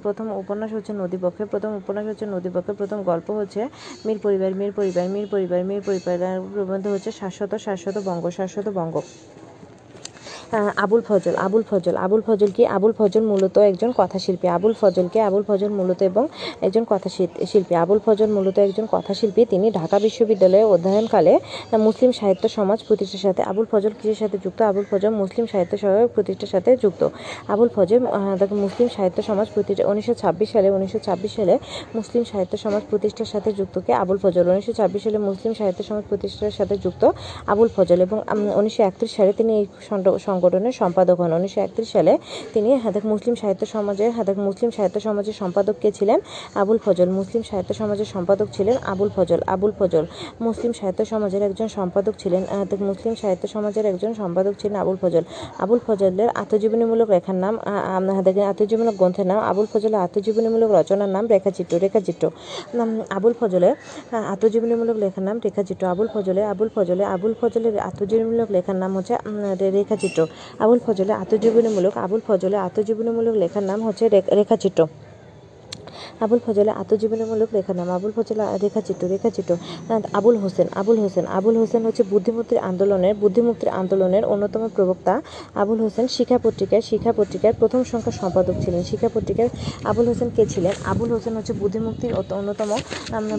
প্রথম 0.05 0.25
উপন্যাস 0.41 0.71
হচ্ছে 0.77 0.91
নদীপক্ষে 1.01 1.43
প্রথম 1.53 1.71
উপন্যাস 1.81 2.05
হচ্ছে 2.11 2.25
নদীপক্ষে 2.35 2.73
প্রথম 2.81 2.99
গল্প 3.11 3.27
হচ্ছে 3.39 3.61
মীর 4.05 4.19
পরিবার 4.25 4.51
মীর 4.59 4.71
পরিবার 4.77 5.05
মীর 5.15 5.27
পরিবার 5.33 5.61
মীর 5.69 5.81
পরিবার 5.87 6.17
প্রবন্ধ 6.55 6.85
হচ্ছে 6.93 7.11
শাশ্বত 7.21 7.51
শাশ্বত 7.65 7.95
বঙ্গ 8.07 8.23
শাশ্বত 8.37 8.67
বঙ্গ। 8.79 8.95
আবুল 10.53 11.01
ফজল 11.01 11.35
আবুল 11.35 11.63
ফজল 11.69 11.95
আবুল 11.97 12.21
ফজল 12.21 12.47
কি 12.47 12.65
আবুল 12.65 12.91
ফজল 12.91 13.21
মূলত 13.21 13.57
একজন 13.57 13.93
কথাশিল্পী? 13.97 14.47
আবুল 14.47 14.73
ফজলকে 14.81 15.21
আবুল 15.21 15.43
ফজল 15.47 15.69
মূলত 15.69 16.01
এবং 16.01 16.27
একজন 16.61 16.83
কথা 16.89 17.09
শিল- 17.09 17.45
শিল্পী 17.45 17.75
আবুল 17.75 17.99
ফজল 18.05 18.29
মূলত 18.31 18.59
একজন 18.59 18.87
কথাশিল্পী। 18.91 19.45
তিনি 19.45 19.71
ঢাকা 19.71 19.99
বিশ্ববিদ্যালয়ে 19.99 20.63
অধ্যয়নকালে 20.63 21.39
মুসলিম 21.79 22.11
সাহিত্য 22.11 22.49
সমাজ 22.49 22.79
প্রতিষ্ঠার 22.87 23.19
সাথে 23.19 23.43
আবুল 23.43 23.65
ফজল 23.71 23.89
কিসের 23.89 24.15
সাথে 24.15 24.37
যুক্ত? 24.43 24.61
আবুল 24.61 24.85
ফজল 24.91 25.09
মুসলিম 25.09 25.45
সাহিত্য 25.51 25.77
সমাজ 25.77 26.07
প্রতিষ্ঠার 26.15 26.47
সাথে 26.47 26.77
যুক্ত। 26.83 27.07
আবুল 27.47 27.69
ফজল 27.75 27.99
মুসলিম 28.51 28.89
সাহিত্য 28.95 29.21
সমাজ 29.21 29.47
প্রতিষ্ঠা 29.53 29.87
উনিশশো 29.87 30.13
ছাব্বিশ 30.13 30.51
সালে, 30.51 30.71
উনিশশো 30.71 30.99
ছাব্বিশ 30.99 31.35
সালে 31.35 31.59
মুসলিম 31.95 32.23
সাহিত্য 32.23 32.57
সমাজ 32.57 32.81
প্রতিষ্ঠার 32.89 33.25
সাথে 33.25 33.53
যুক্ত 33.53 33.79
কে? 33.79 33.93
আবুল 33.93 34.17
ফজল। 34.17 34.47
উনিশশো 34.47 34.73
ছাব্বিশ 34.73 35.03
সালে 35.03 35.17
মুসলিম 35.17 35.53
সাহিত্য 35.53 35.83
সমাজ 35.83 36.03
প্রতিষ্ঠার 36.09 36.51
সাথে 36.51 36.77
যুক্ত 36.77 37.11
আবুল 37.47 37.69
ফজল 37.75 38.01
এবং 38.01 38.21
উনিশশো 38.55 38.83
একত্রিশ 38.83 39.15
সালে 39.15 39.33
তিনি 39.33 39.59
এই 39.59 39.65
সংগঠনের 40.43 40.71
সম্পাদক 40.71 41.21
হন। 41.21 41.33
উনিশশো 41.33 41.61
একত্রিশ 41.61 41.91
সালে 41.91 42.17
তিনি 42.53 42.75
হাদাক 42.75 43.05
মুসলিম 43.05 43.35
সাহিত্য 43.35 43.65
সমাজের 43.65 44.11
হাদাক 44.11 44.37
মুসলিম 44.37 44.71
সাহিত্য 44.71 44.99
সমাজের 44.99 45.33
সম্পাদক 45.33 45.75
কে 45.81 45.91
ছিলেন? 45.91 46.19
আবুল 46.55 46.77
ফজল। 46.85 47.09
মুসলিম 47.09 47.43
সাহিত্য 47.49 47.73
সমাজের 47.73 48.05
সম্পাদক 48.05 48.47
ছিলেন 48.53 48.77
আবুল 48.83 49.09
ফজল। 49.15 49.41
আবুল 49.47 49.71
ফজল 49.79 50.05
মুসলিম 50.41 50.71
সাহিত্য 50.71 51.05
সমাজের 51.05 51.41
একজন 51.41 51.67
সম্পাদক 51.67 52.13
ছিলেন। 52.19 52.43
হাদাক 52.43 52.81
মুসলিম 52.81 53.15
সাহিত্য 53.15 53.47
সমাজের 53.47 53.85
একজন 53.85 54.13
সম্পাদক 54.13 54.53
ছিলেন 54.59 54.79
আবুল 54.79 54.97
ফজল। 55.01 55.21
আবুল 55.59 55.79
ফজলের 55.87 56.29
আত্মজীবনীমূলক 56.29 57.09
লেখার 57.09 57.35
নাম 57.35 57.59
হাদাক 58.15 58.37
আত্মজীবনীমূলক 58.37 58.97
গ্রন্থের 58.97 59.25
নাম 59.25 59.39
আবুল 59.39 59.65
ফজলের 59.73 59.99
আত্মজীবনীমূলক 59.99 60.71
রচনার 60.71 61.09
নাম 61.09 61.27
রেখাচিত্র 61.27 61.77
রেখাচিত্র। 61.77 62.29
আবুল 63.09 63.33
ফজলের 63.39 63.75
আত্মজীবনীমূলক 64.15 64.97
লেখার 64.97 65.23
নাম 65.23 65.39
রেখাচিত্র। 65.43 65.87
আবুল 65.87 66.07
ফজলে 66.13 66.43
আবুল 66.43 66.69
ফজলে 66.75 67.05
আবুল 67.05 67.33
ফজলের 67.41 67.79
আত্মজীবনীমূলক 67.79 68.51
লেখার 68.51 68.75
নাম 68.75 68.97
হচ্ছে 68.97 69.13
উম, 69.13 69.55
রে- 69.61 70.22
আবুল 70.59 70.79
ফজলে 70.85 71.13
আত্মজীবনীমূলক 71.13 71.93
আবুল 71.97 72.21
ফজলে 72.27 72.57
আত্মজীবনীমূলক 72.57 73.35
লেখার 73.35 73.63
নাম 73.63 73.79
হচ্ছে 73.81 74.05
রেখাচিত্র। 74.35 74.81
আবুল 76.23 76.39
ফজলে 76.45 76.71
আত্মজীবনীমূলক 76.81 77.49
লেখার 77.55 77.75
নাম। 77.79 77.89
আবুল 77.97 78.11
ফজলে 78.15 78.43
রেখাচিত্র 78.63 79.03
রেখাচিত্র 79.13 79.51
আবুল 80.19 80.35
হোসেন 80.43 80.67
আবুল 80.81 80.97
হোসেন। 81.03 81.25
আবুল 81.37 81.55
হোসেন 81.61 81.81
হচ্ছে 81.87 82.03
বুদ্ধিমুক্তির 82.11 82.59
আন্দোলনের 82.69 83.13
বুদ্ধিমুক্তির 83.21 83.71
আন্দোলনের 83.81 84.23
অন্যতম 84.33 84.61
প্রবক্তা। 84.75 85.13
আবুল 85.61 85.79
হোসেন 85.85 86.05
শিক্ষা 86.15 86.37
পত্রিকার 86.45 86.81
শিক্ষা 86.89 87.11
পত্রিকার 87.19 87.53
প্রথম 87.61 87.81
সংখ্যা 87.91 88.13
সম্পাদক 88.21 88.55
ছিলেন। 88.63 88.81
শিক্ষা 88.91 89.09
পত্রিকার 89.15 89.47
আবুল 89.91 90.05
হোসেন 90.11 90.29
কে 90.35 90.43
ছিলেন? 90.53 90.73
আবুল 90.91 91.09
হোসেন 91.15 91.33
হচ্ছে 91.37 91.53
বুদ্ধিমুক্তির 91.61 92.13
অন্যতম 92.39 92.69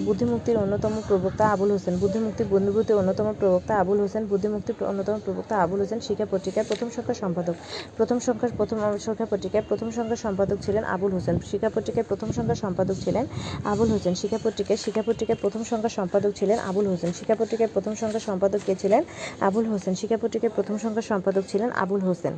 বুদ্ধিমুক্তির 0.06 0.56
অন্যতম 0.64 0.92
প্রবক্তা 1.08 1.44
আবুল 1.54 1.70
হোসেন। 1.74 1.94
বুদ্ধিমুক্তি 2.02 2.42
বন্ধুভূতির 2.52 2.96
অন্যতম 3.00 3.26
প্রবক্তা 3.40 3.72
আবুল 3.82 3.98
হোসেন। 4.04 4.22
বুদ্ধিমুক্তির 4.30 4.74
অন্যতম 4.90 5.16
প্রবক্তা 5.24 5.54
আবুল 5.64 5.78
হোসেন 5.82 6.00
শিক্ষা 6.06 6.26
পত্রিকার 6.32 6.64
প্রথম 6.70 6.88
সংখ্যা 6.96 7.16
সম্পাদক। 7.22 7.56
প্রথম 7.98 8.18
সংখ্যা 8.26 8.48
প্রথম, 8.58 8.78
সংখ্যা 9.06 9.26
পত্রিকার 9.32 9.62
প্রথম 9.70 9.88
সংখ্যা 9.96 10.18
সম্পাদক 10.24 10.58
ছিলেন 10.64 10.84
আবুল 10.94 11.10
হোসেন। 11.16 11.36
শিক্ষা 11.50 11.70
পত্রিকার 11.74 12.04
প্রথম 12.10 12.28
সংখ্যা 12.36 12.56
সম্পাদক 12.64 12.96
ছিলেন 13.04 13.24
আবুল 13.72 13.88
হোসেন। 13.94 14.14
শিক্ষা 14.20 14.40
পত্রিকায় 14.44 14.78
শিক্ষা 14.84 15.02
পত্রিকায় 15.08 15.38
প্রথম 15.42 15.62
সংখ্যা 15.70 15.92
সম্পাদক 15.98 16.32
ছিলেন 16.38 16.58
আবুল 16.70 16.86
হোসেন। 16.92 17.10
শিক্ষা 17.18 17.36
পত্রিকায় 17.40 17.70
প্রথম 17.74 17.92
সংখ্যা 18.00 18.22
সম্পাদক 18.28 18.60
কে 18.66 18.74
ছিলেন 18.82 19.02
আবুল 19.48 19.64
হোসেন। 19.72 19.94
শিক্ষা 20.00 20.18
পত্রিকায় 20.22 20.52
প্রথম 20.56 20.76
সংখ্যা 20.84 21.04
সম্পাদক 21.10 21.44
ছিলেন 21.52 21.68
আবুল 21.82 22.00
হোসেন। 22.08 22.34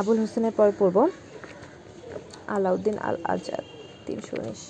আবুল 0.00 0.16
হোসেনের 0.22 0.54
পর 0.58 0.68
পড়ব 0.80 0.96
আলাউদ্দিন 2.56 2.96
আল 3.08 3.16
আজাদ 3.32 3.64
তিনশো 4.06 4.34
উনিশ। 4.40 4.60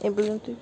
এ 0.00 0.08
পর্যন্তই 0.14 0.56